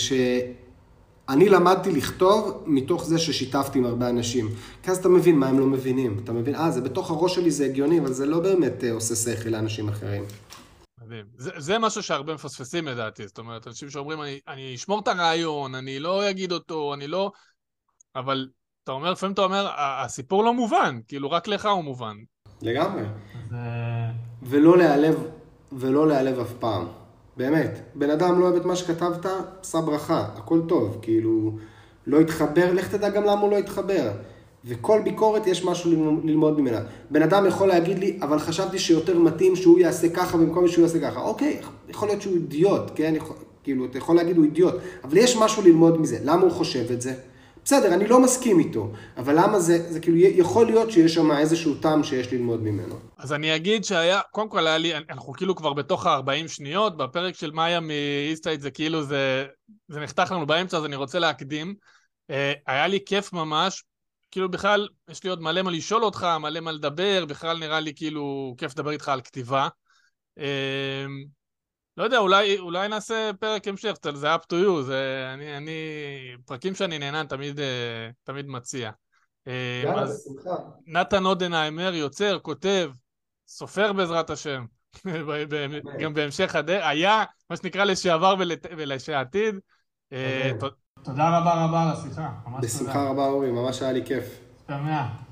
שאני 1.30 1.48
למדתי 1.48 1.92
לכתוב 1.92 2.62
מתוך 2.66 3.04
זה 3.04 3.18
ששיתפתי 3.18 3.78
עם 3.78 3.84
הרבה 3.84 4.08
אנשים. 4.08 4.48
כי 4.82 4.90
אז 4.90 4.98
אתה 4.98 5.08
מבין 5.08 5.38
מה 5.38 5.48
הם 5.48 5.58
לא 5.58 5.66
מבינים, 5.66 6.20
אתה 6.24 6.32
מבין, 6.32 6.54
אה, 6.54 6.70
זה 6.70 6.80
בתוך 6.80 7.10
הראש 7.10 7.34
שלי 7.34 7.50
זה 7.50 7.64
הגיוני, 7.64 8.00
אבל 8.00 8.12
זה 8.12 8.26
לא 8.26 8.40
באמת 8.40 8.84
אה, 8.84 8.92
עושה 8.92 9.14
שכל 9.14 9.48
לאנשים 9.48 9.88
אחרים. 9.88 10.24
מדהים. 11.04 11.24
זה, 11.36 11.50
זה 11.56 11.78
משהו 11.78 12.02
שהרבה 12.02 12.34
מפספסים 12.34 12.88
לדעתי, 12.88 13.26
זאת 13.26 13.38
אומרת, 13.38 13.66
אנשים 13.66 13.90
שאומרים, 13.90 14.22
אני, 14.22 14.40
אני 14.48 14.74
אשמור 14.74 15.00
את 15.00 15.08
הרעיון, 15.08 15.74
אני 15.74 15.98
לא 15.98 16.30
אגיד 16.30 16.52
אותו, 16.52 16.94
אני 16.94 17.06
לא... 17.06 17.30
אבל 18.16 18.48
אתה 18.84 18.92
אומר, 18.92 19.12
לפעמים 19.12 19.34
אתה 19.34 19.42
אומר, 19.42 19.68
הסיפור 19.76 20.44
לא 20.44 20.54
מובן, 20.54 20.98
כאילו 21.08 21.30
רק 21.30 21.48
לך 21.48 21.66
הוא 21.66 21.84
מובן. 21.84 22.16
לגמרי. 22.62 23.02
זה... 23.50 23.56
ולא 24.42 24.78
להיעלב, 24.78 25.22
ולא 25.72 26.08
להיעלב 26.08 26.38
אף 26.38 26.52
פעם. 26.60 26.86
באמת. 27.38 27.78
בן 27.94 28.10
אדם 28.10 28.40
לא 28.40 28.44
אוהב 28.44 28.56
את 28.56 28.64
מה 28.64 28.76
שכתבת, 28.76 29.26
שא 29.62 29.80
ברכה, 29.80 30.26
הכל 30.36 30.60
טוב. 30.68 30.98
כאילו, 31.02 31.52
לא 32.06 32.20
התחבר, 32.20 32.72
לך 32.72 32.94
תדע 32.94 33.08
גם 33.08 33.24
למה 33.24 33.40
הוא 33.40 33.50
לא 33.50 33.58
התחבר. 33.58 34.10
וכל 34.64 35.00
ביקורת 35.04 35.46
יש 35.46 35.64
משהו 35.64 35.90
ללמוד 36.24 36.60
ממנה. 36.60 36.80
בן 37.10 37.22
אדם 37.22 37.46
יכול 37.46 37.68
להגיד 37.68 37.98
לי, 37.98 38.18
אבל 38.22 38.38
חשבתי 38.38 38.78
שיותר 38.78 39.18
מתאים 39.18 39.56
שהוא 39.56 39.78
יעשה 39.78 40.08
ככה 40.08 40.36
במקום 40.36 40.68
שהוא 40.68 40.82
יעשה 40.82 41.00
ככה. 41.00 41.20
אוקיי, 41.20 41.60
יכול 41.88 42.08
להיות 42.08 42.22
שהוא 42.22 42.34
אידיוט, 42.34 42.82
כן? 42.94 43.12
יכול, 43.16 43.36
כאילו, 43.64 43.84
אתה 43.84 43.98
יכול 43.98 44.16
להגיד 44.16 44.36
הוא 44.36 44.44
אידיוט, 44.44 44.74
אבל 45.04 45.16
יש 45.16 45.36
משהו 45.36 45.62
ללמוד 45.62 46.00
מזה. 46.00 46.18
למה 46.24 46.42
הוא 46.42 46.50
חושב 46.50 46.92
את 46.92 47.00
זה? 47.00 47.14
בסדר, 47.68 47.94
אני 47.94 48.06
לא 48.06 48.20
מסכים 48.22 48.58
איתו, 48.58 48.92
אבל 49.16 49.34
למה 49.38 49.60
זה, 49.60 49.92
זה 49.92 50.00
כאילו, 50.00 50.16
יכול 50.16 50.66
להיות 50.66 50.90
שיש 50.90 51.14
שם 51.14 51.30
איזשהו 51.30 51.74
טעם 51.74 52.04
שיש 52.04 52.32
ללמוד 52.32 52.62
ממנו. 52.62 52.94
אז 53.18 53.32
אני 53.32 53.56
אגיד 53.56 53.84
שהיה, 53.84 54.20
קודם 54.30 54.48
כל 54.48 54.66
היה 54.66 54.78
לי, 54.78 54.96
אנחנו 54.96 55.32
כאילו 55.32 55.56
כבר 55.56 55.72
בתוך 55.72 56.06
ה-40 56.06 56.48
שניות, 56.48 56.96
בפרק 56.96 57.34
של 57.34 57.50
מאיה 57.50 57.80
מאיסטייט 57.80 58.60
זה 58.60 58.70
כאילו 58.70 59.02
זה, 59.02 59.46
זה 59.88 60.00
נחתך 60.00 60.32
לנו 60.32 60.46
באמצע, 60.46 60.76
אז 60.76 60.84
אני 60.84 60.96
רוצה 60.96 61.18
להקדים. 61.18 61.74
Uh, 62.32 62.34
היה 62.66 62.86
לי 62.86 62.98
כיף 63.06 63.32
ממש, 63.32 63.84
כאילו 64.30 64.50
בכלל, 64.50 64.88
יש 65.10 65.24
לי 65.24 65.30
עוד 65.30 65.42
מלא 65.42 65.62
מה 65.62 65.70
לשאול 65.70 66.04
אותך, 66.04 66.26
מלא 66.40 66.60
מה 66.60 66.72
לדבר, 66.72 67.24
בכלל 67.28 67.58
נראה 67.58 67.80
לי 67.80 67.92
כאילו 67.94 68.54
כיף 68.58 68.72
לדבר 68.72 68.90
איתך 68.90 69.08
על 69.08 69.20
כתיבה. 69.20 69.68
לא 71.98 72.04
יודע, 72.04 72.18
אולי, 72.18 72.58
אולי 72.58 72.88
נעשה 72.88 73.30
פרק 73.40 73.68
המשך, 73.68 73.94
זה 74.14 74.34
up 74.34 74.38
to 74.38 74.52
you, 74.52 74.82
זה, 74.82 75.30
אני, 75.34 75.56
אני, 75.56 75.72
פרקים 76.46 76.74
שאני 76.74 76.98
נהנה 76.98 77.24
תמיד, 77.24 77.60
אה, 77.60 78.10
תמיד 78.24 78.48
מציע. 78.48 78.90
אמ, 79.46 79.52
יאללה, 79.84 80.04
בשמחה. 80.04 80.56
נתן 80.86 81.24
אודנהיימר, 81.24 81.94
יוצר, 81.94 82.38
כותב, 82.38 82.90
סופר 83.48 83.92
בעזרת 83.92 84.30
השם, 84.30 84.64
גם 86.02 86.14
בהמשך 86.14 86.54
הדרך, 86.54 86.84
היה, 86.86 87.24
מה 87.50 87.56
שנקרא, 87.56 87.84
לשעבר 87.84 88.34
ולשעתיד. 88.76 89.54
תודה 91.04 91.38
רבה 91.38 91.64
רבה 91.64 91.82
על 91.82 91.88
השיחה. 91.88 92.30
בשמחה 92.62 93.08
רבה 93.08 93.26
אורי, 93.26 93.50
ממש 93.50 93.82
היה 93.82 93.92
לי 93.92 94.06
כיף. 94.06 94.40
שמח. 94.66 95.27